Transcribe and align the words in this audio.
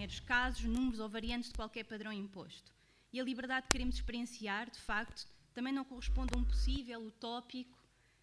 meros 0.00 0.18
casos, 0.20 0.64
números 0.64 0.98
ou 0.98 1.10
variantes 1.10 1.50
de 1.50 1.56
qualquer 1.56 1.84
padrão 1.84 2.10
imposto. 2.10 2.72
E 3.12 3.20
a 3.20 3.24
liberdade 3.24 3.66
que 3.66 3.72
queremos 3.72 3.96
experienciar, 3.96 4.70
de 4.70 4.78
facto, 4.78 5.28
também 5.52 5.74
não 5.74 5.84
corresponde 5.84 6.32
a 6.34 6.38
um 6.38 6.44
possível 6.44 7.02
utópico 7.04 7.78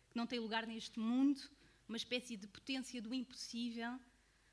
que 0.10 0.18
não 0.18 0.26
tem 0.26 0.40
lugar 0.40 0.66
neste 0.66 1.00
mundo, 1.00 1.40
uma 1.88 1.98
espécie 1.98 2.36
de 2.36 2.48
potência 2.48 3.00
do 3.00 3.14
impossível, 3.14 4.00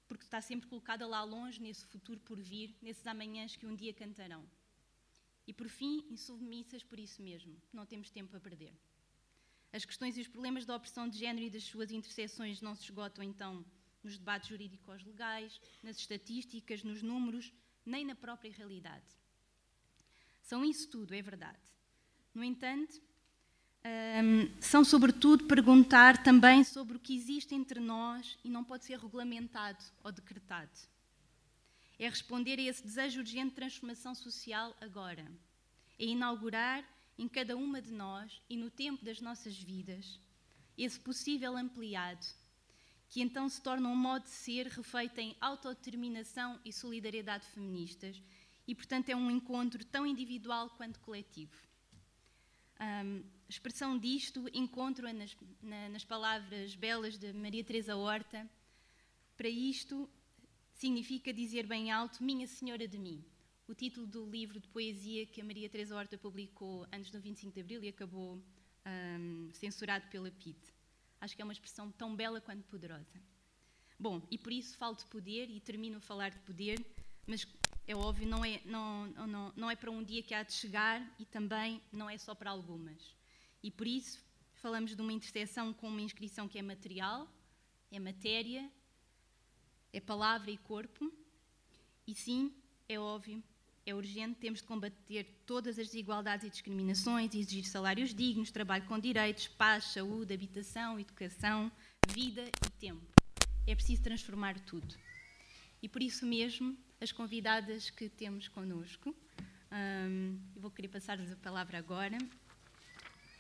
porque 0.07 0.25
está 0.25 0.39
sempre 0.43 0.69
colocada 0.69 1.07
lá 1.07 1.25
longe, 1.25 1.63
nesse 1.63 1.87
futuro 1.87 2.21
por 2.21 2.39
vir, 2.39 2.77
nesses 2.83 3.07
amanhãs 3.07 3.57
que 3.57 3.65
um 3.65 3.75
dia 3.75 3.95
cantarão. 3.95 4.45
E 5.47 5.53
por 5.55 5.69
fim, 5.71 6.05
insubmissas 6.11 6.83
por 6.83 7.01
isso 7.01 7.23
mesmo, 7.23 7.57
não 7.73 7.87
temos 7.87 8.11
tempo 8.11 8.37
a 8.37 8.41
perder. 8.41 8.75
As 9.73 9.87
questões 9.87 10.19
e 10.19 10.21
os 10.21 10.29
problemas 10.29 10.67
da 10.67 10.77
opressão 10.77 11.09
de 11.09 11.19
género 11.19 11.47
e 11.47 11.51
das 11.51 11.65
suas 11.65 11.91
interseções 11.91 12.61
não 12.61 12.75
se 12.75 12.85
esgotam 12.85 13.25
então 13.25 13.65
nos 14.05 14.19
debates 14.19 14.49
jurídicos 14.49 15.03
legais, 15.05 15.61
nas 15.83 15.97
estatísticas, 15.97 16.83
nos 16.85 17.03
números, 17.03 17.53
nem 17.85 18.05
na 18.05 18.15
própria 18.15 18.53
realidade. 18.53 19.05
São 20.43 20.65
isso 20.65 20.89
tudo, 20.91 21.15
é 21.15 21.23
verdade. 21.23 21.59
No 22.35 22.45
entanto, 22.45 23.01
um, 23.85 24.61
são 24.61 24.85
sobretudo 24.85 25.45
perguntar 25.45 26.23
também 26.23 26.65
sobre 26.65 26.97
o 26.97 27.01
que 27.01 27.15
existe 27.15 27.55
entre 27.55 27.81
nós 27.81 28.39
e 28.45 28.49
não 28.49 28.65
pode 28.65 28.85
ser 28.85 28.99
regulamentado 28.99 29.83
ou 30.03 30.11
decretado. 30.11 30.73
É 31.99 32.09
responder 32.09 32.59
a 32.59 32.63
esse 32.63 32.83
desejo 32.83 33.21
urgente 33.21 33.51
de 33.51 33.57
transformação 33.57 34.15
social 34.15 34.77
agora. 34.81 35.31
É 35.99 36.05
inaugurar 36.05 36.85
em 37.17 37.29
cada 37.29 37.57
uma 37.57 37.81
de 37.81 37.93
nós 37.93 38.43
e 38.51 38.57
no 38.57 38.71
tempo 38.71 39.05
das 39.05 39.21
nossas 39.21 39.57
vidas 39.57 40.19
esse 40.77 40.99
possível 40.99 41.57
ampliado, 41.57 42.27
que 43.15 43.23
então 43.23 43.49
se 43.49 43.63
torna 43.63 43.89
um 43.89 43.95
modo 43.95 44.25
de 44.25 44.31
ser 44.31 44.67
refeito 44.67 45.21
em 45.21 45.37
autodeterminação 45.41 46.59
e 46.65 46.73
solidariedade 46.73 47.47
feministas 47.47 48.21
e, 48.67 48.75
portanto, 48.75 49.09
é 49.09 49.15
um 49.15 49.31
encontro 49.31 49.85
tão 49.85 50.05
individual 50.05 50.69
quanto 50.71 50.99
coletivo. 50.99 51.55
Um, 52.81 53.23
a 53.47 53.49
expressão 53.49 53.97
disto 53.97 54.51
encontro-a 54.53 55.13
nas, 55.13 55.37
na, 55.63 55.91
nas 55.91 56.05
palavras 56.05 56.75
belas 56.75 57.17
de 57.17 57.33
Maria 57.33 57.63
Teresa 57.63 57.95
Horta. 57.95 58.51
Para 59.37 59.49
isto, 59.49 60.11
significa 60.73 61.33
dizer 61.33 61.69
bem 61.69 61.93
alto 61.93 62.21
Minha 62.21 62.49
Senhora 62.49 62.89
de 62.89 62.99
mim. 62.99 63.25
O 63.69 63.75
título 63.75 64.09
do 64.09 64.29
livro 64.29 64.59
de 64.59 64.67
poesia 64.67 65.25
que 65.25 65.41
a 65.41 65.45
Maria 65.45 65.71
Teresa 65.71 65.95
Horta 65.95 66.19
publicou 66.19 66.85
antes 66.93 67.13
do 67.13 67.21
25 67.21 67.55
de 67.55 67.61
Abril 67.61 67.85
e 67.85 67.89
acabou 67.91 68.43
um, 68.85 69.51
censurado 69.53 70.05
pela 70.09 70.33
PIT. 70.33 70.74
Acho 71.25 71.35
que 71.35 71.41
é 71.41 71.45
uma 71.45 71.55
expressão 71.55 71.91
tão 71.91 72.15
bela 72.15 72.39
quanto 72.39 72.63
poderosa. 72.65 73.19
Bom, 73.99 74.21
e 74.31 74.37
por 74.37 74.53
isso 74.53 74.77
falo 74.77 74.95
de 74.95 75.07
poder 75.07 75.49
e 75.49 75.59
termino 75.59 75.97
a 75.97 76.01
falar 76.01 76.29
de 76.29 76.39
poder, 76.41 76.85
mas 77.27 77.47
é 77.87 77.97
óbvio, 77.97 78.29
não 78.29 78.45
é, 78.45 78.61
não, 78.67 79.07
não, 79.07 79.53
não 79.57 79.71
é 79.71 79.75
para 79.75 79.91
um 79.91 80.05
dia 80.05 80.23
que 80.23 80.35
há 80.35 80.43
de 80.43 80.53
chegar 80.53 81.01
e 81.19 81.25
também 81.25 81.81
não 81.91 82.11
é 82.11 82.19
só 82.19 82.35
para 82.35 82.51
algumas. 82.51 83.17
E 83.63 83.71
por 83.71 83.87
isso 83.87 84.23
falamos 84.53 84.95
de 84.95 85.01
uma 85.01 85.15
interseção 85.15 85.73
com 85.73 85.89
uma 85.89 86.03
inscrição 86.03 86.47
que 86.47 86.59
é 86.59 86.63
material, 86.63 87.27
é 87.91 87.99
matéria, 87.99 88.71
é 89.95 90.01
palavra 90.01 90.51
e 90.51 90.59
corpo. 90.59 91.11
E 92.07 92.15
sim, 92.15 92.55
é 92.87 93.01
óbvio, 93.01 93.43
é 93.87 93.95
urgente, 93.95 94.39
temos 94.41 94.61
de 94.61 94.67
combater 94.67 95.25
todas 95.45 95.79
as 95.79 95.89
desigualdades 95.89 96.47
e 96.47 96.51
discriminações, 96.51 97.35
exigir 97.35 97.65
salários 97.65 98.15
dignos, 98.15 98.51
trabalho 98.51 98.85
com 98.87 98.99
direitos, 98.99 99.47
paz, 99.47 99.85
saúde, 99.85 100.33
habitação, 100.33 100.99
educação, 100.99 101.71
vida 102.09 102.43
e 102.43 102.71
tempo. 102.81 103.07
É 103.67 103.75
preciso 103.75 104.03
transformar 104.03 104.59
tudo. 104.61 104.95
E 105.83 105.89
por 105.89 106.03
isso 106.03 106.25
mesmo, 106.27 106.77
as 107.01 107.13
convidadas 107.13 107.91
que 107.91 108.09
temos 108.09 108.49
connosco, 108.49 109.15
um, 109.71 110.39
vou 110.57 110.71
querer 110.71 110.89
passar-lhes 110.89 111.31
a 111.31 111.37
palavra 111.37 111.77
agora. 111.77 112.17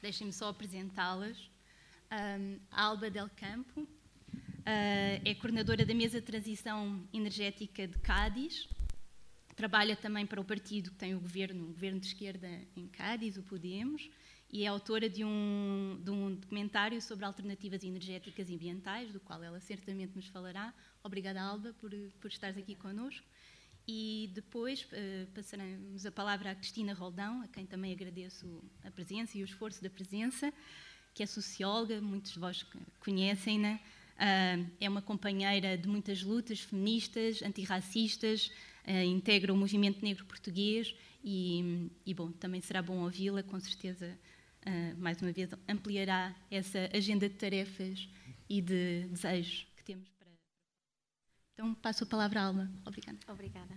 Deixem-me 0.03 0.33
só 0.33 0.49
apresentá-las. 0.49 1.39
Um, 2.13 2.59
Alba 2.71 3.11
Del 3.11 3.31
Campo 3.31 3.81
uh, 3.81 3.89
é 5.25 5.35
coordenadora 5.37 5.87
da 5.87 5.95
Mesa 5.95 6.21
de 6.21 6.27
Transição 6.27 7.09
Energética 7.13 7.89
de 7.89 7.99
Cádiz, 7.99 8.69
Trabalha 9.57 9.95
também 9.95 10.27
para 10.27 10.41
o 10.41 10.45
partido 10.45 10.91
que 10.91 10.97
tem 10.97 11.15
o 11.15 11.21
governo, 11.21 11.65
o 11.65 11.69
governo 11.69 12.01
de 12.01 12.07
esquerda 12.07 12.49
em 12.77 12.87
Cádiz, 12.89 13.37
o 13.37 13.43
Podemos, 13.43 14.11
e 14.53 14.65
é 14.65 14.67
autora 14.67 15.09
de 15.09 15.25
um, 15.25 16.01
de 16.03 16.11
um 16.11 16.35
documentário 16.35 17.01
sobre 17.01 17.25
alternativas 17.25 17.83
energéticas 17.83 18.49
e 18.49 18.55
ambientais, 18.55 19.13
do 19.13 19.21
qual 19.21 19.43
ela 19.43 19.61
certamente 19.61 20.15
nos 20.15 20.27
falará. 20.29 20.73
Obrigada, 21.03 21.41
Alba, 21.41 21.73
por, 21.81 21.91
por 22.21 22.29
estares 22.29 22.57
aqui 22.57 22.75
connosco. 22.75 23.27
E 23.87 24.31
depois 24.33 24.83
uh, 24.85 25.27
passaremos 25.35 26.07
a 26.07 26.11
palavra 26.11 26.53
à 26.53 26.55
Cristina 26.55 26.95
Roldão, 26.95 27.43
a 27.43 27.49
quem 27.49 27.67
também 27.67 27.93
agradeço 27.93 28.63
a 28.83 28.91
presença 28.91 29.37
e 29.37 29.43
o 29.43 29.45
esforço 29.45 29.83
da 29.83 29.91
presença, 29.91 30.53
que 31.13 31.23
é 31.23 31.27
socióloga, 31.27 32.01
muitos 32.01 32.33
de 32.33 32.39
vós 32.39 32.65
conhecem-na. 33.01 33.79
É 34.17 34.89
uma 34.89 35.03
companheira 35.03 35.77
de 35.77 35.89
muitas 35.89 36.23
lutas 36.23 36.61
feministas, 36.61 37.43
antirracistas, 37.43 38.51
uh, 38.87 39.05
integra 39.05 39.53
o 39.53 39.57
movimento 39.57 40.05
negro 40.05 40.25
português 40.25 40.95
e, 41.23 41.91
e 42.07 42.15
bom, 42.15 42.31
também 42.31 42.61
será 42.61 42.81
bom 42.83 43.03
ouvi-la, 43.03 43.43
com 43.43 43.59
certeza, 43.59 44.17
uh, 44.67 45.01
mais 45.01 45.21
uma 45.21 45.33
vez, 45.33 45.51
ampliará 45.69 46.35
essa 46.51 46.91
agenda 46.95 47.29
de 47.29 47.35
tarefas 47.35 48.09
e 48.49 48.61
de 48.61 49.09
desejos 49.09 49.67
que 49.77 49.85
temos 49.85 50.09
para. 50.11 50.29
Então, 51.55 51.75
passo 51.75 52.05
a 52.05 52.07
palavra 52.07 52.41
à 52.41 52.45
Alma. 52.45 52.71
Obrigada. 52.85 53.19
Obrigada. 53.29 53.75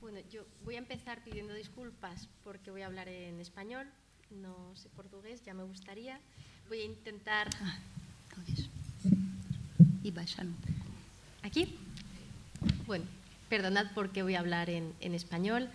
Bueno, 0.00 0.20
yo 0.30 0.46
voy 0.64 0.76
a 0.76 0.78
empezar 0.78 1.22
pidiendo 1.22 1.52
disculpas 1.52 2.28
porque 2.42 2.70
voy 2.70 2.82
a 2.82 2.86
hablar 2.86 3.08
en 3.08 3.38
español, 3.38 3.86
no 4.30 4.74
sé 4.74 4.88
portugués, 4.88 5.42
ya 5.44 5.52
me 5.52 5.64
gustaría. 5.64 6.18
Voy 6.68 6.80
a 6.80 6.84
intentar. 6.84 7.50
Ah, 7.60 7.78
um 10.04 10.12
pouco. 10.12 10.54
¿Aquí? 11.42 11.76
Bueno, 12.86 13.04
perdonad 13.48 13.86
porque 13.94 14.22
voy 14.22 14.34
a 14.34 14.40
hablar 14.40 14.68
en, 14.70 14.94
español 15.14 15.68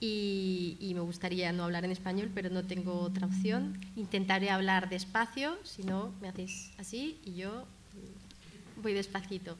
y, 0.00 0.76
y, 0.80 0.94
me 0.94 1.00
gustaría 1.00 1.52
no 1.52 1.64
hablar 1.64 1.84
en 1.84 1.90
español, 1.90 2.30
pero 2.34 2.48
no 2.50 2.64
tengo 2.64 3.00
otra 3.00 3.26
opción. 3.26 3.78
Intentaré 3.96 4.50
hablar 4.50 4.88
despacio, 4.88 5.58
si 5.64 5.82
no 5.82 6.12
me 6.20 6.28
hacéis 6.28 6.70
así 6.78 7.18
y 7.24 7.34
yo 7.34 7.66
voy 8.82 8.94
despacito. 8.94 9.56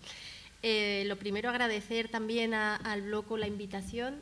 Eh, 0.62 1.04
lo 1.06 1.16
primero 1.16 1.48
agradecer 1.48 2.08
también 2.08 2.52
al 2.54 3.02
bloco 3.02 3.37
la 3.37 3.47
invitación 3.47 4.16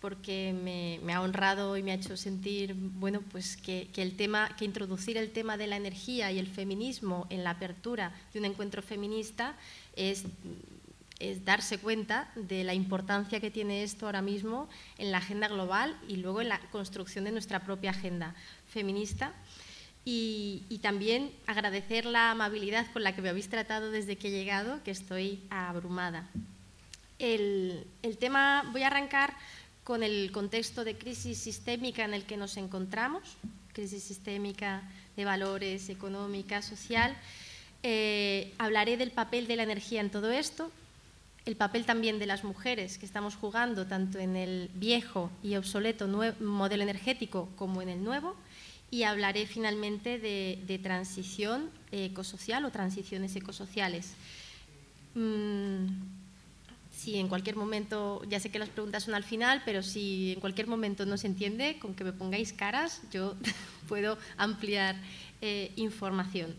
porque 0.00 0.54
me, 1.02 1.12
ha 1.12 1.20
honrado 1.20 1.76
y 1.76 1.82
me 1.82 1.92
ha 1.92 1.94
hecho 1.94 2.16
sentir 2.16 2.74
bueno 2.74 3.20
pues 3.20 3.56
que, 3.56 3.88
el 3.96 4.16
tema 4.16 4.54
que 4.56 4.64
introducir 4.64 5.16
el 5.16 5.30
tema 5.30 5.56
de 5.56 5.66
la 5.66 5.76
energía 5.76 6.32
y 6.32 6.38
el 6.38 6.46
feminismo 6.46 7.26
en 7.30 7.44
la 7.44 7.50
apertura 7.50 8.12
de 8.32 8.38
un 8.38 8.46
encuentro 8.46 8.82
feminista 8.82 9.54
es 9.96 10.24
darse 11.44 11.78
cuenta 11.78 12.30
de 12.34 12.64
la 12.64 12.72
importancia 12.72 13.40
que 13.40 13.50
tiene 13.50 13.82
esto 13.82 14.06
ahora 14.06 14.22
mismo 14.22 14.68
en 14.96 15.12
la 15.12 15.18
agenda 15.18 15.48
global 15.48 15.96
y 16.08 16.16
luego 16.16 16.40
en 16.40 16.48
la 16.48 16.60
construcción 16.70 17.24
de 17.24 17.32
nuestra 17.32 17.60
propia 17.60 17.90
agenda 17.90 18.34
feminista. 18.68 19.34
Y, 20.02 20.64
y, 20.70 20.78
también 20.78 21.30
agradecer 21.46 22.06
la 22.06 22.30
amabilidad 22.30 22.90
con 22.90 23.02
la 23.02 23.14
que 23.14 23.20
me 23.20 23.28
habéis 23.28 23.50
tratado 23.50 23.90
desde 23.90 24.16
que 24.16 24.28
he 24.28 24.30
llegado, 24.30 24.82
que 24.82 24.90
estoy 24.90 25.42
abrumada. 25.50 26.26
El, 27.18 27.86
el 28.02 28.16
tema, 28.16 28.64
voy 28.72 28.82
a 28.82 28.86
arrancar 28.86 29.36
con 29.90 30.04
el 30.04 30.30
contexto 30.30 30.84
de 30.84 30.96
crisis 30.96 31.36
sistémica 31.36 32.04
en 32.04 32.14
el 32.14 32.22
que 32.22 32.36
nos 32.36 32.56
encontramos, 32.56 33.22
crisis 33.72 34.04
sistémica 34.04 34.88
de 35.16 35.24
valores, 35.24 35.88
económica, 35.88 36.62
social. 36.62 37.16
Eh, 37.82 38.54
hablaré 38.58 38.96
del 38.96 39.10
papel 39.10 39.48
de 39.48 39.56
la 39.56 39.64
energía 39.64 40.00
en 40.00 40.08
todo 40.08 40.30
esto, 40.30 40.70
el 41.44 41.56
papel 41.56 41.86
también 41.86 42.20
de 42.20 42.26
las 42.26 42.44
mujeres 42.44 42.98
que 42.98 43.04
estamos 43.04 43.34
jugando 43.34 43.84
tanto 43.84 44.20
en 44.20 44.36
el 44.36 44.70
viejo 44.74 45.28
y 45.42 45.56
obsoleto 45.56 46.06
modelo 46.38 46.84
energético 46.84 47.48
como 47.56 47.82
en 47.82 47.88
el 47.88 48.04
nuevo 48.04 48.36
y 48.92 49.02
hablaré 49.02 49.44
finalmente 49.46 50.20
de, 50.20 50.62
de 50.68 50.78
transición 50.78 51.68
ecosocial 51.90 52.64
o 52.64 52.70
transiciones 52.70 53.34
ecosociales. 53.34 54.14
Mm, 55.16 56.19
si 57.00 57.16
en 57.16 57.28
cualquier 57.28 57.56
momento, 57.56 58.22
ya 58.28 58.38
sé 58.40 58.50
que 58.50 58.58
las 58.58 58.68
preguntas 58.68 59.04
son 59.04 59.14
al 59.14 59.24
final, 59.24 59.62
pero 59.64 59.82
si 59.82 60.34
en 60.34 60.40
cualquier 60.40 60.66
momento 60.66 61.06
no 61.06 61.16
se 61.16 61.28
entiende, 61.28 61.78
con 61.78 61.94
que 61.94 62.04
me 62.04 62.12
pongáis 62.12 62.52
caras, 62.52 63.00
yo 63.10 63.36
puedo 63.88 64.18
ampliar 64.36 64.96
eh, 65.40 65.72
información. 65.76 66.54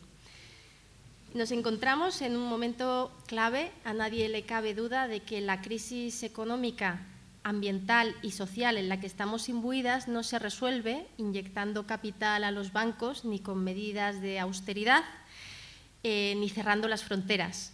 Nos 1.35 1.51
encontramos 1.51 2.23
en 2.23 2.35
un 2.35 2.49
momento 2.49 3.11
clave, 3.27 3.71
a 3.85 3.93
nadie 3.93 4.29
le 4.29 4.41
cabe 4.41 4.73
duda 4.73 5.07
de 5.07 5.19
que 5.19 5.41
la 5.41 5.61
crisis 5.61 6.23
económica, 6.23 7.05
ambiental 7.43 8.15
y 8.23 8.31
social 8.31 8.77
en 8.77 8.89
la 8.89 8.99
que 8.99 9.07
estamos 9.07 9.47
imbuidas 9.47 10.07
no 10.07 10.23
se 10.23 10.39
resuelve 10.39 11.05
inyectando 11.17 11.85
capital 11.85 12.43
a 12.43 12.51
los 12.51 12.73
bancos 12.73 13.25
ni 13.25 13.39
con 13.39 13.63
medidas 13.63 14.21
de 14.21 14.39
austeridad 14.39 15.03
eh, 16.03 16.33
ni 16.37 16.49
cerrando 16.49 16.87
las 16.87 17.03
fronteras. 17.03 17.73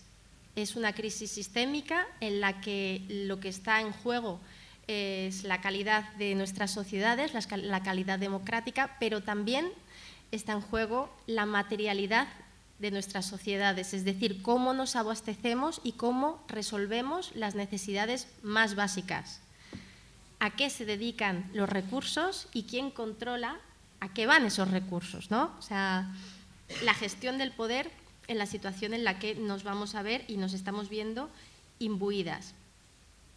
Es 0.58 0.76
una 0.76 0.94
crisis 0.94 1.30
sistémica 1.32 2.08
en 2.20 2.42
la 2.42 2.60
que 2.62 3.06
lo 3.08 3.40
que 3.40 3.48
está 3.48 3.80
en 3.80 3.92
juego 3.92 4.40
es 4.88 5.44
la 5.44 5.62
calidad 5.62 6.12
de 6.14 6.34
nuestras 6.34 6.72
sociedades, 6.72 7.32
la 7.52 7.84
calidad 7.84 8.18
democrática, 8.18 8.98
pero 9.00 9.22
también 9.22 9.70
está 10.32 10.54
en 10.54 10.62
juego 10.62 11.16
la 11.28 11.46
materialidad 11.46 12.28
de 12.80 12.90
nuestras 12.90 13.28
sociedades, 13.28 13.94
es 13.94 14.04
decir, 14.04 14.42
cómo 14.42 14.74
nos 14.74 14.96
abastecemos 14.96 15.80
y 15.84 15.92
cómo 15.92 16.44
resolvemos 16.48 17.36
las 17.36 17.54
necesidades 17.54 18.28
más 18.42 18.74
básicas. 18.74 19.42
A 20.40 20.56
qué 20.56 20.72
se 20.72 20.86
dedican 20.86 21.50
los 21.54 21.70
recursos 21.70 22.48
y 22.52 22.64
quién 22.64 22.90
controla 22.90 23.60
a 24.00 24.10
qué 24.14 24.26
van 24.26 24.46
esos 24.46 24.72
recursos, 24.72 25.30
¿no? 25.30 25.56
O 25.60 25.62
sea, 25.62 26.12
la 26.84 26.94
gestión 26.96 27.38
del 27.38 27.52
poder 27.52 27.92
en 28.28 28.38
la 28.38 28.46
situación 28.46 28.94
en 28.94 29.04
la 29.04 29.20
que 29.20 29.36
nos 29.36 29.64
vamos 29.64 29.96
a 29.96 30.02
ver 30.02 30.26
y 30.28 30.38
nos 30.38 30.54
estamos 30.54 30.90
viendo 30.90 31.30
imbuidas. 31.80 32.54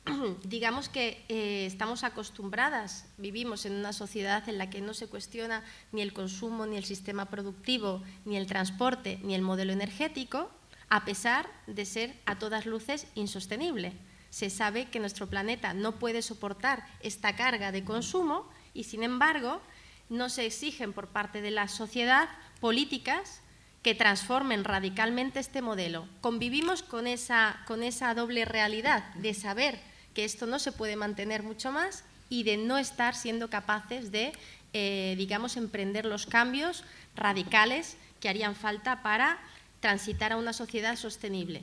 digamos 0.45 0.89
que 0.89 1.25
eh, 1.29 1.67
estamos 1.67 2.05
acostumbradas, 2.05 3.07
vivimos 3.19 3.67
en 3.67 3.75
una 3.75 3.93
sociedad 3.93 4.49
en 4.49 4.59
la 4.59 4.71
que 4.71 4.81
no 4.81 4.95
se 4.95 5.09
cuestiona 5.09 5.63
ni 5.93 6.03
el 6.03 6.13
consumo, 6.13 6.67
ni 6.67 6.77
el 6.77 6.85
sistema 6.85 7.27
productivo, 7.27 8.03
ni 8.25 8.37
el 8.37 8.47
transporte, 8.47 9.19
ni 9.23 9.35
el 9.35 9.43
modelo 9.43 9.73
energético, 9.73 10.51
a 10.89 11.05
pesar 11.05 11.49
de 11.67 11.85
ser 11.85 12.17
a 12.27 12.39
todas 12.39 12.67
luces 12.67 13.07
insostenible. 13.15 13.93
Se 14.31 14.51
sabe 14.51 14.87
que 14.87 15.01
nuestro 15.01 15.29
planeta 15.29 15.75
no 15.75 15.99
puede 15.99 16.23
soportar 16.23 16.85
esta 17.01 17.37
carga 17.37 17.73
de 17.73 17.85
consumo 17.85 18.49
y, 18.75 18.85
sin 18.85 19.03
embargo, 19.03 19.61
no 20.09 20.29
se 20.29 20.47
exigen 20.47 20.93
por 20.93 21.09
parte 21.09 21.41
de 21.41 21.51
la 21.51 21.69
sociedad 21.69 22.29
políticas 22.61 23.43
que 23.82 23.94
transformen 23.94 24.65
radicalmente 24.65 25.41
este 25.41 25.62
modelo. 25.62 26.06
Convivimos 26.21 26.82
con 26.82 27.06
esa, 27.06 27.61
con 27.67 27.82
esa 27.82 28.15
doble 28.15 28.44
realidad 28.44 29.15
de 29.15 29.32
saber 29.35 29.81
que 30.15 30.25
esto 30.25 30.47
no 30.47 30.59
se 30.59 30.73
puede 30.73 30.97
mantener 30.97 31.43
mucho 31.43 31.73
más 31.73 32.05
y 32.29 32.43
de 32.43 32.56
no 32.56 32.79
estar 32.79 33.15
siendo 33.15 33.49
capaces 33.49 34.12
de, 34.12 34.32
eh, 34.73 35.15
digamos, 35.17 35.56
emprender 35.56 36.05
los 36.05 36.27
cambios 36.27 36.85
radicales 37.17 37.97
que 38.21 38.29
harían 38.29 38.55
falta 38.55 39.03
para 39.03 39.38
transitar 39.81 40.33
a 40.33 40.37
una 40.37 40.53
sociedad 40.53 40.97
sostenible. 40.97 41.62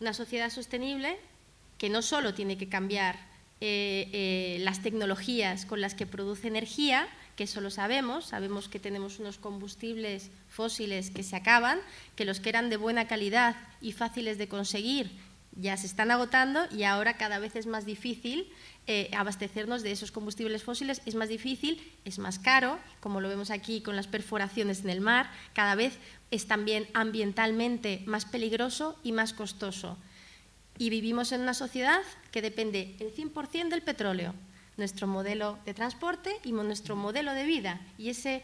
Una 0.00 0.14
sociedad 0.14 0.50
sostenible 0.50 1.18
que 1.78 1.90
no 1.90 2.02
solo 2.02 2.34
tiene 2.34 2.56
que 2.56 2.68
cambiar 2.68 3.16
eh, 3.60 4.08
eh, 4.12 4.56
las 4.60 4.82
tecnologías 4.82 5.66
con 5.66 5.80
las 5.80 5.94
que 5.94 6.06
produce 6.06 6.48
energía, 6.48 7.08
que 7.36 7.44
eso 7.44 7.60
lo 7.60 7.70
sabemos, 7.70 8.26
sabemos 8.26 8.68
que 8.68 8.78
tenemos 8.78 9.18
unos 9.18 9.38
combustibles 9.38 10.30
fósiles 10.48 11.10
que 11.10 11.22
se 11.22 11.36
acaban, 11.36 11.78
que 12.16 12.24
los 12.24 12.40
que 12.40 12.48
eran 12.48 12.70
de 12.70 12.76
buena 12.76 13.06
calidad 13.06 13.56
y 13.80 13.92
fáciles 13.92 14.38
de 14.38 14.48
conseguir 14.48 15.10
ya 15.56 15.76
se 15.76 15.86
están 15.86 16.10
agotando 16.10 16.66
y 16.70 16.82
ahora 16.82 17.16
cada 17.16 17.38
vez 17.38 17.54
es 17.56 17.66
más 17.66 17.86
difícil 17.86 18.50
eh, 18.86 19.10
abastecernos 19.16 19.82
de 19.82 19.92
esos 19.92 20.10
combustibles 20.10 20.64
fósiles, 20.64 21.00
es 21.06 21.14
más 21.14 21.28
difícil, 21.28 21.80
es 22.04 22.18
más 22.18 22.38
caro, 22.38 22.78
como 23.00 23.20
lo 23.20 23.28
vemos 23.28 23.50
aquí 23.50 23.80
con 23.80 23.96
las 23.96 24.06
perforaciones 24.06 24.80
en 24.80 24.90
el 24.90 25.00
mar, 25.00 25.30
cada 25.52 25.74
vez 25.74 25.98
es 26.30 26.46
también 26.46 26.88
ambientalmente 26.92 28.02
más 28.06 28.24
peligroso 28.24 28.98
y 29.02 29.12
más 29.12 29.32
costoso. 29.32 29.96
Y 30.76 30.90
vivimos 30.90 31.30
en 31.30 31.40
una 31.40 31.54
sociedad 31.54 32.00
que 32.32 32.42
depende 32.42 32.96
el 32.98 33.14
100% 33.14 33.68
del 33.68 33.82
petróleo, 33.82 34.34
nuestro 34.76 35.06
modelo 35.06 35.58
de 35.64 35.74
transporte 35.74 36.38
y 36.44 36.52
nuestro 36.52 36.96
modelo 36.96 37.32
de 37.32 37.44
vida. 37.44 37.80
Y 37.98 38.10
ese 38.10 38.42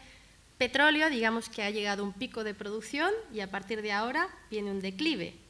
petróleo, 0.57 1.09
digamos 1.09 1.49
que 1.49 1.63
ha 1.63 1.69
llegado 1.69 2.03
a 2.03 2.05
un 2.05 2.13
pico 2.13 2.43
de 2.43 2.53
producción 2.53 3.11
y 3.33 3.39
a 3.39 3.51
partir 3.51 3.81
de 3.81 3.91
ahora 3.91 4.27
viene 4.49 4.71
un 4.71 4.81
declive 4.81 5.41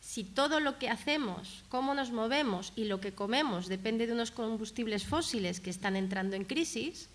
si 0.00 0.24
todo 0.24 0.60
lo 0.60 0.78
que 0.78 0.88
hacemos, 0.88 1.62
cómo 1.68 1.94
nos 1.94 2.10
movemos 2.10 2.72
y 2.74 2.84
lo 2.84 3.00
que 3.00 3.12
comemos 3.12 3.68
depende 3.68 4.06
de 4.06 4.12
unos 4.14 4.30
combustibles 4.30 5.04
fósiles 5.04 5.60
que 5.60 5.70
están 5.70 5.94
entrando 5.94 6.36
en 6.36 6.44
crisis, 6.44 7.08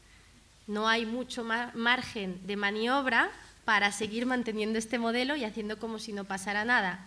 no 0.68 0.88
hay 0.88 1.06
mucho 1.06 1.44
margen 1.44 2.46
de 2.46 2.56
maniobra 2.56 3.32
para 3.66 3.92
seguir 3.92 4.26
manteniendo 4.26 4.78
este 4.78 5.00
modelo 5.00 5.36
y 5.36 5.44
haciendo 5.44 5.80
como 5.80 6.00
si 6.00 6.14
no 6.14 6.26
pasara 6.26 6.64
nada. 6.66 7.06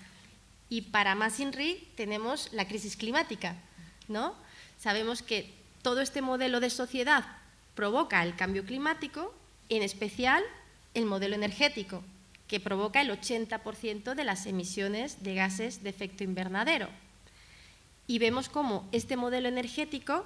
Y 0.69 0.83
para 0.83 1.15
más 1.15 1.39
INRI 1.41 1.89
tenemos 1.97 2.53
la 2.53 2.67
crisis 2.67 2.97
climática, 2.97 3.57
¿no? 4.09 4.35
Sabemos 4.79 5.23
que 5.23 5.55
todo 5.83 6.01
este 6.01 6.23
modelo 6.23 6.61
de 6.61 6.71
sociedad 6.71 7.25
provoca 7.75 8.23
el 8.23 8.35
cambio 8.35 8.65
climático, 8.65 9.35
en 9.69 9.83
especial 9.83 10.43
el 10.95 11.07
modelo 11.07 11.35
energético 11.35 12.03
que 12.49 12.61
provoca 12.61 13.03
el 13.03 13.11
80% 13.11 14.15
de 14.15 14.25
las 14.25 14.47
emisiones 14.47 15.23
de 15.23 15.35
gases 15.35 15.83
de 15.83 15.91
efecto 15.91 16.25
invernadero. 16.25 16.89
Y 18.07 18.19
vemos 18.19 18.49
cómo 18.49 18.89
este 18.91 19.17
modelo 19.17 19.49
energético 19.49 20.25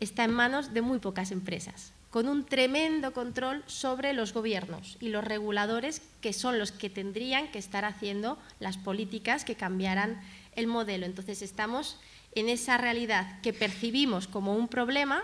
está 0.00 0.24
en 0.24 0.32
manos 0.32 0.74
de 0.74 0.82
muy 0.82 0.98
pocas 0.98 1.30
empresas, 1.30 1.92
con 2.10 2.28
un 2.28 2.44
tremendo 2.44 3.12
control 3.12 3.62
sobre 3.66 4.12
los 4.12 4.34
gobiernos 4.34 4.96
y 5.00 5.10
los 5.10 5.22
reguladores 5.22 6.02
que 6.20 6.32
son 6.32 6.58
los 6.58 6.72
que 6.72 6.90
tendrían 6.90 7.52
que 7.52 7.60
estar 7.60 7.84
haciendo 7.84 8.36
las 8.58 8.76
políticas 8.76 9.44
que 9.44 9.54
cambiaran 9.54 10.20
el 10.56 10.66
modelo. 10.66 11.06
Entonces 11.06 11.40
estamos 11.40 11.98
en 12.34 12.48
esa 12.48 12.78
realidad 12.78 13.40
que 13.42 13.52
percibimos 13.52 14.26
como 14.26 14.54
un 14.54 14.68
problema, 14.68 15.22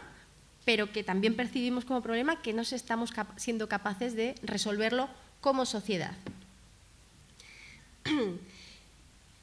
pero 0.64 0.92
que 0.92 1.04
también 1.04 1.36
percibimos 1.36 1.84
como 1.84 2.02
problema 2.02 2.42
que 2.42 2.52
no 2.52 2.62
estamos 2.62 3.12
siendo 3.36 3.68
capaces 3.68 4.14
de 4.14 4.34
resolverlo 4.42 5.08
como 5.40 5.66
sociedad. 5.66 6.12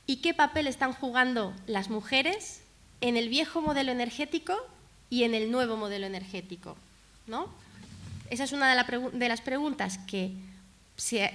¿Y 0.06 0.18
qué 0.18 0.34
papel 0.34 0.68
están 0.68 0.94
jugando 0.94 1.54
las 1.66 1.90
mujeres 1.90 2.62
en 3.00 3.16
el 3.16 3.30
viejo 3.30 3.62
modelo 3.62 3.92
energético 3.92 4.54
y 5.10 5.24
en 5.24 5.34
el 5.34 5.50
nuevo 5.50 5.78
modelo 5.78 6.06
energético? 6.06 6.76
¿no? 7.28 7.48
Esa 8.30 8.44
es 8.44 8.52
una 8.52 8.70
de, 8.70 9.30
las 9.30 9.42
preguntas 9.42 9.98
que 10.00 10.32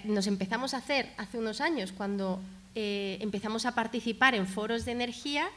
nos 0.05 0.27
empezamos 0.27 0.75
a 0.75 0.79
hacer 0.79 1.11
hace 1.17 1.39
unos 1.39 1.61
años 1.61 1.93
cuando 1.93 2.41
eh, 2.75 3.19
empezamos 3.21 3.67
a 3.67 3.75
participar 3.75 4.35
en 4.35 4.47
foros 4.47 4.85
de 4.85 4.93
energía 4.93 5.49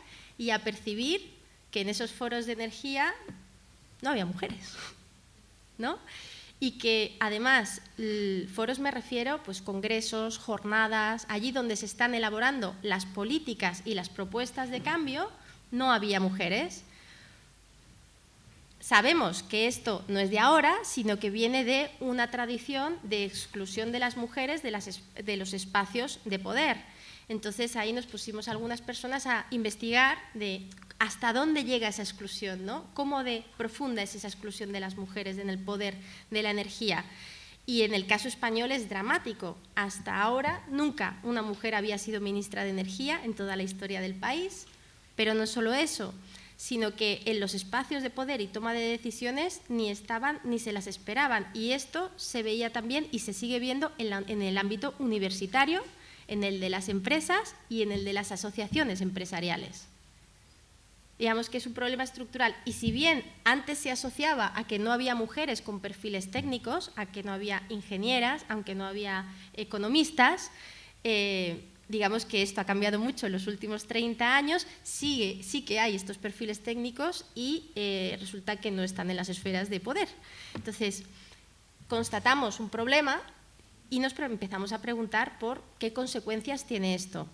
y 0.41 0.49
a 0.49 0.57
percibir 0.57 1.29
que 1.69 1.81
en 1.81 1.89
esos 1.89 2.11
foros 2.11 2.47
de 2.47 2.53
energía 2.53 3.13
no 4.01 4.09
había 4.09 4.25
mujeres. 4.25 4.73
¿no? 5.77 5.99
y 6.63 6.77
que 6.77 7.17
además 7.19 7.81
foros 8.53 8.77
me 8.77 8.91
refiero 8.91 9.41
pues 9.43 9.63
congresos, 9.63 10.37
jornadas, 10.37 11.25
allí 11.27 11.51
donde 11.51 11.75
se 11.75 11.87
están 11.87 12.13
elaborando 12.13 12.75
las 12.83 13.07
políticas 13.07 13.81
y 13.83 13.95
las 13.95 14.09
propuestas 14.09 14.69
de 14.69 14.81
cambio, 14.81 15.31
no 15.71 15.91
había 15.91 16.19
mujeres. 16.19 16.83
Sabemos 18.79 19.41
que 19.41 19.65
esto 19.65 20.05
no 20.07 20.19
es 20.19 20.29
de 20.29 20.37
ahora, 20.37 20.75
sino 20.83 21.17
que 21.17 21.31
viene 21.31 21.63
de 21.63 21.89
una 21.99 22.29
tradición 22.29 22.99
de 23.01 23.25
exclusión 23.25 23.91
de 23.91 23.97
las 23.97 24.15
mujeres 24.15 24.61
de, 24.61 24.71
de 25.23 25.37
los 25.37 25.53
espacios 25.53 26.19
de 26.25 26.37
poder. 26.37 26.77
Entonces 27.31 27.77
ahí 27.77 27.93
nos 27.93 28.07
pusimos 28.07 28.49
algunas 28.49 28.81
personas 28.81 29.25
a 29.25 29.45
investigar 29.51 30.17
de 30.33 30.67
hasta 30.99 31.31
dónde 31.31 31.63
llega 31.63 31.87
esa 31.87 32.03
exclusión, 32.03 32.65
¿no? 32.65 32.85
Cómo 32.93 33.23
de 33.23 33.45
profunda 33.57 34.01
es 34.01 34.15
esa 34.15 34.27
exclusión 34.27 34.73
de 34.73 34.81
las 34.81 34.97
mujeres 34.97 35.37
en 35.37 35.49
el 35.49 35.57
poder 35.57 35.95
de 36.29 36.43
la 36.43 36.51
energía. 36.51 37.05
Y 37.65 37.83
en 37.83 37.93
el 37.93 38.05
caso 38.05 38.27
español 38.27 38.73
es 38.73 38.89
dramático. 38.89 39.57
Hasta 39.75 40.21
ahora 40.21 40.61
nunca 40.69 41.19
una 41.23 41.41
mujer 41.41 41.73
había 41.73 41.97
sido 41.97 42.19
ministra 42.19 42.65
de 42.65 42.71
Energía 42.71 43.21
en 43.23 43.33
toda 43.33 43.55
la 43.55 43.63
historia 43.63 44.01
del 44.01 44.13
país, 44.13 44.65
pero 45.15 45.33
no 45.33 45.47
solo 45.47 45.73
eso, 45.73 46.13
sino 46.57 46.95
que 46.95 47.21
en 47.25 47.39
los 47.39 47.55
espacios 47.55 48.03
de 48.03 48.09
poder 48.09 48.41
y 48.41 48.47
toma 48.47 48.73
de 48.73 48.81
decisiones 48.81 49.61
ni 49.69 49.89
estaban 49.89 50.39
ni 50.43 50.59
se 50.59 50.73
las 50.73 50.85
esperaban. 50.85 51.47
Y 51.53 51.71
esto 51.71 52.11
se 52.17 52.43
veía 52.43 52.73
también 52.73 53.07
y 53.11 53.19
se 53.19 53.33
sigue 53.33 53.59
viendo 53.59 53.91
en, 53.97 54.41
el 54.41 54.57
ámbito 54.57 54.93
universitario, 54.99 55.81
en 56.31 56.43
el 56.43 56.59
de 56.59 56.69
las 56.69 56.89
empresas 56.89 57.55
y 57.69 57.83
en 57.83 57.91
el 57.91 58.03
de 58.05 58.13
las 58.13 58.31
asociaciones 58.31 59.01
empresariales 59.01 59.85
digamos 61.21 61.51
que 61.51 61.59
es 61.59 61.67
un 61.67 61.75
problema 61.75 62.03
estructural. 62.03 62.55
Y 62.65 62.73
si 62.73 62.91
bien 62.91 63.23
antes 63.43 63.77
se 63.77 63.91
asociaba 63.91 64.51
a 64.55 64.65
que 64.65 64.79
no 64.79 64.91
había 64.91 65.13
mujeres 65.13 65.61
con 65.61 65.79
perfiles 65.79 66.31
técnicos, 66.31 66.91
a 66.95 67.05
que 67.05 67.21
no 67.21 67.31
había 67.31 67.61
ingenieras, 67.69 68.43
aunque 68.49 68.73
no 68.73 68.87
había 68.87 69.27
economistas, 69.53 70.49
eh, 71.03 71.63
digamos 71.89 72.25
que 72.25 72.41
esto 72.41 72.59
ha 72.59 72.63
cambiado 72.65 72.97
mucho 72.97 73.27
en 73.27 73.33
los 73.33 73.45
últimos 73.45 73.85
30 73.85 74.35
años, 74.35 74.65
sí, 74.81 75.41
sí 75.43 75.61
que 75.61 75.79
hay 75.79 75.95
estos 75.95 76.17
perfiles 76.17 76.63
técnicos 76.63 77.23
y 77.35 77.69
eh, 77.75 78.17
resulta 78.19 78.55
que 78.55 78.71
no 78.71 78.81
están 78.81 79.11
en 79.11 79.17
las 79.17 79.29
esferas 79.29 79.69
de 79.69 79.79
poder. 79.79 80.07
Entonces, 80.55 81.03
constatamos 81.87 82.59
un 82.59 82.69
problema 82.69 83.21
y 83.91 83.99
nos 83.99 84.17
empezamos 84.17 84.73
a 84.73 84.81
preguntar 84.81 85.37
por 85.37 85.61
qué 85.77 85.93
consecuencias 85.93 86.65
tiene 86.65 86.95
esto 86.95 87.27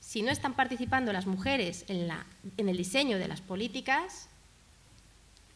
si 0.00 0.22
no 0.22 0.30
están 0.30 0.54
participando 0.54 1.12
las 1.12 1.26
mujeres 1.26 1.84
en, 1.88 2.08
el 2.56 2.76
diseño 2.76 3.18
de 3.18 3.28
las 3.28 3.42
políticas, 3.42 4.28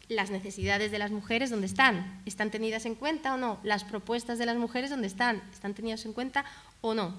las 0.08 0.30
necesidades 0.30 0.90
de 0.90 0.98
las 0.98 1.10
mujeres, 1.10 1.48
¿dónde 1.48 1.66
están? 1.66 2.20
¿Están 2.26 2.50
tenidas 2.50 2.84
en 2.84 2.94
cuenta 2.94 3.32
o 3.32 3.38
no? 3.38 3.58
¿Las 3.62 3.82
propuestas 3.84 4.38
de 4.38 4.44
las 4.44 4.58
mujeres, 4.58 4.90
¿dónde 4.90 5.06
están? 5.06 5.42
¿Están 5.52 5.72
tenidas 5.72 6.04
en 6.04 6.12
cuenta 6.12 6.44
o 6.82 6.92
no? 6.92 7.14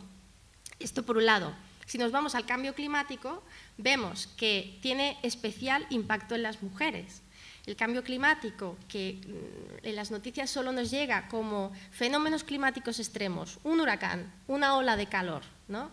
Esto 0.77 1.03
por 1.03 1.17
un 1.17 1.25
lado. 1.25 1.53
Si 1.87 1.97
nos 1.97 2.11
vamos 2.11 2.35
al 2.35 2.45
cambio 2.45 2.75
climático, 2.75 3.41
vemos 3.77 4.27
que 4.37 4.77
tiene 4.81 5.17
especial 5.23 5.87
impacto 5.89 6.35
en 6.35 6.43
las 6.43 6.61
mujeres. 6.61 7.22
El 7.65 7.75
cambio 7.75 8.03
climático, 8.03 8.77
que 8.87 9.19
mm, 9.25 9.87
en 9.87 9.95
las 9.95 10.11
noticias 10.11 10.49
solo 10.49 10.71
nos 10.71 10.91
llega 10.91 11.27
como 11.29 11.71
fenómenos 11.91 12.43
climáticos 12.43 12.99
extremos, 12.99 13.59
un 13.63 13.79
huracán, 13.79 14.31
una 14.47 14.75
ola 14.75 14.97
de 14.97 15.07
calor, 15.07 15.43
¿no? 15.67 15.89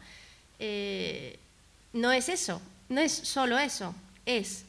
Eh, 0.59 1.39
no 1.93 2.12
es 2.12 2.29
eso, 2.29 2.61
no 2.89 3.00
es 3.00 3.12
solo 3.12 3.59
eso, 3.59 3.95
es 4.27 4.65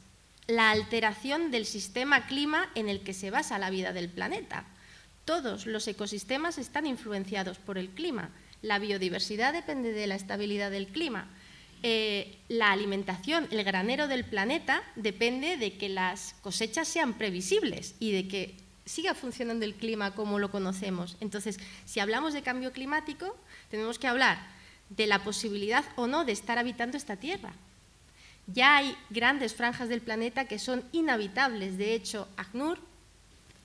la 0.46 0.70
alteración 0.70 1.50
del 1.50 1.66
sistema 1.66 2.26
clima 2.26 2.68
en 2.74 2.88
el 2.88 3.00
que 3.00 3.14
se 3.14 3.30
basa 3.30 3.58
la 3.58 3.70
vida 3.70 3.92
del 3.92 4.08
planeta. 4.08 4.64
Todos 5.24 5.66
los 5.66 5.86
ecosistemas 5.86 6.58
están 6.58 6.86
influenciados 6.86 7.58
por 7.58 7.78
el 7.78 7.90
clima. 7.90 8.30
La 8.60 8.78
biodiversidad 8.78 9.52
depende 9.52 9.92
de 9.92 10.06
la 10.06 10.16
estabilidad 10.16 10.70
del 10.70 10.88
clima. 10.88 11.28
Eh, 11.84 12.38
la 12.48 12.70
alimentación, 12.70 13.48
el 13.50 13.64
granero 13.64 14.06
del 14.06 14.24
planeta, 14.24 14.82
depende 14.94 15.56
de 15.56 15.76
que 15.76 15.88
las 15.88 16.34
cosechas 16.42 16.86
sean 16.86 17.14
previsibles 17.14 17.94
y 17.98 18.12
de 18.12 18.28
que 18.28 18.56
siga 18.84 19.14
funcionando 19.14 19.64
el 19.64 19.74
clima 19.74 20.14
como 20.14 20.38
lo 20.38 20.50
conocemos. 20.50 21.16
Entonces, 21.20 21.58
si 21.84 22.00
hablamos 22.00 22.34
de 22.34 22.42
cambio 22.42 22.72
climático, 22.72 23.36
tenemos 23.70 23.98
que 23.98 24.06
hablar 24.06 24.38
de 24.90 25.06
la 25.06 25.24
posibilidad 25.24 25.84
o 25.96 26.06
no 26.06 26.24
de 26.24 26.32
estar 26.32 26.58
habitando 26.58 26.96
esta 26.96 27.16
Tierra. 27.16 27.52
Ya 28.46 28.76
hay 28.76 28.96
grandes 29.10 29.54
franjas 29.54 29.88
del 29.88 30.00
planeta 30.00 30.46
que 30.46 30.58
son 30.58 30.84
inhabitables. 30.92 31.78
De 31.78 31.94
hecho, 31.94 32.28
ACNUR, 32.36 32.78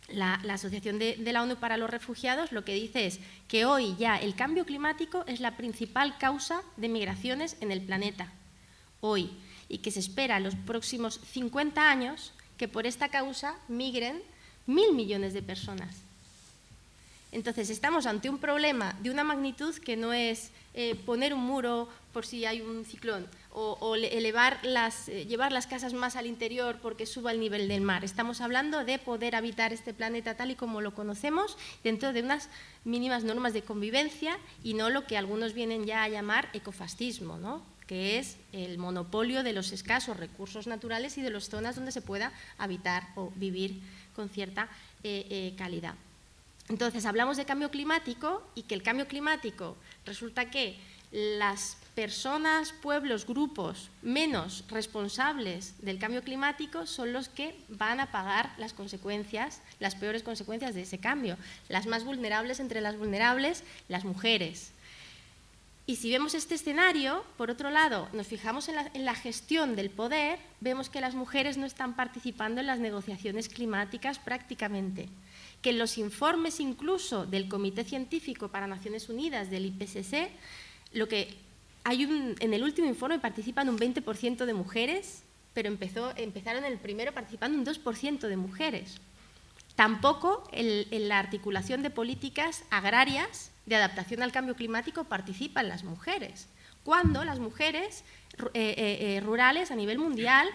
la, 0.09 0.35
Asociación 0.49 0.99
de, 0.99 1.17
la 1.17 1.43
ONU 1.43 1.57
para 1.57 1.77
los 1.77 1.89
Refugiados, 1.89 2.51
lo 2.51 2.63
que 2.63 2.73
dice 2.73 3.05
es 3.05 3.19
que 3.47 3.65
hoy 3.65 3.95
ya 3.97 4.17
el 4.17 4.35
cambio 4.35 4.65
climático 4.65 5.23
es 5.27 5.39
la 5.39 5.57
principal 5.57 6.17
causa 6.17 6.61
de 6.77 6.89
migraciones 6.89 7.57
en 7.61 7.71
el 7.71 7.81
planeta. 7.81 8.31
Hoy. 9.01 9.29
Y 9.69 9.79
que 9.79 9.91
se 9.91 9.99
espera 9.99 10.37
en 10.37 10.43
los 10.43 10.55
próximos 10.55 11.19
50 11.31 11.89
años 11.89 12.33
que 12.57 12.69
por 12.69 12.87
esta 12.87 13.09
causa 13.09 13.55
migren 13.67 14.21
mil 14.65 14.93
millones 14.93 15.33
de 15.33 15.41
personas. 15.41 16.06
Entonces, 17.31 17.69
estamos 17.69 18.05
ante 18.05 18.29
un 18.29 18.37
problema 18.37 18.95
de 19.01 19.11
una 19.11 19.23
magnitud 19.23 19.75
que 19.75 19.97
no 19.97 20.13
es 20.13 20.51
eh, 20.73 20.95
poner 21.05 21.33
un 21.33 21.41
muro 21.41 21.89
por 22.13 22.25
si 22.25 22.45
hay 22.45 22.61
un 22.61 22.85
ciclón 22.85 23.27
o, 23.51 23.95
elevar 23.95 24.59
las, 24.63 25.09
eh, 25.09 25.25
llevar 25.25 25.51
las 25.51 25.65
casas 25.65 25.93
más 25.93 26.15
al 26.15 26.27
interior 26.27 26.77
porque 26.81 27.05
suba 27.05 27.31
el 27.31 27.39
nivel 27.39 27.67
del 27.67 27.81
mar. 27.81 28.05
Estamos 28.05 28.39
hablando 28.39 28.85
de 28.85 28.99
poder 28.99 29.35
habitar 29.35 29.73
este 29.73 29.93
planeta 29.93 30.35
tal 30.35 30.51
y 30.51 30.55
como 30.55 30.79
lo 30.79 30.93
conocemos 30.93 31.57
dentro 31.83 32.13
de 32.13 32.21
unas 32.21 32.49
mínimas 32.85 33.23
normas 33.23 33.53
de 33.53 33.63
convivencia 33.63 34.37
y 34.63 34.75
no 34.75 34.89
lo 34.89 35.05
que 35.05 35.17
algunos 35.17 35.53
vienen 35.53 35.85
ya 35.85 36.03
a 36.03 36.09
llamar 36.09 36.49
ecofascismo, 36.53 37.37
¿no? 37.37 37.63
que 37.87 38.19
es 38.19 38.37
el 38.51 38.77
monopolio 38.77 39.43
de 39.43 39.53
los 39.53 39.71
escasos 39.71 40.17
recursos 40.17 40.67
naturales 40.67 41.17
y 41.17 41.21
de 41.21 41.31
las 41.31 41.49
zonas 41.49 41.75
donde 41.75 41.91
se 41.91 42.01
pueda 42.01 42.31
habitar 42.57 43.07
o 43.15 43.31
vivir 43.35 43.81
con 44.13 44.29
cierta 44.29 44.69
eh, 45.03 45.55
calidad. 45.57 45.95
Entonces, 46.69 47.05
hablamos 47.05 47.37
de 47.37 47.45
cambio 47.45 47.71
climático 47.71 48.45
y 48.53 48.63
que 48.63 48.75
el 48.75 48.83
cambio 48.83 49.07
climático 49.07 49.77
resulta 50.05 50.49
que 50.49 50.77
las 51.11 51.77
personas, 51.95 52.73
pueblos, 52.73 53.25
grupos 53.25 53.89
menos 54.01 54.65
responsables 54.67 55.73
del 55.81 55.99
cambio 55.99 56.21
climático 56.23 56.85
son 56.85 57.13
los 57.13 57.29
que 57.29 57.57
van 57.69 58.01
a 58.01 58.11
pagar 58.11 58.53
las 58.57 58.73
consecuencias, 58.73 59.61
las 59.79 59.95
peores 59.95 60.23
consecuencias 60.23 60.75
de 60.75 60.81
ese 60.81 60.99
cambio. 60.99 61.37
Las 61.69 61.87
más 61.87 62.03
vulnerables 62.03 62.59
entre 62.59 62.81
las 62.81 62.97
vulnerables, 62.97 63.63
las 63.87 64.03
mujeres. 64.03 64.73
Y 65.85 65.95
si 65.95 66.11
vemos 66.11 66.33
este 66.33 66.55
escenario, 66.55 67.23
por 67.37 67.49
otro 67.49 67.69
lado, 67.69 68.09
nos 68.11 68.27
fijamos 68.27 68.67
en 68.67 68.75
la, 68.75 68.91
en 68.93 69.05
la, 69.05 69.15
gestión 69.15 69.77
del 69.77 69.89
poder, 69.89 70.37
vemos 70.59 70.89
que 70.89 70.99
las 70.99 71.15
mujeres 71.15 71.57
no 71.57 71.65
están 71.65 71.95
participando 71.95 72.59
en 72.59 72.67
las 72.67 72.79
negociaciones 72.79 73.47
climáticas 73.47 74.19
prácticamente 74.19 75.07
que 75.61 75.71
en 75.71 75.79
los 75.79 75.97
informes 75.97 76.59
incluso 76.59 77.25
del 77.25 77.49
Comité 77.49 77.83
Científico 77.83 78.49
para 78.49 78.67
Naciones 78.67 79.09
Unidas, 79.09 79.49
del 79.49 79.65
IPCC, 79.65 80.29
lo 80.93 81.07
que 81.07 81.35
hay 81.83 82.03
en 82.39 82.53
el 82.53 82.63
último 82.63 82.87
informe 82.87 83.19
participan 83.19 83.69
un 83.69 83.79
20% 83.79 84.45
de 84.45 84.53
mujeres, 84.53 85.23
pero 85.53 85.69
empezó, 85.69 86.11
empezaron 86.17 86.65
en 86.65 86.73
el 86.73 86.79
primero 86.79 87.13
participando 87.13 87.57
un 87.57 87.65
2% 87.65 88.27
de 88.27 88.37
mujeres. 88.37 88.99
Tampoco 89.77 90.43
en, 90.51 91.07
la 91.07 91.19
articulación 91.19 91.83
de 91.83 91.89
políticas 91.89 92.63
agrarias 92.71 93.51
de 93.67 93.75
adaptación 93.75 94.23
al 94.23 94.31
cambio 94.31 94.55
climático 94.55 95.03
participan 95.03 95.69
las 95.69 95.83
mujeres, 95.83 96.47
cuando 96.83 97.23
las 97.23 97.39
mujeres 97.39 98.03
eh, 98.39 98.49
eh, 98.53 98.97
eh, 99.17 99.19
rurales 99.19 99.71
a 99.71 99.75
nivel 99.75 99.99
mundial 99.99 100.49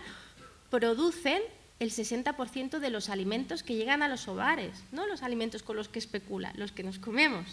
producen 0.71 1.41
el 1.83 1.91
60% 1.91 2.79
de 2.79 2.91
los 2.91 3.09
alimentos 3.09 3.65
que 3.65 3.75
llegan 3.75 4.05
a 4.05 4.09
los 4.09 4.29
hogares, 4.29 4.85
no 4.93 5.09
los 5.09 5.25
alimentos 5.25 5.65
con 5.65 5.75
los 5.75 5.89
que 5.89 5.99
especula, 5.99 6.53
los 6.55 6.71
que 6.71 6.85
nos 6.85 7.01
comemos. 7.01 7.45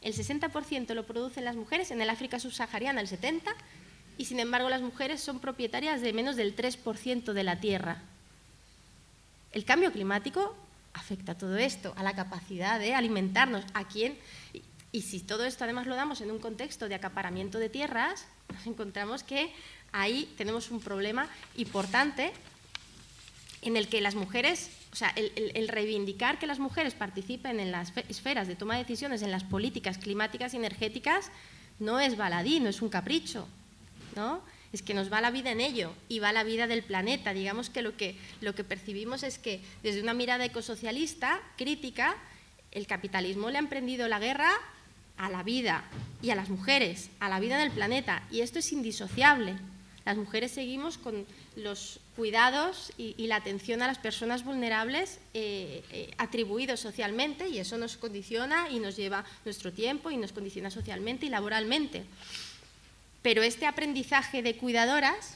El 0.00 0.14
60% 0.14 0.94
lo 0.94 1.04
producen 1.04 1.44
las 1.44 1.56
mujeres, 1.56 1.90
en 1.90 2.00
el 2.00 2.08
África 2.08 2.40
subsahariana 2.40 3.02
el 3.02 3.06
70%, 3.06 3.42
y 4.16 4.24
sin 4.24 4.40
embargo 4.40 4.70
las 4.70 4.80
mujeres 4.80 5.20
son 5.20 5.40
propietarias 5.40 6.00
de 6.00 6.14
menos 6.14 6.36
del 6.36 6.56
3% 6.56 7.34
de 7.34 7.44
la 7.44 7.60
tierra. 7.60 8.00
El 9.52 9.66
cambio 9.66 9.92
climático 9.92 10.56
afecta 10.94 11.32
a 11.32 11.38
todo 11.38 11.58
esto, 11.58 11.92
a 11.98 12.02
la 12.02 12.16
capacidad 12.16 12.80
de 12.80 12.94
alimentarnos, 12.94 13.62
a 13.74 13.86
quién. 13.86 14.16
Y 14.90 15.02
si 15.02 15.20
todo 15.20 15.44
esto 15.44 15.64
además 15.64 15.86
lo 15.86 15.96
damos 15.96 16.22
en 16.22 16.30
un 16.30 16.38
contexto 16.38 16.88
de 16.88 16.94
acaparamiento 16.94 17.58
de 17.58 17.68
tierras, 17.68 18.26
nos 18.54 18.66
encontramos 18.66 19.22
que 19.22 19.52
ahí 19.92 20.32
tenemos 20.38 20.70
un 20.70 20.80
problema 20.80 21.28
importante 21.56 22.32
en 23.66 23.76
el 23.76 23.88
que 23.88 24.00
las 24.00 24.14
mujeres, 24.14 24.70
o 24.92 24.96
sea, 24.96 25.12
el, 25.16 25.68
reivindicar 25.68 26.38
que 26.38 26.46
las 26.46 26.58
mujeres 26.58 26.94
participen 26.94 27.60
en 27.60 27.72
las 27.72 27.92
esferas 28.08 28.48
de 28.48 28.56
toma 28.56 28.74
de 28.74 28.82
decisiones, 28.82 29.22
en 29.22 29.30
las 29.30 29.44
políticas 29.44 29.98
climáticas 29.98 30.54
y 30.54 30.56
energéticas, 30.56 31.30
no 31.78 32.00
es 32.00 32.16
baladí, 32.16 32.60
no 32.60 32.68
es 32.68 32.80
un 32.80 32.88
capricho, 32.88 33.46
¿no? 34.14 34.40
Es 34.72 34.82
que 34.82 34.94
nos 34.94 35.12
va 35.12 35.20
la 35.20 35.30
vida 35.30 35.52
en 35.52 35.60
ello 35.60 35.92
y 36.08 36.18
va 36.18 36.32
la 36.32 36.44
vida 36.44 36.66
del 36.66 36.82
planeta. 36.82 37.32
Digamos 37.32 37.70
que 37.70 37.82
lo 37.82 37.96
que, 37.96 38.16
lo 38.40 38.54
que 38.54 38.64
percibimos 38.64 39.22
es 39.22 39.38
que 39.38 39.60
desde 39.82 40.02
una 40.02 40.14
mirada 40.14 40.44
ecosocialista, 40.44 41.40
crítica, 41.56 42.16
el 42.72 42.86
capitalismo 42.86 43.50
le 43.50 43.56
ha 43.56 43.60
emprendido 43.60 44.08
la 44.08 44.18
guerra 44.18 44.50
a 45.16 45.30
la 45.30 45.42
vida 45.42 45.84
y 46.20 46.30
a 46.30 46.34
las 46.34 46.50
mujeres, 46.50 47.10
a 47.20 47.28
la 47.28 47.40
vida 47.40 47.58
del 47.58 47.70
planeta, 47.70 48.22
y 48.30 48.40
esto 48.40 48.58
es 48.58 48.72
indisociable. 48.72 49.56
Las 50.06 50.16
mujeres 50.16 50.52
seguimos 50.52 50.98
con 50.98 51.26
los 51.56 51.98
cuidados 52.14 52.92
y, 52.96 53.26
la 53.26 53.34
atención 53.34 53.82
a 53.82 53.88
las 53.88 53.98
personas 53.98 54.44
vulnerables 54.44 55.18
eh, 55.34 55.82
eh, 55.90 56.14
atribuidos 56.16 56.78
socialmente 56.78 57.48
y 57.48 57.58
eso 57.58 57.76
nos 57.76 57.96
condiciona 57.96 58.70
y 58.70 58.78
nos 58.78 58.96
lleva 58.96 59.24
nuestro 59.44 59.72
tiempo 59.72 60.12
y 60.12 60.16
nos 60.16 60.30
condiciona 60.30 60.70
socialmente 60.70 61.26
y 61.26 61.28
laboralmente. 61.28 62.04
Pero 63.22 63.42
este 63.42 63.66
aprendizaje 63.66 64.42
de 64.42 64.56
cuidadoras, 64.56 65.34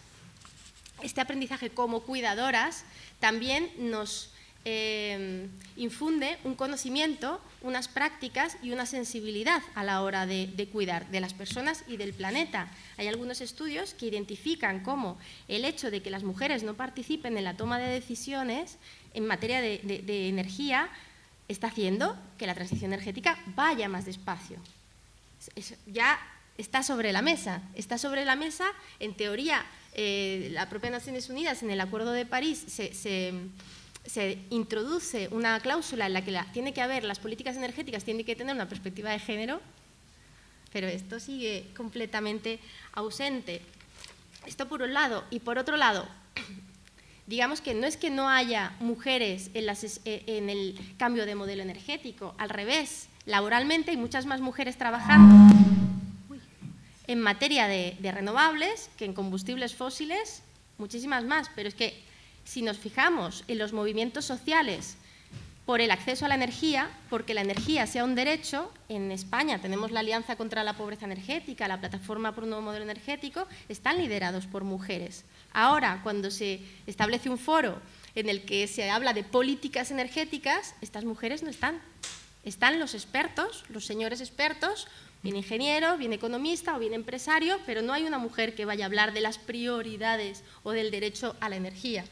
este 1.03 1.21
aprendizaje 1.21 1.71
como 1.71 2.03
cuidadoras, 2.03 2.85
también 3.19 3.73
nos 3.77 4.31
eh, 4.67 5.49
infunde 5.77 6.37
un 6.45 6.55
conocimiento, 6.55 7.41
unas 7.63 7.89
prácticas 7.89 8.59
y 8.63 8.73
una 8.73 8.85
sensibilidad 8.85 9.63
a 9.75 9.85
la 9.85 10.03
hora 10.03 10.27
de, 10.27 10.69
cuidar 10.71 11.11
de 11.11 11.21
las 11.21 11.33
personas 11.33 11.83
y 11.89 11.97
del 11.97 12.13
planeta. 12.13 12.71
Hay 12.99 13.09
algunos 13.09 13.41
estudios 13.41 13.95
que 13.95 14.07
identifican 14.07 14.81
cómo 14.81 15.19
el 15.49 15.65
hecho 15.65 15.91
de 15.91 16.03
que 16.03 16.11
las 16.11 16.25
mujeres 16.25 16.63
no 16.63 16.75
participen 16.75 17.39
en 17.39 17.45
la 17.45 17.57
toma 17.57 17.79
de 17.79 17.87
decisiones 17.87 18.77
en 19.15 19.27
materia 19.27 19.63
de, 19.63 20.29
energía 20.29 20.91
está 21.49 21.69
haciendo 21.69 22.17
que 22.37 22.47
la 22.47 22.55
transición 22.55 22.93
energética 22.93 23.39
vaya 23.57 23.89
más 23.89 24.05
despacio. 24.05 24.59
ya 25.87 26.21
está 26.59 26.83
sobre 26.83 27.13
la 27.13 27.23
mesa. 27.23 27.63
Está 27.75 27.97
sobre 27.97 28.27
la 28.27 28.37
mesa, 28.37 28.67
en 28.99 29.15
teoría, 29.15 29.65
eh, 29.95 30.51
la 30.53 30.69
propia 30.69 30.91
Naciones 30.91 31.31
Unidas 31.31 31.63
en 31.63 31.71
el 31.71 31.81
Acuerdo 31.81 32.13
de 32.13 32.27
París 32.27 32.63
se 32.69 32.93
introduce 34.51 35.29
una 35.31 35.61
cláusula 35.61 36.07
en 36.07 36.13
la 36.15 36.25
que 36.25 36.39
tiene 36.53 36.73
que 36.73 36.81
haber, 36.81 37.05
las 37.05 37.19
políticas 37.19 37.57
energéticas 37.57 38.05
tienen 38.05 38.25
que 38.25 38.35
tener 38.35 38.55
una 38.55 38.69
perspectiva 38.69 39.11
de 39.11 39.19
género, 39.19 39.61
pero 40.73 40.87
esto 40.87 41.21
sigue 41.21 41.67
completamente 41.77 42.59
ausente. 42.93 43.61
Esto 44.47 44.69
por 44.69 44.83
un 44.83 44.95
lado. 44.95 45.25
Y 45.31 45.41
por 45.41 45.59
otro 45.59 45.77
lado, 45.77 46.09
digamos 47.27 47.61
que 47.61 47.75
no 47.75 47.87
es 47.87 47.97
que 47.97 48.11
no 48.11 48.29
haya 48.29 48.75
mujeres 48.81 49.51
en, 49.55 49.69
eh, 49.69 50.25
el 50.27 50.97
cambio 50.97 51.27
de 51.27 51.35
modelo 51.35 51.63
energético, 51.63 52.35
al 52.39 52.49
revés, 52.49 53.09
laboralmente 53.27 53.91
hay 53.91 53.97
muchas 53.97 54.27
más 54.27 54.41
mujeres 54.41 54.79
trabajando 54.79 55.55
en 57.07 57.21
materia 57.21 57.67
de 57.67 58.13
renovables 58.13 58.89
que 58.97 59.05
en 59.05 59.13
combustibles 59.13 59.75
fósiles, 59.75 60.43
muchísimas 60.79 61.25
más, 61.25 61.51
pero 61.57 61.69
es 61.69 61.75
que 61.75 62.10
si 62.45 62.63
nos 62.63 62.79
fijamos 62.79 63.45
en 63.49 63.59
los 63.59 63.73
movimientos 63.73 64.25
sociales 64.25 64.97
por 65.71 65.81
el 65.81 65.93
acceso 65.93 66.25
a 66.25 66.29
la 66.29 66.35
energía, 66.35 66.91
porque 67.09 67.33
la 67.33 67.43
energía 67.43 67.87
sea 67.87 68.03
un 68.03 68.17
derecho. 68.17 68.73
En 68.89 69.13
España 69.13 69.61
tenemos 69.61 69.93
la 69.93 70.01
Alianza 70.01 70.35
contra 70.35 70.65
la 70.65 70.77
Pobreza 70.77 71.05
Energética, 71.05 71.69
la 71.69 71.79
Plataforma 71.79 72.35
por 72.35 72.43
un 72.43 72.51
Nuevo 72.51 72.65
Modelo 72.65 72.83
Energético, 72.83 73.47
están 73.69 73.99
liderados 73.99 74.47
por 74.47 74.65
mujeres. 74.65 75.25
Ahora, 75.53 76.01
cuando 76.03 76.33
se 76.33 76.61
establece 76.89 77.31
un 77.31 77.39
foro 77.39 77.81
en 78.17 78.29
el 78.29 78.43
que 78.45 78.67
se 78.67 78.91
habla 78.91 79.13
de 79.13 79.23
políticas 79.23 79.93
energéticas, 79.93 80.75
estas 80.81 81.05
mujeres 81.05 81.45
no 81.45 81.51
están. 81.51 81.81
Están 82.43 82.81
los 82.81 82.95
expertos, 82.95 83.65
los 83.69 83.87
señores 83.87 84.21
expertos, 84.21 84.89
bien 85.23 85.37
ingeniero, 85.37 85.97
bien 85.99 86.13
economista 86.13 86.75
o 86.75 86.81
bien 86.81 86.95
empresario, 86.95 87.61
pero 87.65 87.83
no 87.83 87.93
hay 87.93 88.07
una 88.07 88.19
mujer 88.19 88.55
que 88.57 88.65
vaya 88.65 88.87
a 88.87 88.87
hablar 88.87 89.13
de 89.13 89.21
las 89.21 89.39
prioridades 89.39 90.43
o 90.65 90.73
del 90.73 90.91
derecho 90.91 91.37
a 91.39 91.49
la 91.49 91.55
energía. 91.55 92.05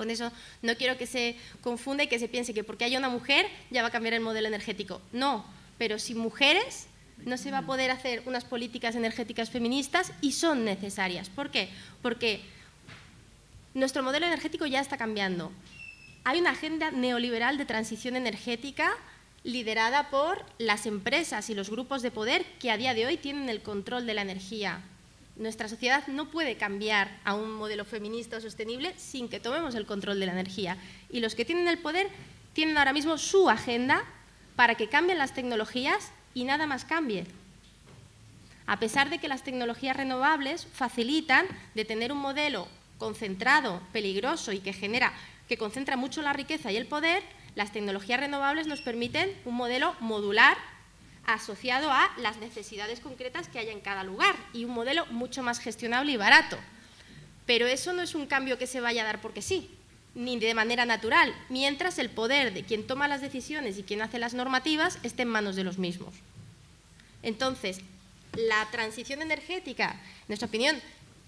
Con 0.00 0.08
eso 0.08 0.32
no 0.62 0.74
quiero 0.76 0.96
que 0.96 1.04
se 1.04 1.36
confunda 1.60 2.04
y 2.04 2.06
que 2.06 2.18
se 2.18 2.26
piense 2.26 2.54
que 2.54 2.64
porque 2.64 2.86
haya 2.86 2.96
una 2.96 3.10
mujer 3.10 3.46
ya 3.70 3.82
va 3.82 3.88
a 3.88 3.90
cambiar 3.90 4.14
el 4.14 4.22
modelo 4.22 4.48
energético. 4.48 5.02
No, 5.12 5.44
pero 5.76 5.98
sin 5.98 6.16
mujeres 6.16 6.86
no 7.26 7.36
se 7.36 7.50
va 7.50 7.58
a 7.58 7.66
poder 7.66 7.90
hacer 7.90 8.22
unas 8.24 8.46
políticas 8.46 8.94
energéticas 8.94 9.50
feministas 9.50 10.14
y 10.22 10.32
son 10.32 10.64
necesarias. 10.64 11.28
¿Por 11.28 11.50
qué? 11.50 11.68
Porque 12.00 12.40
nuestro 13.74 14.02
modelo 14.02 14.24
energético 14.24 14.64
ya 14.64 14.80
está 14.80 14.96
cambiando. 14.96 15.52
Hay 16.24 16.40
una 16.40 16.52
agenda 16.52 16.90
neoliberal 16.90 17.58
de 17.58 17.66
transición 17.66 18.16
energética 18.16 18.96
liderada 19.44 20.08
por 20.08 20.46
las 20.56 20.86
empresas 20.86 21.50
y 21.50 21.54
los 21.54 21.68
grupos 21.68 22.00
de 22.00 22.10
poder 22.10 22.46
que 22.58 22.70
a 22.70 22.78
día 22.78 22.94
de 22.94 23.04
hoy 23.04 23.18
tienen 23.18 23.50
el 23.50 23.60
control 23.60 24.06
de 24.06 24.14
la 24.14 24.22
energía 24.22 24.80
nuestra 25.40 25.68
sociedad 25.68 26.06
no 26.06 26.30
puede 26.30 26.56
cambiar 26.56 27.18
a 27.24 27.34
un 27.34 27.50
modelo 27.52 27.86
feminista 27.86 28.36
o 28.36 28.40
sostenible 28.40 28.92
sin 28.98 29.28
que 29.28 29.40
tomemos 29.40 29.74
el 29.74 29.86
control 29.86 30.20
de 30.20 30.26
la 30.26 30.32
energía. 30.32 30.76
Y 31.08 31.20
los 31.20 31.34
que 31.34 31.46
tienen 31.46 31.66
el 31.66 31.78
poder 31.78 32.08
tienen 32.52 32.76
ahora 32.76 32.92
mismo 32.92 33.16
su 33.16 33.48
agenda 33.48 34.04
para 34.54 34.74
que 34.74 34.88
cambien 34.88 35.16
las 35.16 35.32
tecnologías 35.32 36.12
y 36.34 36.44
nada 36.44 36.66
más 36.66 36.84
cambie. 36.84 37.24
A 38.66 38.78
pesar 38.78 39.08
de 39.08 39.18
que 39.18 39.28
las 39.28 39.42
tecnologías 39.42 39.96
renovables 39.96 40.66
facilitan 40.66 41.46
de 41.74 41.86
tener 41.86 42.12
un 42.12 42.18
modelo 42.18 42.68
concentrado, 42.98 43.80
peligroso 43.92 44.52
y 44.52 44.60
que 44.60 44.74
genera 44.74 45.14
que 45.48 45.56
concentra 45.56 45.96
mucho 45.96 46.20
la 46.20 46.34
riqueza 46.34 46.70
y 46.70 46.76
el 46.76 46.86
poder, 46.86 47.22
las 47.54 47.72
tecnologías 47.72 48.20
renovables 48.20 48.66
nos 48.66 48.82
permiten 48.82 49.34
un 49.46 49.54
modelo 49.54 49.96
modular 50.00 50.58
asociado 51.26 51.90
a 51.90 52.10
las 52.18 52.38
necesidades 52.38 53.00
concretas 53.00 53.48
que 53.48 53.58
haya 53.58 53.72
en 53.72 53.80
cada 53.80 54.04
lugar 54.04 54.34
y 54.52 54.64
un 54.64 54.72
modelo 54.72 55.06
mucho 55.06 55.42
más 55.42 55.60
gestionable 55.60 56.12
y 56.12 56.16
barato. 56.16 56.58
Pero 57.46 57.66
eso 57.66 57.92
no 57.92 58.02
es 58.02 58.14
un 58.14 58.26
cambio 58.26 58.58
que 58.58 58.66
se 58.66 58.80
vaya 58.80 59.02
a 59.02 59.06
dar 59.06 59.20
porque 59.20 59.42
sí, 59.42 59.70
ni 60.14 60.38
de 60.38 60.54
manera 60.54 60.84
natural, 60.84 61.34
mientras 61.48 61.98
el 61.98 62.10
poder 62.10 62.52
de 62.52 62.64
quien 62.64 62.86
toma 62.86 63.08
las 63.08 63.20
decisiones 63.20 63.78
y 63.78 63.82
quien 63.82 64.02
hace 64.02 64.18
las 64.18 64.34
normativas 64.34 64.98
esté 65.02 65.22
en 65.22 65.28
manos 65.28 65.56
de 65.56 65.64
los 65.64 65.78
mismos. 65.78 66.14
Entonces, 67.22 67.80
la 68.34 68.68
transición 68.70 69.22
energética, 69.22 69.92
en 69.92 70.26
nuestra 70.28 70.48
opinión, 70.48 70.80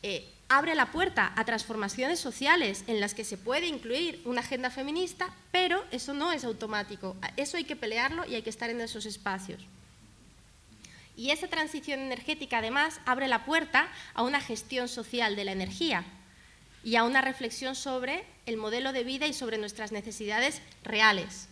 eh, 0.03 0.29
abre 0.49 0.75
la 0.75 0.93
puerta 0.93 1.33
a 1.37 1.45
transformaciones 1.45 2.21
sociales 2.21 2.85
en 2.87 3.01
las 3.01 3.15
que 3.15 3.25
se 3.25 3.39
puede 3.39 3.67
incluir 3.67 4.21
una 4.25 4.41
agenda 4.41 4.71
feminista, 4.71 5.35
pero 5.51 5.85
eso 5.91 6.13
no 6.13 6.33
es 6.33 6.45
automático. 6.45 7.17
Eso 7.37 7.57
hay 7.57 7.65
que 7.65 7.77
pelearlo 7.77 8.27
y 8.27 8.35
hay 8.35 8.43
que 8.43 8.51
estar 8.51 8.71
en 8.71 8.81
esos 8.81 9.07
espacios. 9.07 9.63
Y 11.17 11.31
esa 11.31 11.49
transición 11.49 12.01
energética, 12.01 12.59
además, 12.59 13.01
abre 13.05 13.29
la 13.29 13.45
puerta 13.45 13.89
a 14.15 14.23
una 14.23 14.41
gestión 14.41 14.89
social 14.89 15.37
de 15.37 15.45
la 15.45 15.53
energía 15.53 16.05
y 16.85 16.97
a 16.97 17.05
una 17.05 17.21
reflexión 17.21 17.75
sobre 17.75 18.25
el 18.47 18.57
modelo 18.57 18.93
de 18.93 19.05
vida 19.05 19.27
y 19.27 19.35
sobre 19.35 19.59
nuestras 19.59 19.93
necesidades 19.93 20.63
reales. 20.83 21.49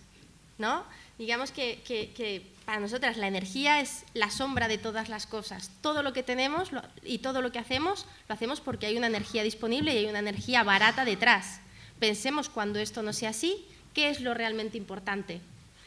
¿no? 0.61 0.85
Digamos 1.19 1.51
que, 1.51 2.47
para 2.65 2.81
nosotras 2.81 3.17
la 3.17 3.27
energía 3.27 3.81
es 3.81 4.05
la 4.15 4.31
sombra 4.31 4.69
de 4.69 4.79
todas 4.79 5.09
las 5.09 5.27
cosas. 5.27 5.71
Todo 5.81 6.03
lo 6.03 6.13
que 6.13 6.23
tenemos 6.23 6.71
y 7.03 7.19
todo 7.19 7.43
lo 7.43 7.51
que 7.51 7.59
hacemos 7.59 8.07
lo 8.29 8.35
hacemos 8.35 8.61
porque 8.61 8.87
hay 8.87 8.97
una 8.97 9.09
energía 9.09 9.43
disponible 9.43 9.93
y 9.93 9.99
hay 9.99 10.07
una 10.07 10.21
energía 10.21 10.63
barata 10.63 11.05
detrás. 11.05 11.61
Pensemos 11.99 12.49
cuando 12.49 12.79
esto 12.79 13.03
no 13.03 13.13
sea 13.13 13.31
así, 13.31 13.67
qué 13.95 14.11
es 14.11 14.21
lo 14.21 14.35
realmente 14.35 14.79
importante. 14.79 15.41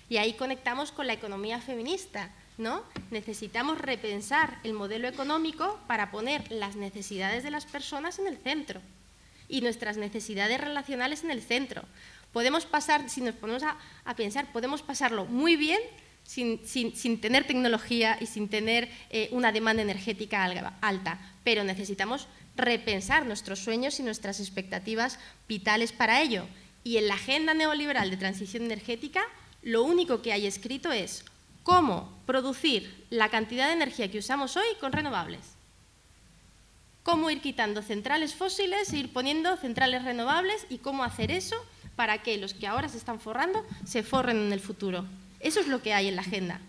Y 0.09 0.17
ahí 0.17 0.33
conectamos 0.33 0.91
con 0.91 1.07
la 1.07 1.13
economía 1.13 1.61
feminista 1.61 2.29
¿no? 2.57 2.83
Necesitamos 3.11 3.77
repensar 3.79 4.59
el 4.63 4.73
modelo 4.73 5.07
económico 5.07 5.79
para 5.87 6.11
poner 6.11 6.51
las 6.51 6.75
necesidades 6.75 7.43
de 7.43 7.51
las 7.51 7.65
personas 7.65 8.19
en 8.19 8.27
el 8.27 8.37
centro 8.37 8.81
y 9.47 9.61
nuestras 9.61 9.97
necesidades 9.97 10.59
relacionales 10.59 11.23
en 11.23 11.31
el 11.31 11.41
centro. 11.41 11.83
Podemos 12.31 12.65
pasar, 12.65 13.09
si 13.09 13.21
nos 13.21 13.35
ponemos 13.35 13.63
a, 13.63 14.15
pensar, 14.15 14.51
podemos 14.51 14.81
pasarlo 14.81 15.25
muy 15.25 15.55
bien 15.55 15.79
sin, 16.23 16.59
tener 17.21 17.45
tecnología 17.45 18.17
y 18.19 18.25
sin 18.25 18.49
tener 18.49 18.89
eh, 19.09 19.29
una 19.31 19.51
demanda 19.51 19.83
energética 19.83 20.43
alta, 20.81 21.19
pero 21.43 21.63
necesitamos 21.63 22.27
repensar 22.55 23.25
nuestros 23.25 23.59
sueños 23.59 23.99
y 23.99 24.03
nuestras 24.03 24.39
expectativas 24.39 25.19
vitales 25.47 25.91
para 25.91 26.21
ello. 26.21 26.45
Y 26.83 26.97
en 26.97 27.07
la 27.07 27.15
agenda 27.15 27.53
neoliberal 27.53 28.09
de 28.09 28.17
transición 28.17 28.63
energética, 28.63 29.21
lo 29.61 29.83
único 29.83 30.21
que 30.21 30.33
hay 30.33 30.47
escrito 30.47 30.91
es 30.91 31.23
cómo 31.63 32.21
producir 32.25 33.05
la 33.09 33.29
cantidad 33.29 33.67
de 33.67 33.73
energía 33.73 34.11
que 34.11 34.19
usamos 34.19 34.55
hoy 34.57 34.67
con 34.79 34.91
renovables. 34.91 35.41
Cómo 37.03 37.29
ir 37.29 37.41
quitando 37.41 37.81
centrales 37.81 38.35
fósiles 38.35 38.91
e 38.93 38.97
ir 38.97 39.11
poniendo 39.11 39.57
centrales 39.57 40.03
renovables 40.03 40.65
y 40.69 40.77
cómo 40.77 41.03
hacer 41.03 41.31
eso 41.31 41.55
para 41.95 42.21
que 42.21 42.37
los 42.37 42.53
que 42.53 42.67
ahora 42.67 42.89
se 42.89 42.97
están 42.97 43.19
forrando 43.19 43.65
se 43.85 44.03
forren 44.03 44.37
en 44.37 44.53
el 44.53 44.59
futuro. 44.59 45.05
Eso 45.39 45.59
es 45.59 45.67
lo 45.67 45.81
que 45.81 45.93
hay 45.93 46.07
en 46.07 46.15
la 46.15 46.21
agenda. 46.21 46.61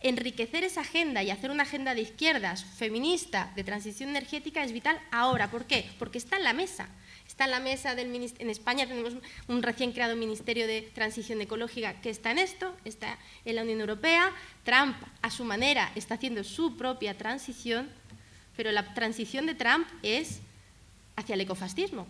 Enriquecer 0.00 0.64
esa 0.64 0.82
agenda 0.82 1.22
y 1.22 1.30
hacer 1.30 1.50
una 1.50 1.64
agenda 1.64 1.94
de 1.94 2.02
izquierdas, 2.02 2.64
feminista, 2.64 3.52
de 3.54 3.64
transición 3.64 4.10
energética 4.10 4.62
es 4.62 4.72
vital 4.72 5.00
ahora. 5.10 5.50
¿Por 5.50 5.64
qué? 5.64 5.90
Porque 5.98 6.18
está 6.18 6.36
en 6.36 6.44
la 6.44 6.52
mesa 6.52 6.88
está 7.26 7.44
en 7.44 7.50
la 7.50 7.60
mesa 7.60 7.94
del 7.94 8.14
en 8.14 8.50
España 8.50 8.86
tenemos 8.86 9.14
un 9.48 9.62
recién 9.62 9.92
creado 9.92 10.16
Ministerio 10.16 10.66
de 10.66 10.82
Transición 10.94 11.40
Ecológica 11.40 12.00
que 12.00 12.10
está 12.10 12.30
en 12.30 12.38
esto, 12.38 12.74
está 12.84 13.18
en 13.44 13.56
la 13.56 13.62
Unión 13.62 13.80
Europea, 13.80 14.32
Trump 14.64 14.96
a 15.20 15.30
su 15.30 15.44
manera 15.44 15.92
está 15.94 16.14
haciendo 16.14 16.44
su 16.44 16.76
propia 16.76 17.18
transición, 17.18 17.90
pero 18.56 18.72
la 18.72 18.94
transición 18.94 19.44
de 19.46 19.54
Trump 19.54 19.86
es 20.02 20.40
hacia 21.16 21.34
el 21.34 21.42
ecofascismo, 21.42 22.06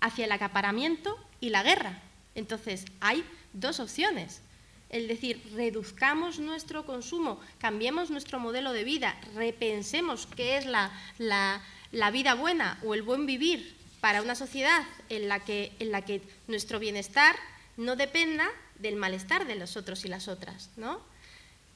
hacia 0.00 0.24
el 0.24 0.32
acaparamiento 0.32 1.16
y 1.40 1.50
la 1.50 1.62
guerra. 1.62 2.02
Entonces, 2.34 2.84
hay 3.00 3.24
dos 3.52 3.78
opciones. 3.78 4.42
Es 4.90 5.06
decir, 5.06 5.40
reduzcamos 5.54 6.40
nuestro 6.40 6.84
consumo, 6.86 7.38
cambiemos 7.58 8.10
nuestro 8.10 8.40
modelo 8.40 8.72
de 8.72 8.84
vida, 8.84 9.20
repensemos 9.34 10.26
qué 10.26 10.56
es 10.56 10.66
la, 10.66 10.90
la 11.18 12.10
vida 12.10 12.34
buena 12.34 12.80
o 12.84 12.94
el 12.94 13.02
buen 13.02 13.26
vivir 13.26 13.77
para 14.00 14.22
una 14.22 14.34
sociedad 14.34 14.82
en 15.08 15.28
la 15.28 15.40
que, 15.40 15.72
en 15.78 15.90
la 15.90 16.02
que 16.02 16.22
nuestro 16.46 16.78
bienestar 16.78 17.36
no 17.76 17.96
dependa 17.96 18.48
del 18.78 18.96
malestar 18.96 19.46
de 19.46 19.56
los 19.56 19.76
otros 19.76 20.04
y 20.04 20.08
las 20.08 20.28
otras, 20.28 20.70
¿no? 20.76 21.00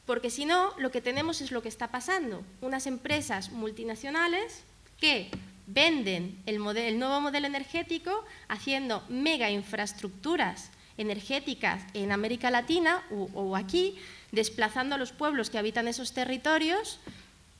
Porque 0.06 0.30
si 0.30 0.44
no, 0.44 0.72
lo 0.78 0.90
que 0.90 1.00
tenemos 1.00 1.40
es 1.40 1.52
lo 1.52 1.62
que 1.62 1.68
está 1.68 1.88
pasando. 1.90 2.44
Unas 2.60 2.86
empresas 2.86 3.50
multinacionales 3.50 4.64
que 4.98 5.30
venden 5.66 6.42
el, 6.46 6.58
nuevo 6.58 7.20
modelo 7.20 7.46
energético 7.46 8.24
haciendo 8.48 9.04
mega 9.08 9.50
infraestructuras 9.50 10.70
energéticas 10.98 11.82
en 11.94 12.12
América 12.12 12.50
Latina 12.50 13.02
o 13.10 13.56
aquí, 13.56 13.96
desplazando 14.32 14.96
a 14.96 14.98
los 14.98 15.12
pueblos 15.12 15.50
que 15.50 15.58
habitan 15.58 15.88
esos 15.88 16.12
territorios 16.12 16.98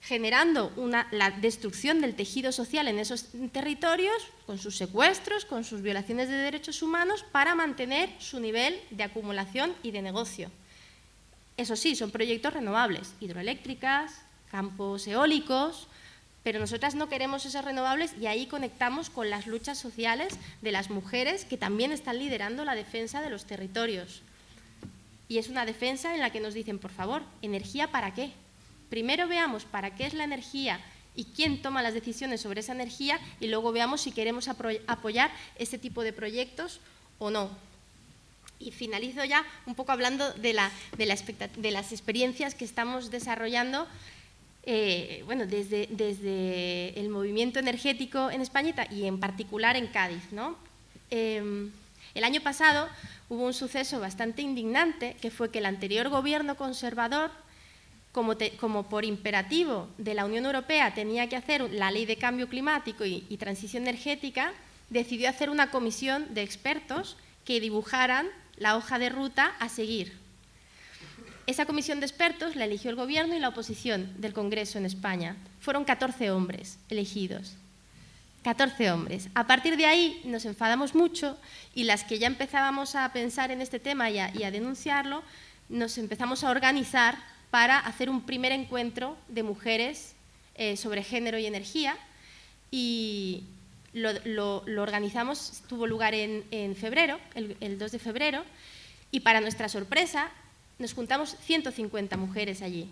generando 0.02 0.72
la 1.12 1.30
destrucción 1.30 2.00
del 2.00 2.16
tejido 2.16 2.50
social 2.50 2.88
en 2.88 2.98
esos 2.98 3.26
territorios 3.52 4.26
con 4.46 4.58
sus 4.58 4.76
secuestros, 4.76 5.44
con 5.44 5.62
sus 5.62 5.80
violaciones 5.80 6.28
de 6.28 6.34
derechos 6.34 6.82
humanos 6.82 7.24
para 7.30 7.54
mantener 7.54 8.10
su 8.18 8.40
nivel 8.40 8.80
de 8.90 9.04
acumulación 9.04 9.72
y 9.84 9.92
de 9.92 10.02
negocio. 10.02 10.50
Eso 11.56 11.76
sí, 11.76 11.94
son 11.94 12.10
proyectos 12.10 12.52
renovables, 12.52 13.14
hidroeléctricas, 13.20 14.12
campos 14.50 15.06
eólicos, 15.06 15.86
pero 16.42 16.58
nosotras 16.58 16.96
no 16.96 17.08
queremos 17.08 17.46
esos 17.46 17.64
renovables 17.64 18.12
y 18.20 18.26
ahí 18.26 18.46
conectamos 18.46 19.08
con 19.08 19.30
las 19.30 19.46
luchas 19.46 19.78
sociales 19.78 20.34
de 20.62 20.72
las 20.72 20.90
mujeres 20.90 21.44
que 21.44 21.56
también 21.56 21.92
están 21.92 22.18
liderando 22.18 22.64
la 22.64 22.74
defensa 22.74 23.22
de 23.22 23.30
los 23.30 23.44
territorios. 23.44 24.22
Y 25.28 25.38
es 25.38 25.48
una 25.48 25.64
defensa 25.64 26.12
en 26.12 26.20
la 26.20 26.30
que 26.30 26.40
nos 26.40 26.54
dicen, 26.54 26.80
por 26.80 26.90
favor, 26.90 27.22
¿energía 27.40 27.92
para 27.92 28.12
qué? 28.14 28.32
Primero 28.92 29.26
veamos 29.26 29.64
para 29.64 29.94
qué 29.94 30.04
es 30.04 30.12
la 30.12 30.24
energía 30.24 30.78
y 31.16 31.24
quién 31.24 31.62
toma 31.62 31.80
las 31.80 31.94
decisiones 31.94 32.42
sobre 32.42 32.60
esa 32.60 32.74
energía 32.74 33.18
y 33.40 33.46
luego 33.46 33.72
veamos 33.72 34.02
si 34.02 34.12
queremos 34.12 34.48
apoyar 34.48 35.30
ese 35.58 35.78
tipo 35.78 36.02
de 36.02 36.12
proyectos 36.12 36.78
o 37.18 37.30
no. 37.30 37.48
Y 38.58 38.70
finalizo 38.70 39.24
ya 39.24 39.46
un 39.64 39.74
poco 39.74 39.92
hablando 39.92 40.30
de, 40.34 40.52
las 40.52 41.92
experiencias 41.92 42.54
que 42.54 42.66
estamos 42.66 43.10
desarrollando 43.10 43.88
eh, 44.64 45.22
bueno, 45.24 45.46
desde, 45.46 46.92
el 47.00 47.08
movimiento 47.08 47.60
energético 47.60 48.30
en 48.30 48.42
España 48.42 48.74
y 48.90 49.06
en 49.06 49.18
particular 49.18 49.74
en 49.74 49.86
Cádiz. 49.86 50.22
Em, 51.08 51.70
el 52.12 52.24
año 52.24 52.42
pasado 52.42 52.90
hubo 53.30 53.46
un 53.46 53.54
suceso 53.54 54.00
bastante 54.00 54.42
indignante, 54.42 55.16
que 55.22 55.30
fue 55.30 55.50
que 55.50 55.60
el 55.60 55.66
anterior 55.66 56.10
gobierno 56.10 56.56
conservador, 56.56 57.30
como, 58.12 58.82
por 58.84 59.04
imperativo 59.04 59.88
de 59.98 60.14
la 60.14 60.24
Unión 60.24 60.44
Europea 60.44 60.94
tenía 60.94 61.28
que 61.28 61.36
hacer 61.36 61.62
la 61.72 61.90
ley 61.90 62.06
de 62.06 62.16
cambio 62.16 62.48
climático 62.48 63.04
y, 63.04 63.24
y 63.28 63.36
transición 63.38 63.84
energética, 63.84 64.52
decidió 64.90 65.28
hacer 65.28 65.50
una 65.50 65.70
comisión 65.70 66.34
de 66.34 66.42
expertos 66.42 67.16
que 67.44 67.60
dibujaran 67.60 68.28
la 68.56 68.76
hoja 68.76 68.98
de 68.98 69.08
ruta 69.08 69.52
a 69.58 69.68
seguir. 69.68 70.12
Esa 71.46 71.66
comisión 71.66 71.98
de 71.98 72.06
expertos 72.06 72.54
la 72.54 72.66
eligió 72.66 72.90
el 72.90 72.96
Gobierno 72.96 73.34
y 73.34 73.40
la 73.40 73.48
oposición 73.48 74.12
del 74.18 74.32
Congreso 74.32 74.78
en 74.78 74.86
España. 74.86 75.36
Fueron 75.60 75.84
14 75.84 76.30
hombres 76.30 76.78
elegidos. 76.88 77.56
14 78.44 78.90
hombres. 78.90 79.28
A 79.34 79.46
partir 79.46 79.76
de 79.76 79.86
ahí 79.86 80.20
nos 80.24 80.44
enfadamos 80.44 80.94
mucho 80.94 81.38
y 81.74 81.84
las 81.84 82.04
que 82.04 82.18
ya 82.18 82.26
empezábamos 82.26 82.94
a 82.94 83.12
pensar 83.12 83.50
en 83.50 83.60
este 83.60 83.78
tema 83.78 84.10
y 84.10 84.18
a, 84.18 84.50
denunciarlo, 84.50 85.22
nos 85.68 85.96
empezamos 85.98 86.44
a 86.44 86.50
organizar 86.50 87.16
para 87.52 87.78
hacer 87.78 88.08
un 88.08 88.22
primer 88.22 88.50
encuentro 88.50 89.14
de 89.28 89.42
mujeres 89.42 90.14
eh, 90.54 90.78
sobre 90.78 91.02
género 91.02 91.38
y 91.38 91.44
energía 91.44 91.98
y 92.70 93.44
lo, 93.92 94.64
organizamos, 94.80 95.62
tuvo 95.68 95.86
lugar 95.86 96.14
en, 96.14 96.74
febrero, 96.76 97.20
el, 97.34 97.58
el 97.60 97.78
2 97.78 97.92
de 97.92 97.98
febrero, 97.98 98.42
y 99.10 99.20
para 99.20 99.42
nuestra 99.42 99.68
sorpresa 99.68 100.30
nos 100.78 100.94
juntamos 100.94 101.36
150 101.42 102.16
mujeres 102.16 102.62
allí. 102.62 102.88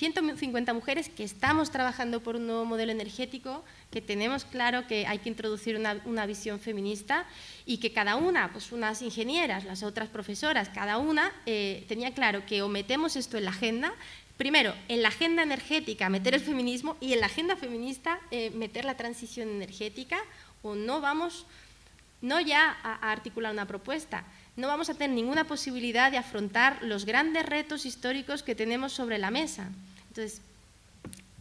150 0.00 0.72
mujeres 0.72 1.10
que 1.10 1.24
estamos 1.24 1.70
trabajando 1.70 2.22
por 2.22 2.36
un 2.36 2.46
nuevo 2.46 2.64
modelo 2.64 2.90
energético, 2.90 3.62
que 3.90 4.00
tenemos 4.00 4.46
claro 4.46 4.86
que 4.86 5.06
hay 5.06 5.18
que 5.18 5.28
introducir 5.28 5.76
una, 5.76 6.24
visión 6.24 6.58
feminista 6.58 7.26
y 7.66 7.76
que 7.80 7.92
cada 7.92 8.16
una, 8.16 8.50
pues 8.50 8.72
unas 8.72 9.02
ingenieras, 9.02 9.66
las 9.66 9.82
otras 9.82 10.08
profesoras, 10.08 10.70
cada 10.70 10.96
una 10.96 11.30
eh, 11.44 11.84
tenía 11.86 12.14
claro 12.14 12.46
que 12.46 12.62
o 12.62 12.68
metemos 12.68 13.14
esto 13.14 13.36
en 13.36 13.44
la 13.44 13.50
agenda, 13.50 13.92
primero, 14.38 14.74
en 14.88 15.02
la 15.02 15.08
agenda 15.08 15.42
energética 15.42 16.08
meter 16.08 16.32
el 16.32 16.40
feminismo 16.40 16.96
y 16.98 17.12
en 17.12 17.20
la 17.20 17.26
agenda 17.26 17.54
feminista 17.56 18.20
eh, 18.30 18.48
meter 18.54 18.86
la 18.86 18.96
transición 18.96 19.50
energética 19.50 20.16
o 20.62 20.76
no 20.76 21.02
vamos, 21.02 21.44
no 22.22 22.40
ya 22.40 22.74
a 22.82 23.12
articular 23.12 23.52
una 23.52 23.66
propuesta, 23.66 24.24
no 24.56 24.66
vamos 24.66 24.88
a 24.88 24.94
tener 24.94 25.10
ninguna 25.10 25.44
posibilidad 25.44 26.10
de 26.10 26.16
afrontar 26.16 26.82
los 26.82 27.04
grandes 27.04 27.44
retos 27.44 27.84
históricos 27.84 28.42
que 28.42 28.54
tenemos 28.54 28.94
sobre 28.94 29.18
la 29.18 29.30
mesa. 29.30 29.70
Entonces, 30.10 30.42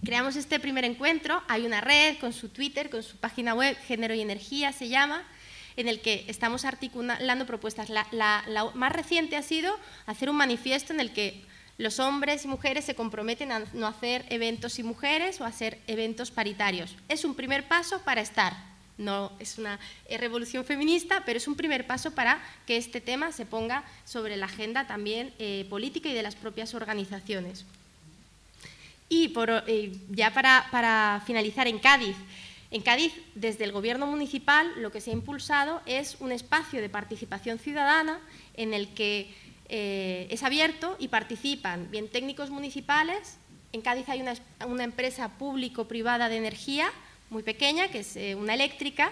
creamos 0.03 0.35
este 0.35 0.59
primer 0.59 0.85
encuentro, 0.85 1.41
hay 1.47 1.65
una 1.65 1.81
red 1.81 2.17
con 2.19 2.33
su 2.33 2.49
Twitter, 2.49 2.89
con 2.89 3.01
su 3.01 3.17
página 3.17 3.55
web, 3.55 3.75
Género 3.87 4.13
y 4.13 4.21
Energía 4.21 4.71
se 4.71 4.89
llama, 4.89 5.23
en 5.75 5.87
el 5.87 6.01
que 6.01 6.25
estamos 6.27 6.65
articulando 6.65 7.45
propuestas. 7.45 7.89
La, 7.89 8.71
más 8.75 8.91
reciente 8.91 9.37
ha 9.37 9.41
sido 9.41 9.75
hacer 10.05 10.29
un 10.29 10.35
manifiesto 10.35 10.93
en 10.93 10.99
el 10.99 11.13
que 11.13 11.43
los 11.77 11.99
hombres 11.99 12.45
y 12.45 12.47
mujeres 12.47 12.85
se 12.85 12.93
comprometen 12.93 13.51
a 13.51 13.59
no 13.73 13.87
hacer 13.87 14.25
eventos 14.29 14.77
y 14.77 14.83
mujeres 14.83 15.41
o 15.41 15.45
a 15.45 15.47
hacer 15.47 15.79
eventos 15.87 16.29
paritarios. 16.29 16.95
Es 17.07 17.25
un 17.25 17.33
primer 17.33 17.67
paso 17.67 18.01
para 18.01 18.21
estar. 18.21 18.53
No 18.97 19.31
es 19.39 19.57
una 19.57 19.79
revolución 20.09 20.65
feminista, 20.65 21.23
pero 21.25 21.37
es 21.37 21.47
un 21.47 21.55
primer 21.55 21.87
paso 21.87 22.11
para 22.11 22.43
que 22.67 22.75
este 22.75 22.99
tema 22.99 23.31
se 23.31 23.45
ponga 23.45 23.85
sobre 24.03 24.35
la 24.35 24.47
agenda 24.47 24.85
también 24.85 25.33
eh, 25.39 25.65
política 25.69 26.09
y 26.09 26.13
de 26.13 26.21
las 26.21 26.35
propias 26.35 26.73
organizaciones. 26.73 27.65
Y 29.09 29.33
eh, 29.67 29.91
ya 30.11 30.31
para, 30.31 31.21
finalizar, 31.25 31.67
en 31.67 31.79
Cádiz, 31.79 32.15
en 32.69 32.81
Cádiz, 32.83 33.11
desde 33.33 33.63
el 33.63 33.71
Gobierno 33.71 34.05
municipal, 34.05 34.71
lo 34.77 34.91
que 34.91 35.01
se 35.01 35.09
ha 35.09 35.13
impulsado 35.13 35.81
es 35.87 36.17
un 36.19 36.31
espacio 36.31 36.79
de 36.79 36.89
participación 36.89 37.57
ciudadana 37.57 38.19
en 38.53 38.75
el 38.75 38.93
que 38.93 39.33
eh, 39.67 40.27
es 40.29 40.43
abierto 40.43 40.95
y 40.99 41.07
participan 41.07 41.89
bien 41.89 42.07
técnicos 42.07 42.51
municipales. 42.51 43.37
En 43.71 43.81
Cádiz 43.81 44.07
hay 44.09 44.21
una, 44.21 44.83
empresa 44.83 45.29
público-privada 45.37 46.29
de 46.29 46.37
energía 46.37 46.91
muy 47.31 47.41
pequeña, 47.41 47.87
que 47.87 47.99
es 47.99 48.15
eh, 48.15 48.35
una 48.35 48.53
eléctrica. 48.53 49.11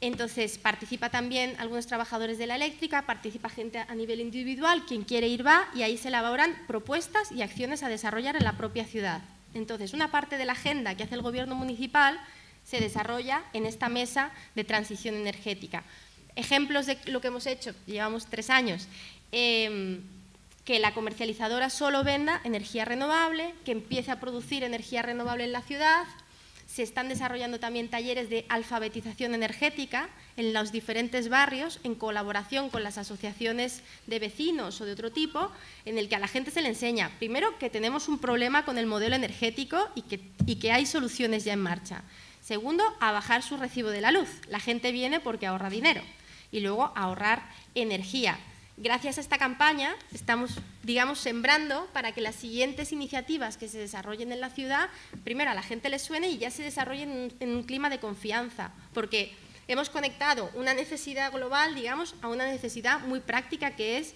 Entonces 0.00 0.58
participa 0.58 1.10
también 1.10 1.56
algunos 1.58 1.86
trabajadores 1.86 2.38
de 2.38 2.46
la 2.46 2.54
eléctrica, 2.54 3.02
participa 3.02 3.48
gente 3.48 3.78
a 3.78 3.94
nivel 3.96 4.20
individual, 4.20 4.84
quien 4.86 5.02
quiere 5.02 5.26
ir 5.26 5.44
va 5.44 5.68
y 5.74 5.82
ahí 5.82 5.98
se 5.98 6.08
elaboran 6.08 6.56
propuestas 6.68 7.32
y 7.32 7.42
acciones 7.42 7.82
a 7.82 7.88
desarrollar 7.88 8.36
en 8.36 8.44
la 8.44 8.56
propia 8.56 8.84
ciudad. 8.84 9.22
Entonces, 9.54 9.94
una 9.94 10.10
parte 10.12 10.38
de 10.38 10.44
la 10.44 10.52
agenda 10.52 10.94
que 10.94 11.02
hace 11.02 11.16
el 11.16 11.22
gobierno 11.22 11.56
municipal 11.56 12.20
se 12.64 12.80
desarrolla 12.80 13.42
en 13.54 13.66
esta 13.66 13.88
mesa 13.88 14.30
de 14.54 14.62
transición 14.62 15.16
energética. 15.16 15.82
Ejemplos 16.36 16.86
de 16.86 16.98
lo 17.06 17.20
que 17.20 17.28
hemos 17.28 17.46
hecho, 17.46 17.74
llevamos 17.86 18.26
tres 18.26 18.50
años, 18.50 18.86
em, 19.32 20.02
que 20.64 20.78
la 20.78 20.92
comercializadora 20.92 21.70
solo 21.70 22.04
venda 22.04 22.40
energía 22.44 22.84
renovable, 22.84 23.54
que 23.64 23.72
empiece 23.72 24.12
a 24.12 24.20
producir 24.20 24.62
energía 24.62 25.02
renovable 25.02 25.44
en 25.44 25.52
la 25.52 25.62
ciudad, 25.62 26.04
se 26.68 26.82
están 26.82 27.08
desarrollando 27.08 27.58
también 27.58 27.88
talleres 27.88 28.28
de 28.28 28.44
alfabetización 28.50 29.34
energética 29.34 30.10
en 30.36 30.52
los 30.52 30.70
diferentes 30.70 31.30
barrios 31.30 31.80
en 31.82 31.94
colaboración 31.94 32.68
con 32.68 32.82
las 32.82 32.98
asociaciones 32.98 33.80
de 34.06 34.18
vecinos 34.18 34.78
o 34.80 34.84
de 34.84 34.92
otro 34.92 35.10
tipo, 35.10 35.50
en 35.86 35.96
el 35.96 36.10
que 36.10 36.16
a 36.16 36.18
la 36.18 36.28
gente 36.28 36.50
se 36.50 36.60
le 36.60 36.68
enseña, 36.68 37.10
primero, 37.18 37.58
que 37.58 37.70
tenemos 37.70 38.06
un 38.06 38.18
problema 38.18 38.66
con 38.66 38.76
el 38.76 38.86
modelo 38.86 39.16
energético 39.16 39.88
y 39.94 40.02
que, 40.02 40.20
y 40.44 40.56
que 40.56 40.70
hay 40.70 40.84
soluciones 40.84 41.44
ya 41.44 41.54
en 41.54 41.62
marcha. 41.62 42.04
Segundo, 42.42 42.84
a 43.00 43.12
bajar 43.12 43.42
su 43.42 43.56
recibo 43.56 43.88
de 43.88 44.02
la 44.02 44.12
luz. 44.12 44.28
La 44.48 44.60
gente 44.60 44.92
viene 44.92 45.20
porque 45.20 45.46
ahorra 45.46 45.70
dinero. 45.70 46.02
Y 46.52 46.60
luego, 46.60 46.92
ahorrar 46.94 47.42
energía 47.74 48.38
gracias 48.80 49.18
a 49.18 49.20
esta 49.20 49.38
campaña 49.38 49.94
estamos, 50.12 50.52
digamos, 50.82 51.18
sembrando 51.18 51.86
para 51.92 52.12
que 52.12 52.20
las 52.20 52.36
siguientes 52.36 52.92
iniciativas 52.92 53.56
que 53.56 53.68
se 53.68 53.78
desarrollen 53.78 54.32
en 54.32 54.40
la 54.40 54.50
ciudad, 54.50 54.88
primero 55.24 55.50
a 55.50 55.54
la 55.54 55.62
gente 55.62 55.88
les 55.88 56.02
suene 56.02 56.30
y 56.30 56.38
ya 56.38 56.50
se 56.50 56.62
desarrollen 56.62 57.32
en 57.40 57.56
un, 57.56 57.62
clima 57.64 57.90
de 57.90 57.98
confianza, 57.98 58.72
porque 58.94 59.32
hemos 59.66 59.90
conectado 59.90 60.50
una 60.54 60.74
necesidad 60.74 61.32
global, 61.32 61.74
digamos, 61.74 62.14
a 62.22 62.28
una 62.28 62.46
necesidad 62.46 63.00
muy 63.00 63.20
práctica 63.20 63.72
que 63.72 63.98
es 63.98 64.14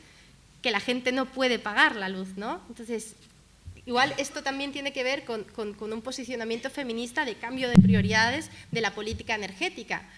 que 0.62 0.70
la 0.70 0.80
gente 0.80 1.12
no 1.12 1.26
puede 1.26 1.58
pagar 1.58 1.96
la 1.96 2.08
luz, 2.08 2.36
¿no? 2.36 2.62
Entonces, 2.68 3.16
igual 3.84 4.14
esto 4.16 4.42
también 4.42 4.72
tiene 4.72 4.92
que 4.92 5.02
ver 5.02 5.24
con 5.24 5.92
un 5.92 6.02
posicionamiento 6.02 6.70
feminista 6.70 7.24
de 7.24 7.34
cambio 7.34 7.68
de 7.68 7.74
prioridades 7.74 8.50
de 8.70 8.80
la 8.80 8.94
política 8.94 9.34
energética 9.34 10.08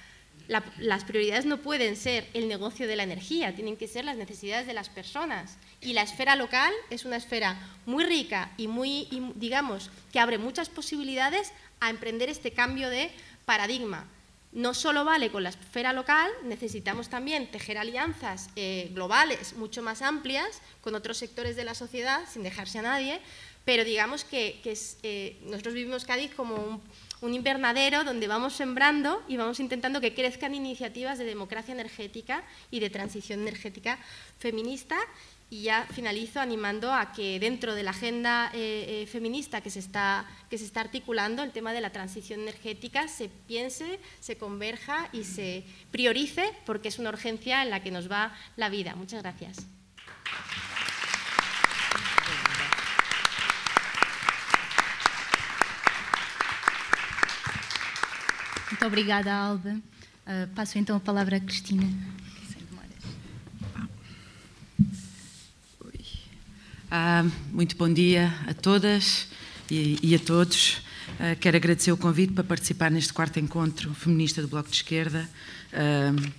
las 0.48 1.04
prioridades 1.04 1.46
no 1.46 1.58
pueden 1.58 1.96
ser 1.96 2.28
el 2.34 2.48
negocio 2.48 2.86
de 2.86 2.96
la 2.96 3.02
energía, 3.02 3.54
tienen 3.54 3.76
que 3.76 3.88
ser 3.88 4.04
las 4.04 4.16
necesidades 4.16 4.66
de 4.66 4.74
las 4.74 4.88
personas. 4.88 5.56
Y 5.80 5.92
la 5.92 6.02
esfera 6.02 6.36
local 6.36 6.72
es 6.90 7.04
una 7.04 7.16
esfera 7.16 7.58
muy 7.86 8.04
rica 8.04 8.52
y 8.56 8.68
muy, 8.68 9.08
digamos, 9.36 9.90
que 10.12 10.20
abre 10.20 10.38
muchas 10.38 10.68
posibilidades 10.68 11.52
a 11.80 11.90
emprender 11.90 12.28
este 12.28 12.52
cambio 12.52 12.90
de 12.90 13.10
paradigma. 13.44 14.06
No 14.52 14.72
solo 14.72 15.04
vale 15.04 15.32
con 15.32 15.42
la 15.42 15.48
esfera 15.48 15.92
local, 15.92 16.30
necesitamos 16.44 17.08
también 17.08 17.50
tejer 17.50 17.76
alianzas 17.76 18.50
eh, 18.54 18.90
globales 18.92 19.54
mucho 19.54 19.82
más 19.82 20.00
amplias 20.00 20.60
con 20.80 20.94
otros 20.94 21.16
sectores 21.16 21.56
de 21.56 21.64
la 21.64 21.74
sociedad, 21.74 22.20
sin 22.30 22.44
dejarse 22.44 22.78
a 22.78 22.82
nadie, 22.82 23.20
pero 23.64 23.84
digamos 23.84 24.24
que, 24.24 24.60
eh, 25.02 25.38
nosotros 25.46 25.74
vivimos 25.74 26.04
Cádiz 26.04 26.34
como 26.34 26.54
un 26.54 26.82
un 27.20 27.34
invernadero 27.34 28.04
donde 28.04 28.28
vamos 28.28 28.54
sembrando 28.54 29.22
y 29.28 29.36
vamos 29.36 29.60
intentando 29.60 30.00
que 30.00 30.14
crezcan 30.14 30.54
iniciativas 30.54 31.18
de 31.18 31.24
democracia 31.24 31.72
energética 31.72 32.44
y 32.70 32.80
de 32.80 32.90
transición 32.90 33.40
energética 33.40 33.98
feminista. 34.38 34.96
Y 35.50 35.64
ya 35.64 35.86
finalizo 35.92 36.40
animando 36.40 36.92
a 36.92 37.12
que 37.12 37.38
dentro 37.38 37.74
de 37.74 37.82
la 37.82 37.90
agenda 37.90 38.50
eh, 38.54 39.02
eh, 39.02 39.06
feminista 39.06 39.60
que 39.60 39.70
se, 39.70 39.78
está, 39.78 40.26
que 40.50 40.58
se 40.58 40.64
está 40.64 40.80
articulando, 40.80 41.42
el 41.42 41.52
tema 41.52 41.72
de 41.72 41.80
la 41.80 41.90
transición 41.90 42.40
energética 42.40 43.08
se 43.08 43.28
piense, 43.28 44.00
se 44.20 44.36
converja 44.36 45.08
y 45.12 45.24
se 45.24 45.64
priorice 45.92 46.50
porque 46.66 46.88
es 46.88 46.98
una 46.98 47.10
urgencia 47.10 47.62
en 47.62 47.70
la 47.70 47.82
que 47.82 47.90
nos 47.90 48.10
va 48.10 48.34
la 48.56 48.68
vida. 48.68 48.96
Muchas 48.96 49.22
gracias. 49.22 49.66
Muito 58.84 58.92
obrigada, 58.92 59.32
Alba. 59.32 59.70
Uh, 59.70 60.46
passo 60.54 60.76
então 60.76 60.94
a 60.94 61.00
palavra 61.00 61.38
à 61.38 61.40
Cristina. 61.40 61.88
Ah, 66.90 67.24
muito 67.50 67.76
bom 67.76 67.90
dia 67.90 68.30
a 68.46 68.52
todas 68.52 69.26
e, 69.70 69.98
e 70.02 70.14
a 70.14 70.18
todos. 70.18 70.82
Uh, 71.18 71.34
quero 71.40 71.56
agradecer 71.56 71.92
o 71.92 71.96
convite 71.96 72.34
para 72.34 72.44
participar 72.44 72.90
neste 72.90 73.10
quarto 73.10 73.40
encontro 73.40 73.94
feminista 73.94 74.42
do 74.42 74.48
Bloco 74.48 74.68
de 74.68 74.76
Esquerda, 74.76 75.30
uh, 75.72 76.32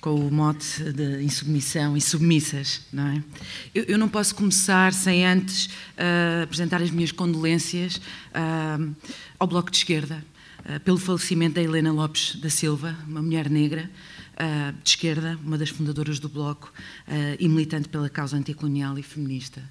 com 0.00 0.16
o 0.16 0.28
mote 0.28 0.82
de 0.92 1.22
insubmissão 1.22 1.96
e 1.96 2.00
submissas. 2.00 2.80
Não 2.92 3.06
é? 3.06 3.22
eu, 3.72 3.84
eu, 3.84 3.96
não 3.96 4.08
posso 4.08 4.34
começar 4.34 4.92
sem 4.92 5.24
antes 5.24 5.66
uh, 5.66 6.42
apresentar 6.42 6.82
as 6.82 6.90
minhas 6.90 7.12
condolências 7.12 8.00
ao 9.38 9.46
Bloco 9.46 9.70
de 9.70 9.76
Esquerda, 9.76 10.24
pelo 10.84 10.98
falecimento 10.98 11.56
da 11.56 11.62
Helena 11.62 11.92
Lopes 11.92 12.36
da 12.36 12.50
Silva, 12.50 12.96
uma 13.06 13.22
mulher 13.22 13.50
negra, 13.50 13.90
uh, 14.34 14.72
de 14.82 14.90
esquerda, 14.90 15.38
uma 15.44 15.58
das 15.58 15.70
fundadoras 15.70 16.18
do 16.18 16.28
Bloco 16.28 16.72
uh, 17.08 17.12
e 17.38 17.48
militante 17.48 17.88
pela 17.88 18.08
causa 18.08 18.36
anticolonial 18.36 18.98
e 18.98 19.02
feminista. 19.02 19.62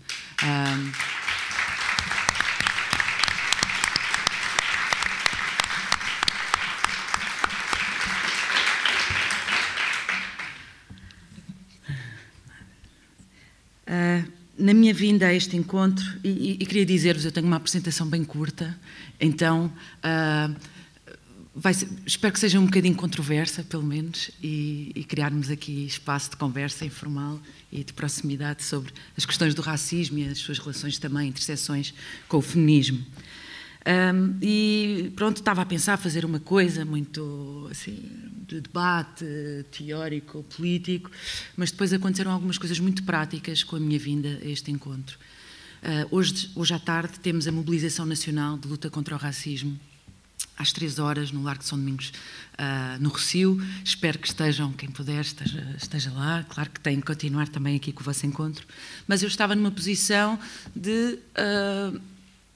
na 14.62 14.76
minha 14.76 14.94
vinda 14.94 15.28
a 15.28 15.34
este 15.34 15.58
encontro, 15.58 16.06
e, 16.24 16.52
e 16.54 16.66
queria 16.66 16.86
dizer-vos, 16.86 17.26
eu 17.26 17.32
tenho 17.32 17.48
uma 17.48 17.56
apresentação 17.58 18.08
bem 18.08 18.24
curta, 18.24 18.78
então 19.20 19.74
uh, 19.98 20.56
ser, 21.74 21.90
espero 22.06 22.34
que 22.34 22.40
seja 22.40 22.60
um 22.60 22.66
bocadinho 22.66 22.96
controversa, 22.96 23.64
pelo 23.64 23.84
menos, 23.84 24.32
e, 24.42 24.92
e, 24.96 25.04
criarmos 25.04 25.50
aqui 25.50 25.86
espaço 25.86 26.32
de 26.32 26.38
conversa 26.38 26.86
informal 26.86 27.40
e 27.72 27.84
de 27.84 27.92
proximidade 27.94 28.64
sobre 28.64 28.94
as 29.18 29.26
questões 29.26 29.54
do 29.54 29.62
racismo 29.62 30.18
e 30.18 30.28
as 30.28 30.38
suas 30.38 30.60
relações 30.60 30.98
também, 30.98 31.30
interseções 31.30 31.94
com 32.28 32.38
o 32.38 32.42
feminismo. 32.42 33.06
Um, 33.84 34.38
e 34.42 35.12
pronto, 35.16 35.38
estava 35.38 35.64
a 35.64 35.66
pensar 35.66 35.98
fazer 35.98 36.24
uma 36.24 36.40
coisa 36.40 36.86
muito 36.86 37.68
assim, 37.72 38.00
de 38.48 38.62
debate 38.62 39.26
teórico, 39.72 40.44
político, 40.44 41.10
mas 41.58 41.72
depois 41.72 41.92
aconteceram 41.92 42.32
algumas 42.32 42.60
coisas 42.60 42.80
muito 42.80 43.04
práticas 43.04 43.64
com 43.64 43.76
a 43.76 43.80
minha 43.80 43.98
vinda 43.98 44.40
a 44.44 44.48
este 44.48 44.70
encontro. 44.72 45.18
Uh, 45.82 46.16
hoje, 46.16 46.52
hoje 46.54 46.74
à 46.76 46.80
tarde 46.80 47.20
temos 47.20 47.48
a 47.48 47.52
mobilização 47.52 48.06
nacional 48.06 48.56
de 48.56 48.68
luta 48.68 48.88
contra 48.88 49.16
o 49.16 49.18
racismo, 49.18 49.80
às 50.58 50.72
três 50.72 51.00
horas, 51.00 51.32
no 51.32 51.42
Largo 51.44 51.64
de 51.64 51.70
São 51.70 51.78
Domingos, 51.78 52.12
uh, 52.54 53.02
no 53.02 53.10
Rocio. 53.10 53.60
Espero 53.84 54.20
que 54.20 54.28
estejam, 54.28 54.72
quem 54.74 54.90
puder, 54.90 55.22
esteja, 55.22 55.76
esteja, 55.78 56.12
lá. 56.12 56.46
Claro 56.50 56.70
que 56.70 56.80
tem 56.80 56.98
que 56.98 57.06
continuar 57.06 57.48
também 57.48 57.76
aqui 57.76 57.92
com 57.92 58.02
o 58.02 58.04
vosso 58.04 58.26
encontro. 58.26 58.66
Mas 59.08 59.22
eu 59.22 59.28
estava 59.28 59.56
numa 59.56 59.72
posição 59.72 60.40
de. 60.76 61.20
Uh, 61.38 62.12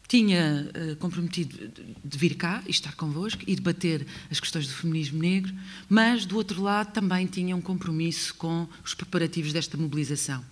tinha 0.08 0.69
uh, 0.69 0.95
comprometido 0.98 1.71
de 2.04 2.17
vir 2.17 2.36
cá 2.36 2.62
e 2.67 2.69
estar 2.69 2.95
convosco 2.95 3.41
e 3.48 3.56
debater 3.56 4.06
as 4.30 4.39
questões 4.39 4.67
do 4.67 4.74
feminismo 4.74 5.17
negro, 5.19 5.52
mas, 5.89 6.28
do 6.28 6.36
outro 6.36 6.62
lado, 6.62 6.91
também 6.93 7.26
tinha 7.26 7.56
um 7.56 7.62
compromisso 7.62 8.36
com 8.36 8.67
os 8.84 8.93
preparativos 8.93 9.52
desta 9.52 9.76
mobilização. 9.76 10.45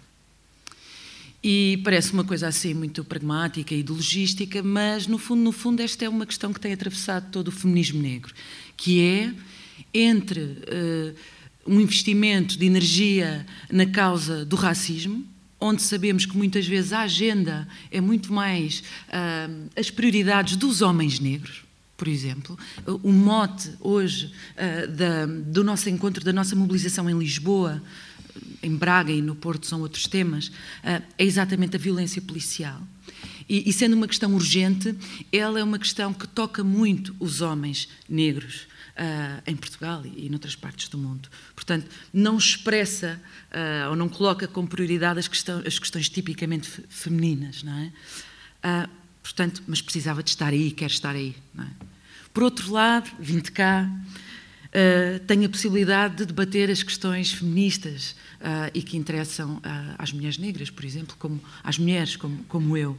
E 1.43 1.81
parece 1.83 2.13
uma 2.13 2.23
coisa 2.23 2.47
assim 2.47 2.73
muito 2.73 3.03
pragmática 3.03 3.75
e 3.75 3.83
de 3.83 3.91
logística, 3.91 4.63
mas, 4.63 5.07
no 5.07 5.17
fundo, 5.17 5.41
no 5.41 5.51
fundo, 5.51 5.81
esta 5.81 6.05
é 6.05 6.09
uma 6.09 6.25
questão 6.25 6.53
que 6.53 6.59
tem 6.59 6.71
atravessado 6.71 7.29
todo 7.31 7.49
o 7.49 7.51
feminismo 7.51 8.01
negro, 8.01 8.33
que 8.77 9.01
é 9.01 9.33
entre 9.93 10.39
uh, 10.39 11.13
um 11.67 11.81
investimento 11.81 12.57
de 12.57 12.65
energia 12.65 13.45
na 13.69 13.85
causa 13.85 14.45
do 14.45 14.55
racismo, 14.55 15.25
onde 15.59 15.81
sabemos 15.81 16.25
que 16.25 16.35
muitas 16.35 16.65
vezes 16.65 16.93
a 16.93 17.01
agenda 17.01 17.67
é 17.91 17.99
muito 17.99 18.31
mais 18.31 18.81
uh, 19.09 19.69
as 19.75 19.89
prioridades 19.89 20.55
dos 20.55 20.81
homens 20.81 21.19
negros, 21.19 21.63
por 21.97 22.07
exemplo. 22.07 22.57
O 23.01 23.11
mote 23.11 23.69
hoje 23.81 24.27
uh, 24.27 24.87
da, 24.87 25.25
do 25.25 25.61
nosso 25.61 25.89
encontro, 25.89 26.23
da 26.23 26.31
nossa 26.31 26.55
mobilização 26.55 27.09
em 27.09 27.17
Lisboa, 27.17 27.83
em 28.63 28.75
Braga 28.75 29.11
e 29.11 29.21
no 29.21 29.35
Porto 29.35 29.67
são 29.67 29.81
outros 29.81 30.07
temas, 30.07 30.47
uh, 30.47 31.03
é 31.17 31.23
exatamente 31.23 31.75
a 31.75 31.79
violência 31.79 32.21
policial. 32.21 32.81
E, 33.47 33.69
e, 33.69 33.73
sendo 33.73 33.93
uma 33.93 34.07
questão 34.07 34.33
urgente, 34.33 34.95
ela 35.31 35.59
é 35.59 35.63
uma 35.63 35.77
questão 35.77 36.13
que 36.13 36.27
toca 36.27 36.63
muito 36.63 37.13
os 37.19 37.41
homens 37.41 37.89
negros 38.07 38.67
uh, 38.97 39.41
em 39.45 39.55
Portugal 39.55 40.03
e, 40.05 40.25
e 40.25 40.29
noutras 40.29 40.55
partes 40.55 40.87
do 40.87 40.97
mundo. 40.97 41.29
Portanto, 41.55 41.89
não 42.13 42.37
expressa 42.37 43.21
uh, 43.51 43.89
ou 43.89 43.95
não 43.95 44.09
coloca 44.09 44.47
como 44.47 44.67
prioridade 44.67 45.19
as, 45.19 45.27
questão, 45.27 45.61
as 45.65 45.77
questões 45.79 46.09
tipicamente 46.09 46.69
femininas, 46.89 47.63
não 47.63 47.73
é? 47.73 47.91
Uh, 48.65 48.89
portanto, 49.21 49.63
mas 49.67 49.81
precisava 49.81 50.23
de 50.23 50.29
estar 50.29 50.49
aí, 50.49 50.71
quer 50.71 50.89
estar 50.89 51.15
aí. 51.15 51.35
É? 51.59 51.65
Por 52.33 52.43
outro 52.43 52.71
lado, 52.71 53.11
vim 53.19 53.39
de 53.39 53.51
cá, 53.51 53.89
uh, 54.73 55.19
tenho 55.25 55.45
a 55.45 55.49
possibilidade 55.49 56.15
de 56.17 56.25
debater 56.25 56.69
as 56.69 56.81
questões 56.81 57.31
feministas 57.31 58.15
uh, 58.41 58.71
e 58.73 58.81
que 58.81 58.97
interessam 58.97 59.57
uh, 59.57 59.61
às 59.97 60.11
mulheres 60.11 60.37
negras, 60.37 60.69
por 60.69 60.83
exemplo, 60.83 61.15
como 61.19 61.41
às 61.63 61.77
mulheres 61.77 62.15
como, 62.15 62.43
como 62.45 62.75
eu. 62.75 62.97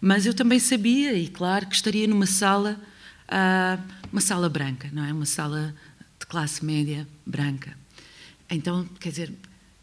Mas 0.00 0.24
eu 0.24 0.32
também 0.32 0.58
sabia, 0.58 1.12
e 1.12 1.28
claro, 1.28 1.66
que 1.66 1.74
estaria 1.74 2.06
numa 2.06 2.26
sala 2.26 2.80
uma 4.10 4.20
sala 4.20 4.48
branca, 4.48 4.90
não 4.92 5.04
é? 5.04 5.12
Uma 5.12 5.24
sala 5.24 5.72
de 6.18 6.26
classe 6.26 6.64
média 6.64 7.06
branca. 7.24 7.76
Então, 8.50 8.84
quer 8.98 9.10
dizer, 9.10 9.32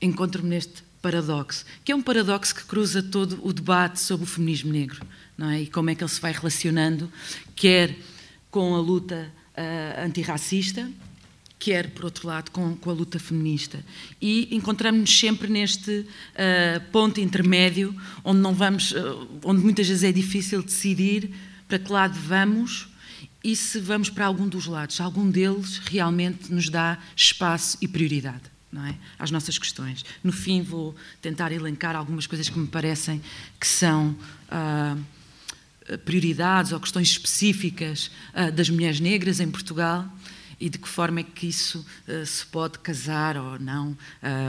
encontro-me 0.01 0.49
neste 0.49 0.83
paradoxo, 1.01 1.63
que 1.85 1.93
é 1.93 1.95
um 1.95 2.01
paradoxo 2.01 2.53
que 2.53 2.65
cruza 2.65 3.01
todo 3.01 3.39
o 3.41 3.53
debate 3.53 4.01
sobre 4.01 4.25
o 4.25 4.27
feminismo 4.27 4.73
negro, 4.73 5.01
não 5.37 5.49
é? 5.49 5.61
E 5.61 5.67
como 5.67 5.89
é 5.89 5.95
que 5.95 6.03
ele 6.03 6.11
se 6.11 6.19
vai 6.19 6.33
relacionando, 6.33 7.09
quer 7.55 7.95
com 8.51 8.75
a 8.75 8.79
luta 8.79 9.31
uh, 9.55 10.05
antirracista, 10.05 10.91
quer, 11.59 11.89
por 11.91 12.05
outro 12.05 12.27
lado, 12.27 12.51
com, 12.51 12.75
com 12.75 12.89
a 12.89 12.93
luta 12.93 13.19
feminista. 13.19 13.83
E 14.21 14.47
encontramos-nos 14.55 15.19
sempre 15.19 15.47
neste 15.47 15.91
uh, 15.91 16.81
ponto 16.91 17.19
intermédio, 17.19 17.95
onde 18.23 18.39
não 18.39 18.53
vamos, 18.53 18.91
uh, 18.91 19.27
onde 19.43 19.61
muitas 19.61 19.87
vezes 19.87 20.03
é 20.03 20.11
difícil 20.11 20.61
decidir 20.61 21.31
para 21.67 21.79
que 21.79 21.91
lado 21.91 22.17
vamos 22.19 22.87
e 23.43 23.55
se 23.55 23.79
vamos 23.79 24.09
para 24.09 24.25
algum 24.25 24.47
dos 24.47 24.65
lados, 24.65 24.99
algum 25.01 25.29
deles 25.29 25.79
realmente 25.85 26.51
nos 26.53 26.69
dá 26.69 26.97
espaço 27.15 27.77
e 27.81 27.87
prioridade. 27.87 28.57
Não 28.69 28.85
é? 28.85 28.95
às 29.17 29.31
nossas 29.31 29.57
questões. 29.57 30.03
No 30.21 30.33
fim, 30.33 30.61
vou 30.61 30.93
tentar 31.21 31.53
elencar 31.53 31.95
algumas 31.95 32.27
coisas 32.27 32.49
que 32.49 32.59
me 32.59 32.67
parecem 32.67 33.21
que 33.57 33.65
são 33.65 34.09
uh, 34.51 35.97
prioridades 35.99 36.73
ou 36.73 36.79
questões 36.81 37.07
específicas 37.07 38.11
das 38.53 38.69
mulheres 38.69 38.99
negras 38.99 39.39
em 39.39 39.49
Portugal 39.49 40.05
e 40.59 40.69
de 40.69 40.77
que 40.77 40.87
forma 40.87 41.19
é 41.19 41.23
que 41.23 41.47
isso 41.47 41.85
uh, 42.07 42.25
se 42.25 42.45
pode 42.45 42.79
casar 42.79 43.37
ou 43.37 43.59
não, 43.59 43.97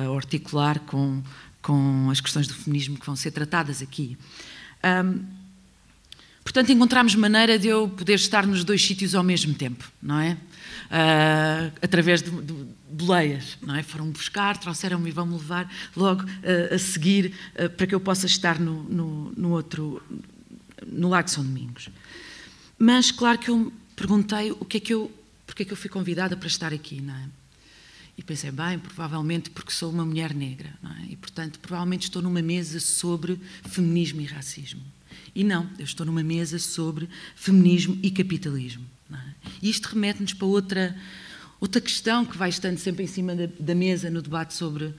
ou 0.09 0.17
articular 0.17 0.79
com, 0.81 1.23
com 1.63 2.09
as 2.11 2.21
questões 2.21 2.47
do 2.47 2.55
feminismo 2.55 2.99
que 2.99 3.07
vão 3.07 3.17
ser 3.17 3.31
tratadas 3.31 3.83
aqui. 3.83 4.17
Um, 4.83 5.39
Portanto, 6.49 6.73
encontramos 6.73 7.15
maneira 7.15 7.59
de 7.59 7.69
eu 7.69 7.91
poder 7.91 8.15
estar 8.15 8.47
nos 8.47 8.65
dois 8.65 8.83
sítios 8.83 9.15
ao 9.15 9.23
mesmo 9.23 9.53
tempo, 9.53 9.85
não 10.01 10.19
é? 10.19 10.33
Uh, 10.33 11.73
através 11.83 12.23
de, 12.23 12.31
de 12.31 12.55
boleias, 12.91 13.59
não 13.61 13.75
é? 13.77 13.83
Foram-me 13.83 14.13
buscar, 14.13 14.57
trouxeram-me 14.57 15.11
e 15.11 15.13
vão-me 15.13 15.35
levar 15.35 15.71
logo 15.95 16.23
uh, 16.23 16.75
a 16.75 16.79
seguir 16.79 17.35
uh, 17.55 17.69
para 17.69 17.87
que 17.87 17.95
eu 17.95 18.01
possa 18.01 18.25
estar 18.25 18.59
no, 18.59 18.83
no, 18.85 19.33
no, 19.37 19.51
outro, 19.51 20.03
no 20.87 21.11
Lago 21.11 21.29
São 21.29 21.45
Domingos. 21.45 21.91
Mas, 22.79 23.11
claro 23.11 23.39
que 23.39 23.51
eu 23.51 23.71
perguntei 23.95 24.51
o 24.51 24.65
que 24.65 24.79
é 24.79 24.81
que 24.81 24.95
eu, 24.95 25.13
porque 25.59 25.65
é 25.65 25.67
que 25.67 25.73
eu 25.73 25.77
fui 25.77 25.91
convidada 25.91 26.37
para 26.37 26.47
estar 26.47 26.73
aqui, 26.73 27.01
não 27.01 27.13
é? 27.13 27.29
E 28.17 28.23
pensei, 28.23 28.49
bem, 28.53 28.79
provavelmente 28.79 29.51
porque 29.51 29.73
sou 29.73 29.91
uma 29.91 30.05
mulher 30.05 30.33
negra, 30.33 30.73
não 30.81 30.93
é? 30.93 31.07
E, 31.11 31.17
portanto, 31.17 31.59
provavelmente 31.59 32.05
estou 32.05 32.23
numa 32.23 32.41
mesa 32.41 32.79
sobre 32.79 33.41
feminismo 33.69 34.21
e 34.21 34.25
racismo. 34.25 34.81
E 35.35 35.43
não, 35.43 35.69
eu 35.77 35.85
estou 35.85 36.07
numa 36.07 36.23
mesa 36.23 36.61
sobre 36.61 37.09
feminismo 37.35 37.99
e 38.05 38.09
capitalismo. 38.09 38.85
É? 39.13 39.17
E 39.61 39.69
isto 39.69 39.87
remete-nos 39.87 40.33
para 40.33 40.47
outra, 40.47 40.97
outra 41.61 41.81
questão 41.81 42.25
que 42.25 42.39
vai 42.39 42.51
estando 42.51 42.79
sempre 42.79 43.03
em 43.03 43.09
cima 43.09 43.35
da, 43.35 43.49
da 43.59 43.75
mesa 43.75 44.09
no 44.11 44.23
debate 44.23 44.55
sobre, 44.55 44.95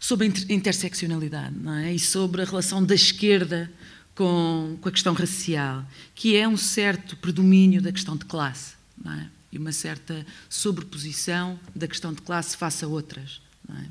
sobre 0.00 0.28
a 0.28 0.52
interseccionalidade 0.52 1.54
é? 1.84 1.92
e 1.92 1.98
sobre 1.98 2.40
a 2.40 2.44
relação 2.46 2.82
da 2.82 2.94
esquerda 2.94 3.70
com, 4.14 4.78
com 4.80 4.88
a 4.88 4.92
questão 4.92 5.12
racial, 5.12 5.84
que 6.14 6.36
é 6.36 6.48
um 6.48 6.56
certo 6.56 7.18
predomínio 7.18 7.82
da 7.82 7.92
questão 7.92 8.16
de 8.16 8.24
classe 8.24 8.78
é? 9.04 9.37
E 9.50 9.58
uma 9.58 9.72
certa 9.72 10.26
sobreposição 10.48 11.58
da 11.74 11.86
questão 11.88 12.12
de 12.12 12.22
classe 12.22 12.56
face 12.56 12.84
a 12.84 12.88
outras. 12.88 13.40
É? 13.70 13.84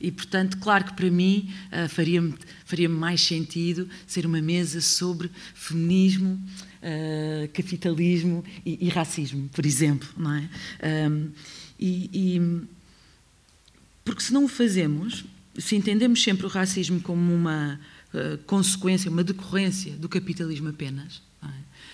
E, 0.00 0.12
portanto, 0.12 0.56
claro 0.58 0.84
que 0.84 0.94
para 0.94 1.10
mim 1.10 1.52
uh, 1.72 1.88
faria-me 1.88 2.34
faria 2.64 2.88
mais 2.88 3.20
sentido 3.20 3.88
ser 4.06 4.24
uma 4.24 4.40
mesa 4.40 4.80
sobre 4.80 5.30
feminismo, 5.54 6.40
uh, 6.82 7.48
capitalismo 7.52 8.44
e, 8.64 8.86
e, 8.86 8.88
racismo, 8.88 9.48
por 9.52 9.66
exemplo. 9.66 10.08
Não 10.16 10.34
é? 10.34 10.48
Um, 11.10 11.30
e, 11.78 12.10
e, 12.12 12.60
porque 14.04 14.22
se 14.22 14.32
não 14.32 14.44
o 14.44 14.48
fazemos, 14.48 15.24
se 15.58 15.76
entendemos 15.76 16.22
sempre 16.22 16.46
o 16.46 16.48
racismo 16.48 17.00
como 17.00 17.34
uma 17.34 17.78
uh, 18.14 18.38
consequência, 18.46 19.10
uma 19.10 19.24
decorrência 19.24 19.92
do 19.96 20.08
capitalismo 20.08 20.68
apenas, 20.68 21.20
é? 21.42 21.48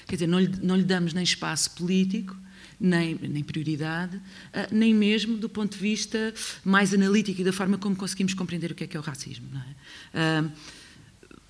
quer 0.07 0.17
dizer, 0.17 0.27
não 0.27 0.39
lhe, 0.39 0.53
não 0.63 0.77
lhe 0.77 0.85
damos 0.85 1.13
nem 1.15 1.25
espaço 1.25 1.71
político, 1.73 2.37
nem, 2.79 3.15
nem 3.15 3.43
prioridade, 3.43 4.17
uh, 4.17 4.23
nem 4.71 4.95
mesmo 4.95 5.37
do 5.37 5.49
ponto 5.49 5.73
de 5.73 5.79
vista 5.79 6.33
mais 6.65 6.93
analítico 6.93 7.41
e 7.41 7.45
da 7.45 7.53
forma 7.53 7.79
como 7.79 7.97
conseguimos 7.97 8.35
compreender 8.35 8.73
o 8.73 8.75
que 8.75 8.85
é 8.85 8.87
que 8.87 8.97
é 8.97 9.01
o 9.01 9.03
racismo. 9.03 9.47
É? 10.13 10.41
Uh, 10.43 10.51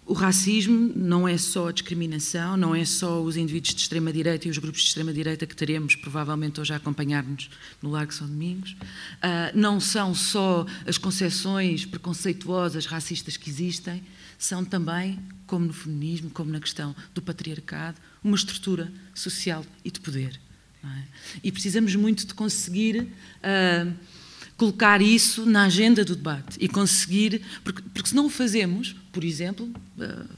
o 0.06 0.12
racismo 0.12 0.92
não 0.94 1.26
é 1.26 1.38
só 1.38 1.68
a 1.68 1.72
discriminação, 1.72 2.58
não 2.58 2.74
é 2.74 2.84
só 2.84 3.22
os 3.22 3.38
indivíduos 3.38 3.74
de 3.74 3.80
extrema-direita 3.80 4.46
e 4.46 4.50
os 4.50 4.58
grupos 4.58 4.82
de 4.82 4.88
extrema-direita 4.88 5.46
que 5.46 5.56
teremos 5.56 5.96
provavelmente 5.96 6.60
hoje 6.60 6.74
a 6.74 6.76
acompanhar-nos 6.76 7.48
no 7.80 7.90
Largo 7.90 8.12
São 8.12 8.28
Domingos. 8.28 8.72
Uh, 8.72 9.50
não 9.54 9.80
são 9.80 10.14
só 10.14 10.66
as 10.87 10.98
concepções 10.98 11.87
preconceituosas, 11.87 12.84
racistas 12.84 13.38
que 13.38 13.48
existem, 13.48 14.02
são 14.38 14.62
também, 14.62 15.18
como 15.46 15.66
no 15.66 15.72
feminismo, 15.72 16.28
como 16.28 16.50
na 16.50 16.60
questão 16.60 16.94
do 17.14 17.22
patriarcado, 17.22 17.98
uma 18.22 18.37
estrutura 18.37 18.92
social 19.14 19.64
e 19.82 19.90
de 19.90 20.00
poder. 20.00 20.38
É? 20.85 21.03
E 21.42 21.53
precisamos 21.53 21.94
muito 21.97 22.27
de 22.27 22.35
conseguir. 22.35 23.09
Uh, 23.42 24.14
colocar 24.57 25.03
isso 25.03 25.44
na 25.44 25.64
agenda 25.64 26.05
do 26.05 26.14
debate 26.14 26.57
e 26.61 26.68
conseguir, 26.68 27.42
porque, 27.64 27.83
porque 27.92 28.09
se 28.09 28.14
não 28.14 28.27
o 28.27 28.31
fazemos, 28.31 28.94
por 29.12 29.25
exemplo, 29.25 29.66
uh, 29.99 30.29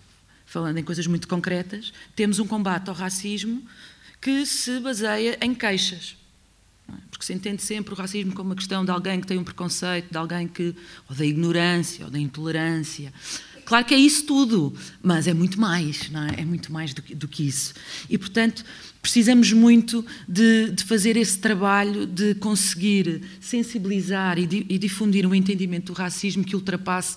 falando 0.47 0.79
em 0.79 0.83
coisas 0.83 1.07
muito 1.07 1.29
concretas, 1.29 1.93
temos 2.15 2.39
um 2.39 2.47
combate 2.47 2.89
ao 2.89 2.95
racismo 2.95 3.63
que 4.21 4.47
se 4.47 4.81
baseia 4.81 5.39
em 5.43 5.55
queixas. 5.55 6.17
É? 6.89 6.93
Porque 7.11 7.25
se 7.27 7.33
entende 7.33 7.63
sempre 7.63 7.93
o 7.93 7.97
racismo 7.97 8.33
como 8.33 8.51
uma 8.51 8.57
questão 8.57 8.85
de 8.85 8.91
alguém 8.91 9.21
que 9.21 9.27
tem 9.27 9.39
um 9.39 9.45
preconceito, 9.45 10.11
de 10.11 10.17
alguém 10.17 10.49
que. 10.49 10.75
ou 11.09 11.17
da 11.17 11.27
ignorância, 11.27 12.05
ou 12.05 12.11
da 12.11 12.19
intolerância. 12.19 13.13
Claro 13.67 13.85
que 13.85 13.95
é 13.95 13.99
isso 13.99 14.25
tudo, 14.25 14.73
mas 15.03 15.27
é 15.27 15.35
muito 15.35 15.61
mais, 15.61 16.09
é? 16.37 16.43
É 16.43 16.45
muito 16.45 16.73
mais 16.73 16.95
do 16.95 17.03
que, 17.03 17.17
do 17.17 17.27
que 17.27 17.49
isso. 17.49 17.75
E, 18.09 18.17
portanto, 18.17 18.65
precisamos 19.03 19.53
muito 19.53 20.07
de, 20.29 20.71
de, 20.71 20.85
fazer 20.85 21.17
esse 21.17 21.37
trabalho 21.39 22.07
de 22.07 22.37
conseguir 22.37 23.23
sensibilizar 23.41 24.39
e, 24.39 24.45
e 24.69 24.79
difundir 24.79 25.27
um 25.27 25.35
entendimento 25.35 25.93
do 25.93 25.99
racismo 25.99 26.45
que 26.45 26.55
ultrapasse 26.55 27.17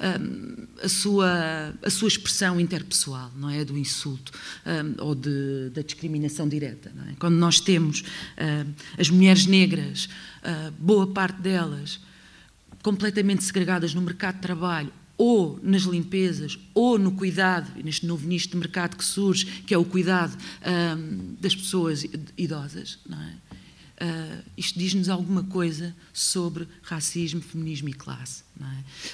um, 0.00 0.66
a, 0.82 0.88
sua, 0.88 1.74
a 1.82 1.90
sua 1.90 2.08
expressão 2.08 2.58
interpessoal, 2.58 3.30
não 3.36 3.50
é? 3.50 3.62
Do 3.62 3.76
insulto 3.76 4.32
um, 4.64 5.04
ou 5.04 5.14
de, 5.14 5.68
da 5.74 5.82
discriminação 5.82 6.48
direta. 6.48 6.90
É? 7.10 7.14
Quando 7.18 7.36
nós 7.36 7.60
temos 7.60 8.04
um, 8.38 8.72
as 8.98 9.10
mulheres 9.10 9.44
negras, 9.44 10.08
boa 10.78 11.06
parte 11.06 11.42
delas, 11.42 12.00
completamente 12.82 13.44
segregadas 13.44 13.92
no 13.92 14.00
mercado 14.00 14.36
de 14.36 14.40
trabalho 14.40 14.90
ou 15.20 15.60
nas 15.62 15.82
limpezas, 15.82 16.58
ou 16.72 16.98
no 16.98 17.12
cuidado, 17.12 17.70
neste 17.84 18.06
novo 18.06 18.26
nicho 18.26 18.48
de 18.48 18.56
mercado 18.56 18.96
que 18.96 19.04
surge, 19.04 19.44
que 19.66 19.74
é 19.74 19.76
o 19.76 19.84
cuidado 19.84 20.34
das 21.38 21.54
pessoas 21.54 22.06
idosas, 22.38 22.98
não 23.06 23.20
é? 23.20 23.34
Uh, 24.02 24.42
isto 24.56 24.78
diz-nos 24.78 25.10
alguma 25.10 25.44
coisa 25.44 25.94
sobre 26.10 26.66
racismo, 26.80 27.42
feminismo 27.42 27.90
e 27.90 27.92
classe. 27.92 28.42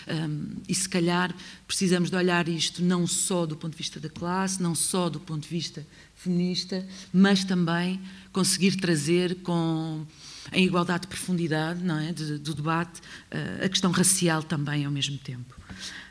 É? 0.06 0.14
Um, 0.14 0.46
e 0.68 0.72
se 0.72 0.88
calhar 0.88 1.34
precisamos 1.66 2.08
de 2.08 2.14
olhar 2.14 2.48
isto 2.48 2.84
não 2.84 3.04
só 3.04 3.44
do 3.44 3.56
ponto 3.56 3.72
de 3.72 3.78
vista 3.78 3.98
da 3.98 4.08
classe, 4.08 4.62
não 4.62 4.76
só 4.76 5.08
do 5.10 5.18
ponto 5.18 5.42
de 5.42 5.48
vista 5.48 5.84
feminista, 6.14 6.86
mas 7.12 7.42
também 7.42 8.00
conseguir 8.32 8.76
trazer 8.76 9.34
com 9.42 10.06
em 10.52 10.64
igualdade 10.64 11.02
de 11.02 11.08
profundidade 11.08 11.80
é? 12.08 12.12
De, 12.12 12.38
do 12.38 12.54
debate 12.54 13.00
uh, 13.00 13.64
a 13.64 13.68
questão 13.68 13.90
racial 13.90 14.44
também 14.44 14.84
ao 14.84 14.92
mesmo 14.92 15.18
tempo. 15.18 15.55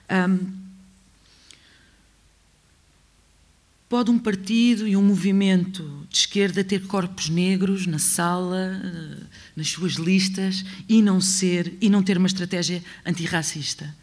Um, 0.10 0.66
pode 3.90 4.12
um 4.12 4.20
partido 4.20 4.88
e 4.88 4.98
um 4.98 5.02
movimento 5.02 6.06
de 6.10 6.18
esquerda 6.18 6.64
ter 6.64 6.86
corpos 6.88 7.30
negros 7.30 7.88
na 7.88 8.00
sala, 8.00 8.82
eh, 8.84 9.24
nas 9.56 9.70
suas 9.70 9.94
listas 9.94 10.66
e 10.90 11.02
não 11.02 11.22
ser 11.22 11.74
e 11.80 11.90
não 11.90 12.04
ter 12.04 12.18
uma 12.18 12.28
estratégia 12.28 12.84
antirracista? 13.06 13.96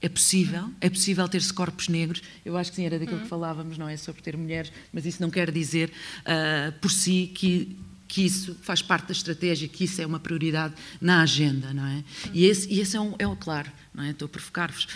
É 0.00 0.08
possível, 0.08 0.70
é 0.80 0.88
possível 0.88 1.28
ter-se 1.28 1.52
corpos 1.52 1.88
negros. 1.88 2.22
Eu 2.44 2.56
acho 2.56 2.70
que 2.70 2.76
sim, 2.76 2.84
era 2.84 2.98
daquilo 2.98 3.20
que 3.20 3.26
falávamos, 3.26 3.76
não 3.78 3.88
é 3.88 3.96
sobre 3.96 4.22
ter 4.22 4.36
mulheres, 4.36 4.72
mas 4.92 5.04
isso 5.04 5.20
não 5.20 5.30
quer 5.30 5.50
dizer 5.50 5.90
uh, 6.20 6.72
por 6.80 6.90
si 6.90 7.32
que 7.34 7.76
que 8.08 8.24
isso 8.24 8.56
faz 8.62 8.80
parte 8.80 9.08
da 9.08 9.12
estratégia, 9.12 9.68
que 9.68 9.84
isso 9.84 10.00
é 10.00 10.06
uma 10.06 10.18
prioridade 10.18 10.74
na 10.98 11.20
agenda, 11.20 11.74
não 11.74 11.86
é? 11.86 12.02
E 12.32 12.46
esse, 12.46 12.66
e 12.72 12.80
esse 12.80 12.96
é, 12.96 13.00
um, 13.00 13.14
é 13.18 13.28
um, 13.28 13.36
claro, 13.36 13.70
não 13.94 14.02
é? 14.02 14.10
Estou 14.10 14.26
a 14.26 14.28
provocar-vos. 14.30 14.88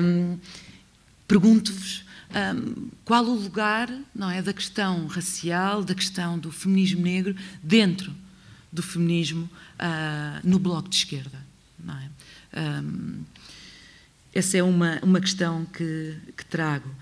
Um, 0.00 0.38
Pergunto-vos 1.26 2.04
um, 2.30 2.88
qual 3.04 3.24
o 3.24 3.34
lugar, 3.34 3.90
não 4.14 4.30
é, 4.30 4.40
da 4.40 4.52
questão 4.52 5.08
racial, 5.08 5.82
da 5.82 5.94
questão 5.94 6.38
do 6.38 6.52
feminismo 6.52 7.02
negro 7.02 7.34
dentro 7.60 8.14
do 8.72 8.82
feminismo 8.82 9.50
uh, 9.74 10.40
no 10.48 10.60
bloco 10.60 10.88
de 10.88 10.96
esquerda, 10.96 11.44
não 11.78 11.94
é? 11.94 12.10
Um, 12.60 13.24
essa 14.32 14.56
é 14.56 14.62
uma, 14.62 15.00
uma 15.02 15.20
questão 15.20 15.64
que, 15.64 16.14
que 16.36 16.44
trago. 16.44 16.94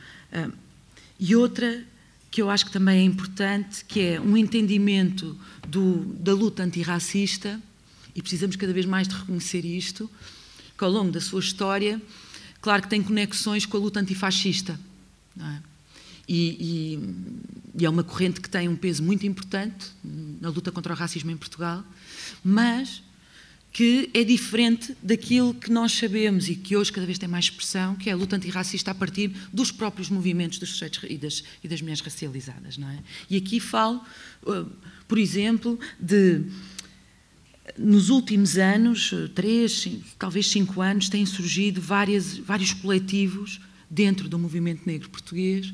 e 1.18 1.34
outra 1.34 1.84
que 2.34 2.42
eu 2.42 2.50
acho 2.50 2.66
que 2.66 2.72
também 2.72 2.98
é 2.98 3.02
importante, 3.04 3.84
que 3.84 4.00
é 4.00 4.20
um 4.20 4.36
entendimento 4.36 5.38
do, 5.68 5.98
da 6.18 6.34
luta 6.34 6.64
antirracista, 6.64 7.60
e 8.12 8.20
precisamos 8.20 8.56
cada 8.56 8.72
vez 8.72 8.84
mais 8.86 9.06
de 9.06 9.14
reconhecer 9.14 9.64
isto, 9.64 10.10
que 10.76 10.82
ao 10.82 10.90
longo 10.90 11.12
da 11.12 11.20
sua 11.20 11.38
história, 11.38 12.02
claro 12.60 12.82
que 12.82 12.88
tem 12.88 13.00
conexões 13.00 13.64
com 13.64 13.76
a 13.76 13.80
luta 13.80 14.00
antifascista. 14.00 14.80
É? 15.38 15.58
E, 16.26 16.98
e, 16.98 17.80
e, 17.80 17.86
é 17.86 17.88
uma 17.88 18.02
corrente 18.02 18.40
que 18.40 18.50
tem 18.50 18.68
um 18.68 18.74
peso 18.74 19.00
muito 19.00 19.24
importante 19.24 19.92
na 20.02 20.48
luta 20.48 20.72
contra 20.72 20.92
o 20.92 20.96
racismo 20.96 21.30
em 21.30 21.36
Portugal, 21.36 21.84
mas 22.42 23.00
que 23.74 24.08
é 24.14 24.22
diferente 24.22 24.96
daquilo 25.02 25.52
que 25.52 25.68
nós 25.68 25.90
sabemos 25.90 26.48
e 26.48 26.54
que 26.54 26.76
hoje 26.76 26.92
cada 26.92 27.04
vez 27.04 27.18
tem 27.18 27.28
mais 27.28 27.46
expressão, 27.46 27.96
que 27.96 28.08
é 28.08 28.12
a 28.12 28.16
luta 28.16 28.36
antirracista 28.36 28.92
a 28.92 28.94
partir 28.94 29.32
dos 29.52 29.72
próprios 29.72 30.08
movimentos 30.08 30.60
dos 30.60 30.70
sujeitos 30.70 31.00
e 31.10 31.18
das, 31.18 31.42
e 31.62 31.66
das 31.66 31.80
mulheres 31.80 32.00
racializadas. 32.00 32.78
Não 32.78 32.88
é? 32.88 33.00
E 33.28 33.36
aqui 33.36 33.58
falo, 33.58 34.00
uh, 34.44 34.70
por 35.08 35.18
exemplo, 35.18 35.78
de. 35.98 36.42
Nos 37.76 38.10
últimos 38.10 38.58
anos, 38.58 39.12
três, 39.34 39.72
cinco, 39.72 40.04
talvez 40.18 40.46
cinco 40.48 40.80
anos, 40.80 41.08
têm 41.08 41.26
surgido 41.26 41.80
várias, 41.80 42.36
vários 42.36 42.72
coletivos 42.74 43.58
dentro 43.90 44.28
do 44.28 44.38
movimento 44.38 44.82
negro 44.86 45.08
português, 45.08 45.72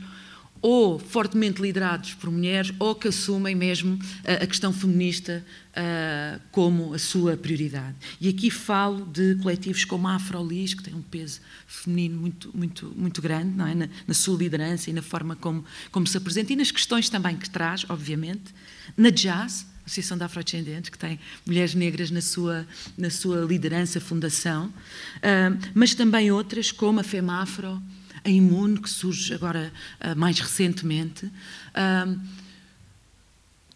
ou 0.62 0.98
fortemente 0.98 1.60
liderados 1.60 2.14
por 2.14 2.30
mulheres, 2.30 2.72
ou 2.78 2.94
que 2.94 3.08
assumem 3.08 3.54
mesmo 3.54 3.98
a, 4.24 4.44
a 4.44 4.46
questão 4.46 4.72
feminista 4.72 5.44
uh, 5.70 6.40
como 6.50 6.92
a 6.92 6.98
sua 6.98 7.36
prioridade. 7.36 7.96
E 8.20 8.28
aqui 8.28 8.50
falo 8.50 9.06
de 9.06 9.36
coletivos 9.36 9.84
como 9.84 10.08
a 10.08 10.16
Afrolis, 10.16 10.74
que 10.74 10.82
tem 10.82 10.94
um 10.94 11.02
peso 11.02 11.40
feminino 11.66 12.20
muito, 12.20 12.50
muito, 12.54 12.92
muito 12.96 13.22
grande 13.22 13.60
é? 13.60 13.74
na, 13.74 13.88
na 14.06 14.14
sua 14.14 14.36
liderança 14.36 14.90
e 14.90 14.92
na 14.92 15.02
forma 15.02 15.34
como, 15.36 15.64
como 15.90 16.06
se 16.06 16.16
apresenta, 16.16 16.52
e 16.52 16.56
nas 16.56 16.70
questões 16.70 17.08
também 17.08 17.36
que 17.36 17.48
traz, 17.48 17.84
obviamente. 17.88 18.54
Na 18.96 19.10
Jazz, 19.10 19.66
Associação 19.86 20.18
de 20.18 20.24
Afrodescendentes, 20.24 20.90
que 20.90 20.98
tem 20.98 21.18
mulheres 21.44 21.74
negras 21.74 22.10
na 22.10 22.20
sua, 22.20 22.66
na 22.96 23.10
sua 23.10 23.44
liderança, 23.44 24.00
fundação, 24.00 24.66
uh, 24.66 25.70
mas 25.74 25.94
também 25.94 26.30
outras 26.30 26.70
como 26.70 27.00
a 27.00 27.02
FEMAFRO, 27.02 27.82
a 28.24 28.28
Imune, 28.28 28.80
que 28.80 28.90
surge 28.90 29.32
agora 29.34 29.72
uh, 30.00 30.18
mais 30.18 30.38
recentemente. 30.38 31.26
Uh, 31.26 32.20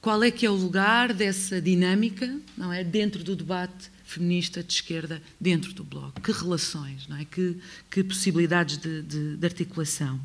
qual 0.01 0.23
é 0.23 0.31
que 0.31 0.45
é 0.45 0.51
o 0.51 0.55
lugar 0.55 1.15
dessa 1.15 1.63
dinâmica, 1.63 2.39
não 2.59 2.71
é, 2.71 2.85
dentro 2.85 3.25
do 3.25 3.35
debate 3.35 3.91
feminista 4.05 4.63
de 4.63 4.71
esquerda, 4.71 5.23
dentro 5.41 5.73
do 5.73 5.83
Bloco? 5.83 6.21
Que 6.21 6.31
relações, 6.31 7.09
não 7.09 7.17
é? 7.17 7.25
Que, 7.25 7.57
que 7.91 8.05
possibilidades 8.05 8.77
de, 8.77 9.01
de, 9.01 9.37
de 9.37 9.47
articulação? 9.47 10.21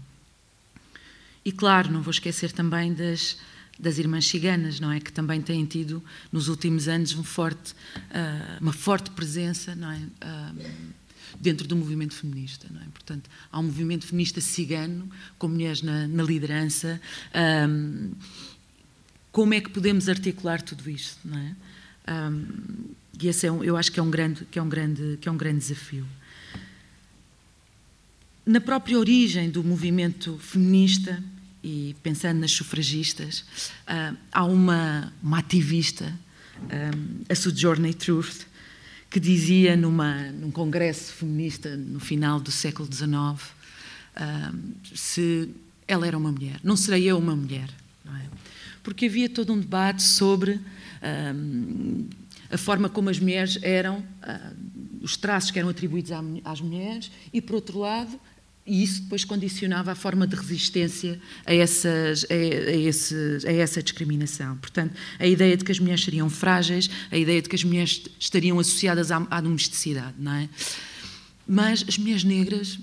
E 1.46 1.52
claro, 1.52 1.92
não 1.92 2.02
vou 2.02 2.12
esquecer 2.12 2.52
também 2.52 2.94
das, 2.94 3.38
das 3.80 3.98
irmãs 3.98 4.28
ciganas, 4.28 4.82
não 4.82 4.92
é, 4.92 5.00
que 5.00 5.14
também 5.14 5.42
têm 5.42 5.66
tido 5.66 6.04
nos 6.30 6.50
últimos 6.50 6.90
anos 6.90 7.16
um 7.16 7.24
forte, 7.24 7.72
uh, 7.72 8.62
uma 8.62 8.74
forte 8.74 9.10
presença, 9.12 9.74
não 9.76 9.90
é, 9.90 9.98
uh, 9.98 10.56
dentro 11.39 11.67
do 11.67 11.75
movimento 11.75 12.13
feminista. 12.13 12.67
Não 12.69 12.82
é? 12.82 12.86
Portanto, 12.93 13.30
há 13.52 13.60
um 13.60 13.63
movimento 13.63 14.06
feminista 14.06 14.41
cigano, 14.41 15.10
com 15.38 15.47
mulheres 15.47 15.82
na, 15.82 16.08
na 16.08 16.23
liderança. 16.23 16.99
Um, 17.67 18.12
como 19.32 19.54
é 19.54 19.62
que 19.62 19.69
podemos 19.69 20.10
articular 20.10 20.62
tudo 20.62 20.89
isto? 20.89 21.17
Não 21.23 21.38
é? 21.38 21.56
Um, 22.12 22.95
e 23.21 23.28
esse 23.28 23.47
é 23.47 23.52
um, 23.52 23.63
eu 23.63 23.78
acho 23.78 23.91
que 23.91 23.99
é 23.99 24.04
um 24.04 24.10
grande, 24.10 24.45
que 24.45 24.60
é 24.60 24.62
um 24.62 24.69
grande, 24.69 25.17
que 25.21 25.30
é 25.30 25.32
um 25.32 25.38
grande 25.38 25.60
desafio. 25.60 26.06
Na 28.45 28.60
própria 28.60 28.97
origem 28.97 29.49
do 29.49 29.63
movimento 29.63 30.38
feminista 30.39 31.23
e 31.63 31.96
pensando 32.02 32.40
nas 32.40 32.52
sufragistas, 32.52 33.42
uh, 33.87 34.17
há 34.31 34.44
uma, 34.46 35.13
uma 35.21 35.40
ativista, 35.40 36.17
a 37.29 37.35
Sojourner 37.35 37.94
Truth, 37.94 38.46
que 39.10 39.20
dizia 39.20 39.76
numa, 39.76 40.32
num 40.32 40.52
congresso 40.52 41.14
feminista 41.14 41.76
no 41.76 42.00
final 42.00 42.40
do 42.40 42.52
século 42.52 42.88
XIX 42.92 43.10
uh, 43.10 44.58
se 44.96 45.50
ela 45.88 46.06
era 46.06 46.18
uma 46.18 46.32
mulher. 46.32 46.60
Não 46.64 46.78
serei 46.78 47.06
eu 47.06 47.18
uma 47.18 47.36
mulher, 47.36 47.70
é? 48.06 48.26
Porque 48.84 49.08
havia 49.08 49.28
todo 49.28 49.52
um 49.52 49.60
debate 49.60 50.04
sobre 50.04 50.52
uh, 50.52 52.08
a 52.52 52.58
forma 52.58 52.90
como 52.90 53.10
as 53.10 53.20
mulheres 53.20 53.58
eram, 53.62 54.00
uh, 54.00 54.56
os 55.02 55.18
traços 55.18 55.52
que 55.52 55.60
eram 55.60 55.70
atribuídos 55.70 56.12
às 56.44 56.62
mulheres, 56.62 57.12
e 57.34 57.42
por 57.42 57.56
outro 57.56 57.80
lado, 57.80 58.20
e 58.66 58.84
isso 58.84 59.02
depois 59.02 59.26
condicionava 59.26 59.92
a 59.92 59.96
forma 59.96 60.28
de 60.28 60.36
resistência 60.36 61.20
a, 61.46 61.54
essas, 61.54 62.26
a, 62.26 63.48
a, 63.48 63.50
a, 63.50 63.54
essa 63.54 63.82
discriminação. 63.82 64.58
Portanto, 64.58 64.94
a 65.18 65.26
ideia 65.26 65.58
de 65.58 65.64
que 65.64 65.72
as 65.72 65.80
mulheres 65.80 66.04
seriam 66.04 66.30
frágeis, 66.30 66.90
a 67.12 67.18
ideia 67.18 67.42
de 67.42 67.50
que 67.50 67.56
as 67.56 67.64
mulheres 67.64 68.04
estariam 68.20 68.60
associadas 68.60 69.12
à, 69.12 69.26
à 69.30 69.42
domesticidade, 69.42 70.14
não 70.20 70.34
é? 70.34 70.50
Mas 71.48 71.84
as 71.88 71.98
mulheres 71.98 72.24
negras, 72.24 72.78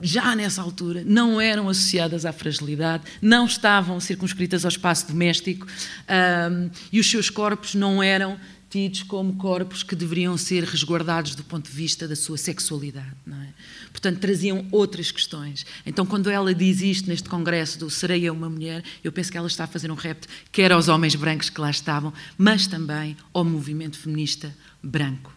já 0.00 0.36
nessa 0.36 0.62
altura, 0.62 1.02
não 1.04 1.40
eram 1.40 1.68
associadas 1.68 2.24
à 2.24 2.32
fragilidade, 2.32 3.02
não 3.20 3.46
estavam 3.46 3.98
circunscritas 3.98 4.64
ao 4.64 4.68
espaço 4.68 5.08
doméstico 5.08 5.66
um, 5.66 6.70
e 6.92 7.00
os 7.00 7.10
seus 7.10 7.28
corpos 7.28 7.74
não 7.74 8.00
eram 8.00 8.38
tidos 8.68 9.02
como 9.04 9.34
corpos 9.34 9.82
que 9.82 9.96
deveriam 9.96 10.36
ser 10.36 10.64
resguardados 10.64 11.34
do 11.34 11.42
ponto 11.42 11.70
de 11.70 11.76
vista 11.76 12.06
da 12.06 12.14
sua 12.14 12.36
sexualidade. 12.36 13.12
Não 13.24 13.40
é? 13.40 13.48
Portanto, 13.96 14.18
traziam 14.18 14.66
outras 14.70 15.10
questões. 15.10 15.64
Então, 15.86 16.04
quando 16.04 16.28
ela 16.28 16.54
diz 16.54 16.82
isto 16.82 17.08
neste 17.08 17.30
congresso 17.30 17.78
do 17.78 17.88
Serei 17.88 18.28
eu 18.28 18.34
uma 18.34 18.50
mulher, 18.50 18.84
eu 19.02 19.10
penso 19.10 19.32
que 19.32 19.38
ela 19.38 19.46
está 19.46 19.64
a 19.64 19.66
fazer 19.66 19.90
um 19.90 19.94
repto 19.94 20.28
quer 20.52 20.70
aos 20.70 20.88
homens 20.88 21.14
brancos 21.14 21.48
que 21.48 21.58
lá 21.58 21.70
estavam, 21.70 22.12
mas 22.36 22.66
também 22.66 23.16
ao 23.32 23.42
movimento 23.42 23.98
feminista 23.98 24.54
branco. 24.82 25.34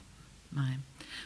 É? 0.57 0.75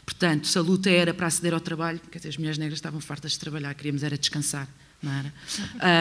Portanto, 0.06 0.46
se 0.46 0.56
a 0.60 0.62
luta 0.62 0.92
era 0.92 1.12
para 1.12 1.26
aceder 1.26 1.56
ao 1.56 1.60
trabalho, 1.60 2.00
quer 2.12 2.20
dizer, 2.20 2.30
as 2.30 2.38
mulheres 2.38 2.60
negras 2.60 2.78
estavam 2.78 3.02
fartas 3.02 3.32
de 3.32 3.40
trabalhar, 3.40 3.74
queríamos 3.74 4.04
era 4.04 4.16
descansar, 4.16 4.70
não 5.02 5.12
era? 5.12 5.34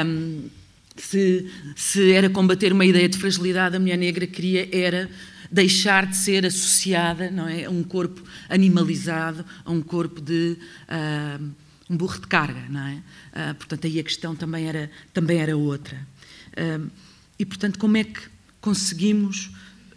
Um, 0.06 0.50
se, 0.98 1.50
se, 1.74 2.12
era 2.12 2.28
combater 2.28 2.74
uma 2.74 2.84
ideia 2.84 3.08
de 3.08 3.16
fragilidade, 3.16 3.74
a 3.74 3.80
mulher 3.80 3.96
negra 3.96 4.26
queria 4.26 4.68
era 4.70 5.08
deixar 5.52 6.06
de 6.06 6.16
ser 6.16 6.46
associada 6.46 7.30
não 7.30 7.46
é, 7.46 7.66
a 7.66 7.70
um 7.70 7.84
corpo 7.84 8.22
animalizado, 8.48 9.44
a 9.64 9.70
um 9.70 9.82
corpo 9.82 10.18
de 10.18 10.56
uh, 10.88 11.52
um 11.90 11.96
burro 11.96 12.18
de 12.18 12.26
carga, 12.26 12.64
não 12.70 12.80
é? 12.80 12.94
Uh, 12.94 13.54
portanto, 13.56 13.86
aí 13.86 14.00
a 14.00 14.02
questão 14.02 14.34
também 14.34 14.66
era, 14.66 14.90
também 15.12 15.38
era 15.38 15.54
outra. 15.54 16.08
Uh, 16.52 16.90
e, 17.38 17.44
portanto, 17.44 17.78
como 17.78 17.98
é 17.98 18.04
que 18.04 18.22
conseguimos 18.62 19.50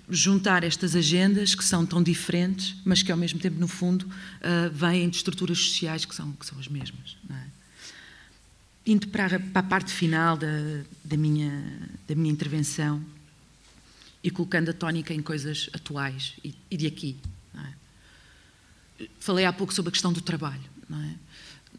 juntar 0.10 0.64
estas 0.64 0.93
agendas 0.95 1.56
que 1.56 1.64
são 1.64 1.86
tão 1.86 2.03
diferentes, 2.03 2.76
mas 2.84 3.01
que 3.01 3.12
ao 3.12 3.18
mesmo 3.18 3.39
tempo, 3.39 3.60
no 3.60 3.68
fundo, 3.68 4.08
vêm 4.72 5.10
de 5.10 5.18
estruturas 5.18 5.58
sociais 5.58 6.06
que 6.06 6.14
são, 6.14 6.32
que 6.34 6.45
são 6.45 6.60
as 6.60 6.68
mesmas. 6.68 7.18
É? 7.28 7.34
Indo 8.86 9.08
para 9.08 9.26
a, 9.26 9.39
para 9.39 9.60
a 9.62 9.64
parte 9.64 9.91
final 9.91 10.38
da, 10.38 10.47
da, 11.03 11.18
minha, 11.18 11.89
da 12.08 12.14
minha 12.14 12.32
intervenção, 12.32 13.03
e 14.26 14.32
colocando 14.32 14.69
a 14.69 14.73
tónica 14.73 15.13
em 15.13 15.21
coisas 15.21 15.69
atuais 15.71 16.34
e, 16.43 16.76
de 16.76 16.88
aqui. 16.88 17.15
É? 18.99 19.05
Falei 19.19 19.45
há 19.45 19.53
pouco 19.53 19.71
sobre 19.71 19.89
a 19.89 19.91
questão 19.91 20.11
do 20.11 20.19
trabalho. 20.19 20.63
É? 20.91 21.13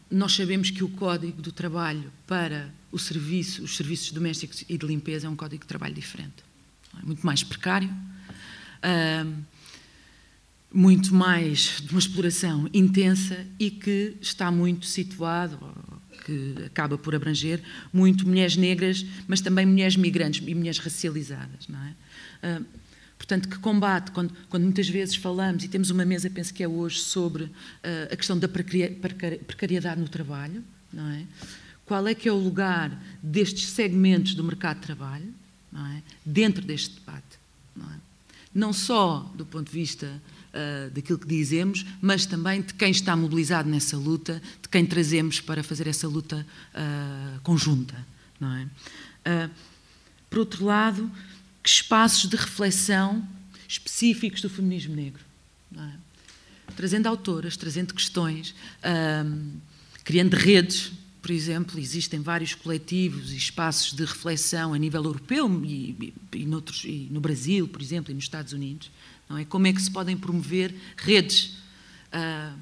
Nós 0.09 0.31
sabemos 0.31 0.71
que 0.71 0.81
o 0.81 0.87
código 0.87 1.41
do 1.41 1.51
trabalho 1.51 2.09
para 2.25 2.73
o 2.89 2.97
serviço, 2.97 3.63
os 3.63 3.75
serviços 3.75 4.13
domésticos 4.13 4.63
e 4.69 4.77
de 4.77 4.85
limpeza 4.85 5.27
é 5.27 5.29
um 5.29 5.35
código 5.35 5.63
de 5.63 5.67
trabalho 5.67 5.93
diferente. 5.93 6.41
É? 6.97 7.05
Muito 7.05 7.25
mais 7.25 7.43
precário, 7.43 7.93
muito 10.73 11.13
mais 11.13 11.81
de 11.83 11.91
uma 11.91 11.99
exploração 11.99 12.69
intensa 12.73 13.45
e 13.59 13.69
que 13.69 14.15
está 14.21 14.49
muito 14.49 14.85
situado, 14.85 15.59
que 16.25 16.63
acaba 16.65 16.97
por 16.97 17.13
abranger 17.13 17.61
muito 17.91 18.25
mulheres 18.25 18.55
negras, 18.55 19.05
mas 19.27 19.41
também 19.41 19.65
mulheres 19.65 19.97
migrantes 19.97 20.41
e 20.47 20.55
mulheres 20.55 20.79
racializadas. 20.79 21.67
Não 21.67 21.83
é? 21.83 22.06
Uh, 22.43 22.65
portanto, 23.17 23.49
que 23.49 23.57
combate, 23.59 24.11
quando, 24.11 24.33
quando, 24.49 24.63
muitas 24.63 24.87
vezes 24.87 25.15
falamos, 25.15 25.63
e 25.63 25.67
temos 25.67 25.89
uma 25.89 26.05
mesa, 26.05 26.29
penso 26.29 26.53
que 26.53 26.63
é 26.63 26.67
hoje, 26.67 26.99
sobre 26.99 27.43
uh, 27.43 27.51
a 28.11 28.15
questão 28.15 28.37
da 28.37 28.47
precariedade 28.47 29.99
no 29.99 30.07
trabalho, 30.07 30.63
não 30.93 31.07
é? 31.09 31.23
Qual 31.85 32.05
é 32.05 32.13
que 32.13 32.27
é 32.27 32.31
o 32.31 32.37
lugar 32.37 33.01
destes 33.23 33.69
segmentos 33.69 34.35
do 34.35 34.43
mercado 34.43 34.77
de 34.77 34.83
trabalho, 34.83 35.33
é? 35.73 36.01
Dentro 36.25 36.65
deste 36.65 36.95
debate, 36.95 37.39
não 37.75 37.85
é? 37.85 37.95
Não 38.53 38.73
só 38.73 39.31
do 39.35 39.45
ponto 39.45 39.67
de 39.67 39.73
vista 39.73 40.07
uh, 40.07 40.89
daquilo 40.91 41.19
que 41.19 41.27
dizemos, 41.27 41.85
mas 42.01 42.25
também 42.25 42.61
de 42.61 42.73
quem 42.73 42.89
está 42.89 43.15
mobilizado 43.15 43.69
nessa 43.69 43.95
luta, 43.95 44.41
de 44.61 44.69
quem 44.69 44.85
trazemos 44.85 45.39
para 45.39 45.63
fazer 45.63 45.87
essa 45.87 46.07
luta 46.07 46.45
uh, 46.73 47.39
conjunta, 47.41 47.95
não 48.39 48.53
é? 48.53 48.67
por 50.29 50.39
outro 50.39 50.63
lado, 50.63 51.11
que 51.67 51.71
espaços 51.71 52.29
de 52.29 52.37
reflexão 52.37 53.27
específicos 53.67 54.39
do 54.39 54.49
feminismo 54.49 54.95
negro. 54.95 55.21
É? 55.77 55.91
Trazendo 56.77 57.07
autoras, 57.07 57.57
trazendo 57.57 57.93
questões, 57.93 58.55
criando 60.05 60.35
redes, 60.35 60.93
por 61.21 61.29
exemplo, 61.29 61.77
existem 61.77 62.21
vários 62.21 62.55
coletivos 62.55 63.33
e 63.33 63.35
espaços 63.35 63.91
de 63.91 64.05
reflexão 64.05 64.73
a 64.73 64.77
nível 64.77 65.03
europeu 65.03 65.61
e, 65.65 66.13
e, 66.31 66.37
e, 66.37 66.45
noutros, 66.45 66.85
e 66.85 67.09
no 67.11 67.19
Brasil, 67.19 67.67
por 67.67 67.81
exemplo, 67.81 68.11
e 68.11 68.15
nos 68.15 68.23
Estados 68.23 68.53
Unidos. 68.53 68.89
Não 69.27 69.37
é? 69.37 69.43
Como 69.43 69.67
é 69.67 69.73
que 69.73 69.81
se 69.81 69.91
podem 69.91 70.15
promover 70.15 70.73
redes 70.95 71.57
uh, 72.13 72.57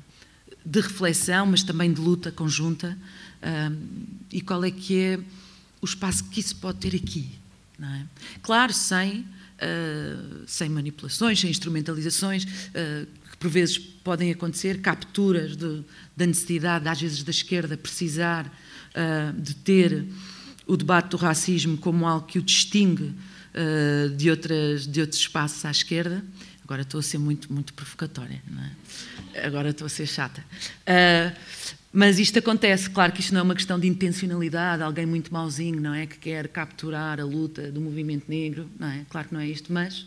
de 0.66 0.82
reflexão, 0.82 1.46
mas 1.46 1.62
também 1.62 1.94
de 1.94 2.02
luta 2.02 2.32
conjunta, 2.32 2.98
e 4.32 4.42
qual 4.42 4.64
é 4.64 4.72
que 4.72 4.98
é 4.98 5.20
o 5.80 5.86
espaço 5.86 6.24
que 6.24 6.40
isso 6.40 6.56
pode 6.56 6.80
ter 6.80 6.96
aqui, 6.96 7.30
é? 7.82 8.06
Claro, 8.42 8.74
sem, 8.74 9.20
uh, 9.20 10.44
sem 10.48 10.70
manipulações, 10.70 11.40
sem 11.40 11.50
instrumentalizações, 11.50 12.44
uh, 12.44 13.08
que 13.30 13.38
por 13.38 13.50
vezes 13.50 13.78
podem 13.78 14.32
acontecer, 14.32 14.82
capturas 14.82 15.56
de, 15.56 15.84
da 16.16 16.26
necessidade, 16.26 16.88
às 16.88 17.02
vezes, 17.02 17.24
da 17.24 17.32
esquerda 17.32 17.76
precisar 17.76 18.46
uh, 18.46 19.42
de 19.42 19.56
ter 19.56 20.06
o 20.66 20.78
debate 20.78 21.10
do 21.10 21.18
racismo 21.18 21.78
como 21.78 22.08
algo 22.08 22.26
que 22.26 22.40
o 22.40 22.42
distingue 22.42 23.14
de, 24.18 24.30
outras, 24.30 24.86
de 24.86 25.00
outros 25.00 25.22
espaços 25.22 25.64
à 25.64 25.72
esquerda. 25.72 26.22
Agora 26.62 26.82
estou 26.82 27.00
a 27.00 27.04
ser 27.04 27.20
muito, 27.20 27.54
muito 27.54 27.74
provocatória, 27.74 28.42
é? 29.34 29.46
agora 29.46 29.70
estou 29.70 29.86
a 29.86 29.90
ser 29.90 30.08
chata. 30.08 30.44
Mas 31.98 32.20
isto 32.20 32.38
acontece, 32.38 32.90
claro 32.90 33.14
que 33.14 33.22
isto 33.22 33.34
não 33.34 33.40
é 33.40 33.44
uma 33.44 33.56
questão 33.56 33.80
de 33.80 33.88
intencionalidade, 33.88 34.84
alguém 34.84 35.06
muito 35.06 35.32
mauzinho, 35.32 35.80
não 35.80 35.94
é? 35.94 36.06
Que 36.06 36.18
quer 36.18 36.50
capturar 36.50 37.22
a 37.22 37.24
luta 37.24 37.72
do 37.72 37.80
movimento 37.80 38.26
negro, 38.28 38.70
não 38.78 38.90
é? 38.90 39.06
Claro 39.10 39.30
que 39.30 39.34
não 39.34 39.40
é 39.40 39.48
isto, 39.48 39.72
mas 39.72 40.06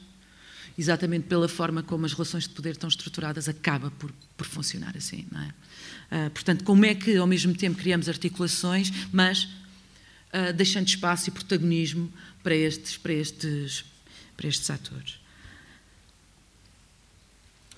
exatamente 0.78 1.28
pela 1.28 1.48
forma 1.48 1.82
como 1.82 2.04
as 2.04 2.12
relações 2.12 2.42
de 2.46 2.50
poder 2.50 2.72
estão 2.72 2.90
estruturadas, 2.90 3.48
acaba 3.48 3.90
por, 3.92 4.12
por 4.36 4.46
funcionar 4.46 4.98
assim, 4.98 5.24
não 5.32 5.40
é? 5.40 5.46
Uh, 5.46 6.30
portanto, 6.30 6.62
como 6.62 6.84
é 6.84 6.94
que 6.94 7.16
ao 7.16 7.26
mesmo 7.26 7.54
tempo 7.54 7.78
criamos 7.78 8.06
articulações, 8.06 8.92
mas 9.10 9.44
uh, 9.44 10.52
deixando 10.54 10.88
espaço 10.88 11.30
e 11.30 11.32
protagonismo 11.32 12.12
para 12.42 12.54
estes, 12.54 12.98
para 12.98 13.14
estes, 13.14 13.82
para 14.36 14.46
estes 14.46 14.68
atores? 14.68 15.18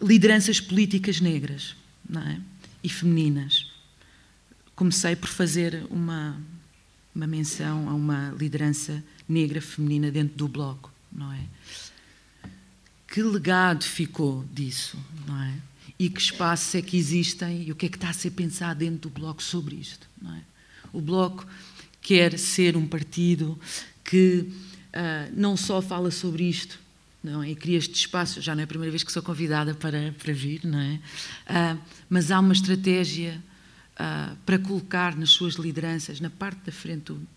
Lideranças 0.03 0.61
políticas 0.61 1.21
negras, 1.21 1.77
não 2.09 2.23
é? 2.23 2.41
E 2.83 2.89
femininas 2.89 3.70
comecei 4.81 5.15
por 5.15 5.29
fazer 5.29 5.87
uma, 5.91 6.41
uma 7.15 7.27
menção 7.27 7.87
a 7.87 7.93
uma 7.93 8.35
liderança 8.39 9.05
negra 9.29 9.61
feminina 9.61 10.11
dentro 10.11 10.39
do 10.39 10.49
bloco, 10.49 10.91
não 11.13 11.31
é? 11.31 11.45
Que 13.07 13.23
legado 13.23 13.85
ficou 13.85 14.43
disso, 14.51 14.97
não 15.27 15.43
é? 15.43 15.53
E 15.99 16.09
que 16.09 16.19
espaços 16.19 16.75
é 16.75 16.81
que 16.81 16.97
existem 16.97 17.65
e 17.65 17.73
o 17.73 17.75
que 17.75 17.85
é 17.85 17.89
que 17.91 17.99
está 17.99 18.09
a 18.09 18.15
ser 18.15 18.31
pensado 18.31 18.81
dentro 18.81 19.11
do 19.11 19.11
bloco 19.11 19.43
sobre 19.43 19.77
isto, 19.77 20.09
não 20.19 20.35
é? 20.35 20.41
O 20.95 21.03
bloco 21.03 21.47
quer 22.01 22.39
ser 22.39 22.75
um 22.75 22.87
partido 22.87 23.61
que 24.03 24.47
uh, 24.49 25.31
não 25.37 25.59
só 25.59 25.83
fala 25.83 26.11
sobre 26.11 26.45
isto, 26.45 26.81
não 27.23 27.43
é? 27.43 27.51
E 27.51 27.55
cria 27.55 27.77
este 27.77 27.97
espaço, 27.97 28.41
já 28.41 28.55
não 28.55 28.63
é 28.63 28.65
a 28.65 28.67
primeira 28.67 28.91
vez 28.91 29.03
que 29.03 29.13
sou 29.13 29.23
convidada 29.23 29.75
para, 29.75 30.15
para 30.19 30.33
vir, 30.33 30.65
não 30.65 30.81
é? 30.81 30.95
Uh, 31.51 31.79
mas 32.09 32.31
há 32.31 32.41
uma 32.41 32.55
estratégia 32.55 33.43
uh, 34.01 34.37
para 34.47 34.59
colocar 34.59 35.15
nas 35.17 35.31
suas 35.31 35.55
lideranças, 35.55 36.21
na 36.21 36.31
parte 36.31 36.61
da 36.65 36.73
frente 36.73 37.13
do, 37.13 37.29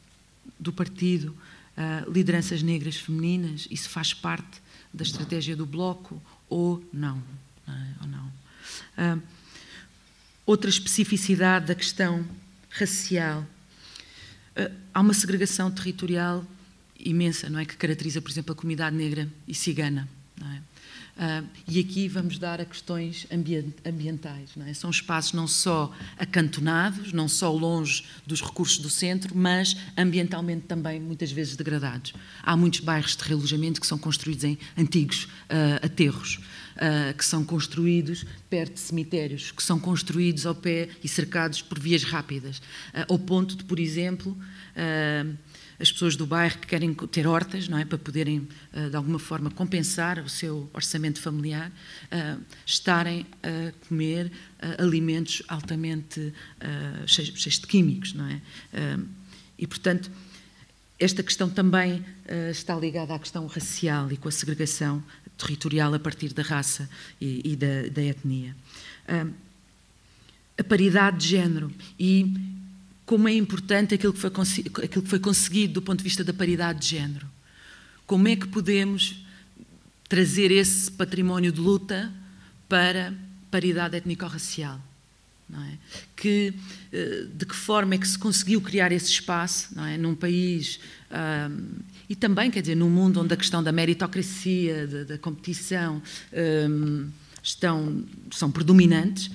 do 0.57 0.71
partido, 0.71 1.35
uh, 1.77 2.09
lideranças 2.09 2.63
negras 2.63 2.95
femininas? 2.95 3.67
Isso 3.69 3.89
faz 3.89 4.13
parte 4.13 4.61
da 4.93 5.03
estratégia 5.03 5.55
do 5.55 5.65
Bloco 5.65 6.21
ou 6.49 6.83
não? 6.93 7.21
é? 7.67 7.71
ou 8.01 8.07
não? 8.07 8.25
Uh, 8.97 9.21
outra 10.45 10.69
especificidade 10.69 11.67
da 11.67 11.75
questão 11.75 12.25
racial. 12.69 13.45
há 14.93 15.01
uma 15.01 15.13
segregação 15.13 15.69
territorial 15.69 16.43
imensa, 16.97 17.49
não 17.49 17.59
é? 17.59 17.65
Que 17.65 17.77
caracteriza, 17.77 18.21
por 18.21 18.31
exemplo, 18.31 18.53
a 18.53 18.55
comunidade 18.55 18.95
negra 18.95 19.29
e 19.47 19.53
cigana. 19.53 20.09
Não 20.39 20.51
é? 20.51 20.61
Uh, 21.15 21.47
e 21.67 21.79
aqui 21.79 22.07
vamos 22.07 22.39
dar 22.39 22.59
a 22.59 22.65
questões 22.65 23.27
ambientais. 23.85 24.49
É? 24.67 24.73
São 24.73 24.89
espaços 24.89 25.33
não 25.33 25.47
só 25.47 25.93
acantonados, 26.17 27.13
não 27.13 27.27
só 27.27 27.51
longe 27.51 28.03
dos 28.25 28.41
recursos 28.41 28.79
do 28.79 28.89
centro, 28.89 29.37
mas 29.37 29.77
ambientalmente 29.95 30.65
também 30.65 30.99
muitas 30.99 31.31
vezes 31.31 31.55
degradados. 31.55 32.13
Há 32.41 32.57
muitos 32.57 32.79
bairros 32.79 33.15
de 33.15 33.23
realojamento 33.23 33.79
que 33.79 33.85
são 33.85 33.97
construídos 33.97 34.43
em 34.43 34.57
antigos 34.75 35.25
uh, 35.25 35.85
aterros, 35.85 36.39
uh, 36.77 37.15
que 37.15 37.23
são 37.23 37.45
construídos 37.45 38.25
perto 38.49 38.73
de 38.73 38.79
cemitérios, 38.79 39.51
que 39.51 39.61
são 39.61 39.79
construídos 39.79 40.47
ao 40.47 40.55
pé 40.55 40.89
e 41.03 41.07
cercados 41.07 41.61
por 41.61 41.79
vias 41.79 42.03
rápidas, 42.03 42.59
ao 43.07 43.19
ponto 43.19 43.55
de, 43.55 43.63
por 43.63 43.79
exemplo, 43.79 44.37
as 45.79 45.91
pessoas 45.91 46.15
do 46.15 46.25
bairro 46.25 46.57
que 46.59 46.67
querem 46.67 46.93
ter 46.93 47.27
hortas, 47.27 47.67
não 47.67 47.77
é, 47.77 47.85
para 47.85 47.97
poderem 47.97 48.47
eh, 48.73 48.89
de 48.89 48.95
alguma 48.95 49.19
forma 49.19 49.49
compensar 49.49 50.19
o 50.19 50.29
seu 50.29 50.69
orçamento 50.73 51.19
familiar, 51.19 51.71
eh, 52.11 52.37
estarem 52.65 53.25
a 53.41 53.71
comer 53.87 54.31
eh, 54.59 54.77
alimentos 54.79 55.41
altamente 55.47 56.33
cheios, 57.07 57.59
de 57.59 57.67
químicos, 57.67 58.13
não 58.13 58.25
é? 58.25 58.41
E 59.57 59.67
portanto 59.67 60.09
esta 60.99 61.21
questão 61.21 61.49
também 61.49 62.03
está 62.49 62.75
ligada 62.75 63.13
à 63.13 63.19
questão 63.19 63.45
racial 63.47 64.11
e 64.11 64.17
com 64.17 64.29
a 64.29 64.31
segregação 64.31 65.03
territorial 65.37 65.93
a 65.93 65.99
partir 65.99 66.33
da 66.33 66.41
raça 66.41 66.89
e, 67.19 67.55
da, 67.55 68.01
etnia. 68.01 68.55
a 70.57 70.63
paridade 70.63 71.17
de 71.17 71.27
género 71.27 71.71
e 71.99 72.52
como 73.05 73.27
é 73.27 73.33
importante 73.33 73.93
aquilo 73.93 74.13
que, 74.13 74.19
foi, 74.19 74.31
aquilo 74.83 75.03
que 75.03 75.09
foi 75.09 75.19
conseguido 75.19 75.73
do 75.73 75.81
ponto 75.81 75.99
de 75.99 76.03
vista 76.03 76.23
da 76.23 76.33
paridade 76.33 76.79
de 76.79 76.87
género. 76.87 77.27
Como 78.05 78.27
é 78.27 78.35
que 78.35 78.47
podemos 78.47 79.23
trazer 80.07 80.51
esse 80.51 80.91
património 80.91 81.51
de 81.51 81.59
luta 81.59 82.11
para 82.69 83.13
paridade 83.51 83.95
étnico-racial? 83.95 84.79
É? 85.53 85.77
Que, 86.15 86.53
eh, 86.91 87.27
de 87.31 87.45
que 87.45 87.55
forma 87.55 87.93
é 87.93 87.97
que 87.97 88.07
se 88.07 88.17
conseguiu 88.17 88.59
criar 88.61 88.91
esse 88.91 89.11
espaço 89.11 89.77
é? 89.79 89.97
num 89.97 90.15
país 90.15 90.79
um, 91.13 91.83
e 92.09 92.15
também, 92.15 92.49
quer 92.49 92.61
dizer, 92.61 92.75
num 92.75 92.89
mundo 92.89 93.21
onde 93.21 93.33
a 93.33 93.37
questão 93.37 93.61
da 93.61 93.71
meritocracia, 93.71 94.87
da, 94.87 95.03
da 95.03 95.17
competição 95.17 96.01
um, 96.69 97.09
estão, 97.41 98.03
são 98.31 98.49
predominantes, 98.51 99.29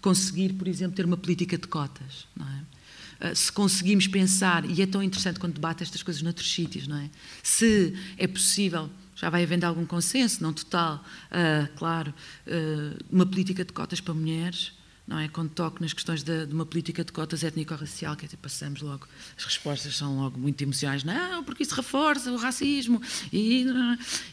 conseguir, 0.00 0.52
por 0.52 0.68
exemplo, 0.68 0.94
ter 0.94 1.04
uma 1.04 1.16
política 1.16 1.58
de 1.58 1.66
cotas. 1.66 2.26
Não 2.36 2.46
é? 2.46 2.73
Ah, 3.20 3.34
se 3.34 3.50
conseguimos 3.50 4.06
pensar, 4.06 4.68
e 4.68 4.82
é 4.82 4.86
tão 4.86 5.02
interessante 5.02 5.38
quando 5.38 5.54
debate 5.54 5.82
estas 5.82 6.02
coisas 6.02 6.22
noutros 6.22 6.52
sítios, 6.52 6.86
não 6.86 6.96
é? 6.96 7.10
Se 7.42 7.94
é 8.16 8.26
possível, 8.26 8.90
já 9.14 9.30
vai 9.30 9.42
havendo 9.42 9.64
algum 9.64 9.86
consenso, 9.86 10.42
não 10.42 10.52
total, 10.52 11.04
uh, 11.30 11.68
claro, 11.76 12.12
uh, 12.46 13.04
uma 13.10 13.24
política 13.24 13.64
de 13.64 13.72
cotas 13.72 14.00
para 14.00 14.12
mulheres, 14.12 14.72
não 15.06 15.18
é? 15.18 15.28
Quando 15.28 15.50
toco 15.50 15.82
nas 15.82 15.92
questões 15.92 16.22
de, 16.22 16.46
de 16.46 16.54
uma 16.54 16.64
política 16.64 17.04
de 17.04 17.12
cotas 17.12 17.44
étnico-racial, 17.44 18.16
que 18.16 18.24
até 18.24 18.36
passamos 18.36 18.80
logo, 18.80 19.06
as 19.36 19.44
respostas 19.44 19.96
são 19.96 20.18
logo 20.18 20.38
muito 20.38 20.60
emocionais, 20.62 21.04
não, 21.04 21.44
porque 21.44 21.62
isso 21.62 21.74
reforça 21.74 22.32
o 22.32 22.36
racismo, 22.36 23.00
e, 23.32 23.66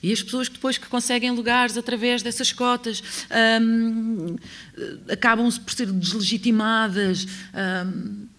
e 0.01 0.11
as 0.11 0.23
pessoas 0.23 0.47
que 0.47 0.55
depois 0.55 0.77
que 0.77 0.87
conseguem 0.87 1.31
lugares 1.31 1.77
através 1.77 2.23
dessas 2.23 2.53
cotas 2.53 3.03
um, 3.61 4.35
acabam 5.11 5.51
por 5.59 5.73
ser 5.73 5.91
deslegitimadas. 5.91 7.27
Um, 7.53 8.30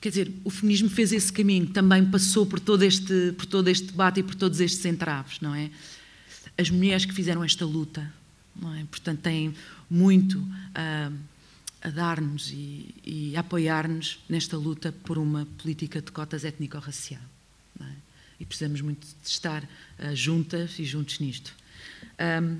Quer 0.00 0.08
dizer, 0.08 0.32
o 0.44 0.50
feminismo 0.50 0.88
fez 0.88 1.12
esse 1.12 1.32
caminho, 1.32 1.66
também 1.66 2.04
passou 2.06 2.46
por 2.46 2.58
todo 2.58 2.82
este, 2.82 3.32
por 3.36 3.44
todo 3.44 3.68
este 3.68 3.88
debate 3.88 4.20
e 4.20 4.22
por 4.22 4.34
todos 4.34 4.58
estes 4.58 4.84
entraves, 4.86 5.40
não 5.40 5.54
é? 5.54 5.70
As 6.56 6.70
mulheres 6.70 7.04
que 7.04 7.12
fizeram 7.12 7.44
esta 7.44 7.66
luta, 7.66 8.10
não 8.56 8.74
é? 8.74 8.84
Portanto, 8.84 9.20
têm 9.20 9.54
muito 9.90 10.42
a, 10.74 11.12
a 11.82 11.90
dar-nos 11.90 12.50
e, 12.50 12.94
e 13.04 13.36
a 13.36 13.40
apoiar-nos 13.40 14.20
nesta 14.28 14.56
luta 14.56 14.92
por 15.04 15.18
uma 15.18 15.46
política 15.58 16.00
de 16.00 16.10
cotas 16.10 16.44
étnico-racial. 16.44 17.22
É? 17.80 17.84
E 18.40 18.46
precisamos 18.46 18.80
muito 18.80 19.06
de 19.06 19.28
estar 19.28 19.62
uh, 19.62 20.14
juntas 20.16 20.78
e 20.78 20.84
juntos 20.84 21.18
nisto. 21.18 21.54
Um, 22.42 22.58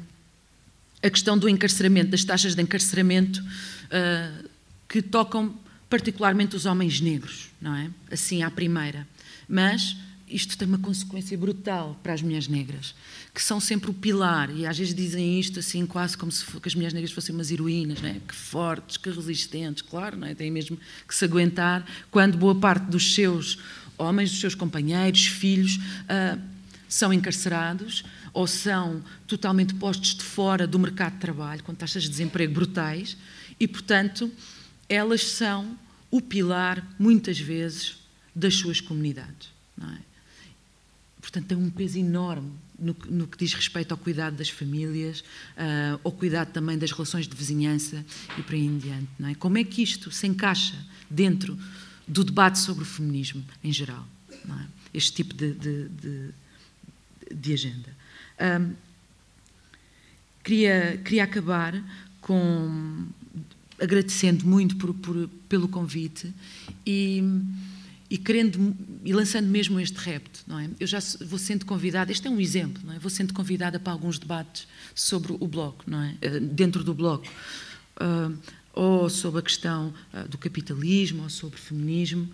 a 1.02 1.08
questão 1.08 1.38
do 1.38 1.48
encarceramento, 1.48 2.10
das 2.10 2.24
taxas 2.24 2.54
de 2.54 2.60
encarceramento 2.60 3.40
uh, 3.40 4.48
que 4.86 5.00
tocam 5.00 5.54
particularmente 5.90 6.54
os 6.54 6.64
homens 6.64 7.00
negros, 7.00 7.50
não 7.60 7.74
é? 7.74 7.90
Assim 8.10 8.42
à 8.42 8.50
primeira. 8.50 9.06
Mas 9.48 9.96
isto 10.28 10.56
tem 10.56 10.68
uma 10.68 10.78
consequência 10.78 11.36
brutal 11.36 11.98
para 12.04 12.12
as 12.12 12.22
mulheres 12.22 12.46
negras, 12.46 12.94
que 13.34 13.42
são 13.42 13.58
sempre 13.58 13.90
o 13.90 13.94
pilar, 13.94 14.48
e 14.56 14.64
às 14.64 14.78
vezes 14.78 14.94
dizem 14.94 15.40
isto 15.40 15.58
assim, 15.58 15.84
quase 15.84 16.16
como 16.16 16.30
se 16.30 16.44
as 16.64 16.74
mulheres 16.74 16.94
negras 16.94 17.12
fossem 17.12 17.34
umas 17.34 17.50
heroínas, 17.50 18.00
não 18.00 18.08
é? 18.08 18.16
que 18.26 18.34
fortes, 18.34 18.96
que 18.96 19.10
resistentes, 19.10 19.82
claro, 19.82 20.16
não 20.16 20.28
é? 20.28 20.34
têm 20.34 20.50
mesmo 20.50 20.78
que 21.06 21.14
se 21.14 21.24
aguentar, 21.24 21.84
quando 22.12 22.38
boa 22.38 22.54
parte 22.54 22.84
dos 22.84 23.12
seus 23.12 23.58
homens, 23.98 24.30
dos 24.30 24.40
seus 24.40 24.54
companheiros, 24.54 25.26
filhos, 25.26 25.76
uh, 25.76 26.40
são 26.88 27.12
encarcerados 27.12 28.04
ou 28.32 28.46
são 28.46 29.02
totalmente 29.26 29.74
postos 29.74 30.14
de 30.14 30.22
fora 30.22 30.66
do 30.66 30.78
mercado 30.78 31.14
de 31.14 31.20
trabalho, 31.20 31.62
com 31.64 31.74
taxas 31.74 32.04
de 32.04 32.08
desemprego 32.08 32.54
brutais, 32.54 33.16
e, 33.58 33.66
portanto, 33.66 34.30
elas 34.90 35.24
são 35.24 35.78
o 36.10 36.20
pilar, 36.20 36.84
muitas 36.98 37.38
vezes, 37.38 37.96
das 38.34 38.56
suas 38.56 38.80
comunidades. 38.80 39.48
É? 39.80 39.98
Portanto, 41.20 41.46
tem 41.46 41.56
um 41.56 41.70
peso 41.70 41.96
enorme 41.96 42.50
no, 42.76 42.96
no, 43.08 43.28
que 43.28 43.38
diz 43.38 43.54
respeito 43.54 43.92
ao 43.92 43.98
cuidado 43.98 44.36
das 44.36 44.48
famílias, 44.48 45.20
uh, 45.20 46.00
ao 46.02 46.10
cuidado 46.10 46.50
também 46.50 46.76
das 46.76 46.90
relações 46.90 47.28
de 47.28 47.36
vizinhança 47.36 48.04
e 48.36 48.42
por 48.42 48.54
aí 48.54 48.66
em 48.66 48.78
diante. 48.78 49.08
É? 49.22 49.34
Como 49.36 49.56
é 49.58 49.62
que 49.62 49.80
isto 49.80 50.10
se 50.10 50.26
encaixa 50.26 50.76
dentro 51.08 51.56
do 52.08 52.24
debate 52.24 52.58
sobre 52.58 52.82
o 52.82 52.86
feminismo 52.86 53.44
em 53.62 53.72
geral? 53.72 54.04
É? 54.32 54.66
Este 54.92 55.12
tipo 55.12 55.34
de, 55.34 55.52
de, 55.52 55.88
de, 55.88 56.30
de 57.32 57.52
agenda. 57.52 57.96
Um, 58.40 58.74
queria, 60.42 61.00
queria 61.04 61.24
acabar 61.24 61.80
com 62.20 63.06
agradecendo 63.80 64.46
muito 64.46 64.76
por, 64.76 64.92
por, 64.94 65.28
pelo 65.48 65.66
convite 65.66 66.32
e, 66.86 67.22
e 68.10 68.18
querendo 68.18 68.76
e 69.04 69.12
lançando 69.12 69.48
mesmo 69.48 69.80
este 69.80 69.96
repto, 69.96 70.40
não 70.46 70.58
é? 70.58 70.68
Eu 70.78 70.86
já 70.86 70.98
vou 71.22 71.38
sendo 71.38 71.64
convidada, 71.64 72.12
este 72.12 72.28
é 72.28 72.30
um 72.30 72.38
exemplo, 72.38 72.82
não 72.84 72.92
é? 72.92 72.98
Vou 72.98 73.10
sendo 73.10 73.32
convidada 73.32 73.80
para 73.80 73.92
alguns 73.92 74.18
debates 74.18 74.68
sobre 74.94 75.32
o 75.32 75.48
bloco, 75.48 75.84
não 75.86 76.02
é? 76.02 76.14
Eh, 76.20 76.40
dentro 76.40 76.84
do 76.84 76.92
bloco, 76.92 77.26
uh, 77.96 78.36
ou 78.74 79.08
sobre 79.08 79.40
a 79.40 79.42
questão 79.42 79.94
uh, 80.12 80.28
do 80.28 80.36
capitalismo, 80.36 81.22
ou 81.22 81.30
sobre 81.30 81.58
feminismo, 81.58 82.28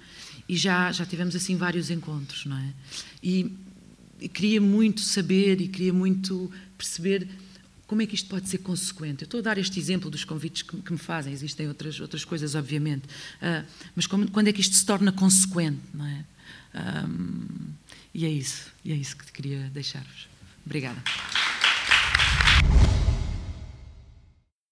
e 0.48 0.56
já 0.56 0.90
já 0.90 1.06
tivemos 1.06 1.36
assim 1.36 1.56
vários 1.56 1.90
encontros, 1.90 2.46
não 2.46 2.58
é? 2.58 2.72
E, 3.22 3.52
e 4.20 4.28
queria 4.28 4.60
muito 4.60 5.00
saber 5.00 5.60
e 5.60 5.68
queria 5.68 5.92
muito 5.92 6.50
perceber 6.76 7.28
como 7.86 8.02
é 8.02 8.06
que 8.06 8.14
isto 8.14 8.28
pode 8.28 8.48
ser 8.48 8.58
consequente? 8.58 9.22
Eu 9.22 9.26
estou 9.26 9.38
a 9.38 9.42
dar 9.42 9.58
este 9.58 9.78
exemplo 9.78 10.10
dos 10.10 10.24
convites 10.24 10.62
que, 10.62 10.92
me 10.92 10.98
fazem, 10.98 11.32
existem 11.32 11.68
outras, 11.68 12.00
outras 12.00 12.24
coisas, 12.24 12.54
obviamente, 12.54 13.04
uh, 13.06 13.64
mas 13.94 14.06
como, 14.06 14.30
quando 14.30 14.48
é 14.48 14.52
que 14.52 14.60
isto 14.60 14.74
se 14.74 14.84
torna 14.84 15.12
consequente? 15.12 15.80
Não 15.94 16.06
é? 16.06 16.24
Um, 16.74 17.46
e 18.12 18.24
é 18.24 18.28
isso, 18.28 18.72
e 18.84 18.92
é 18.92 18.96
isso 18.96 19.16
que 19.16 19.30
queria 19.32 19.70
deixar-vos. 19.72 20.28
Obrigada. 20.64 21.02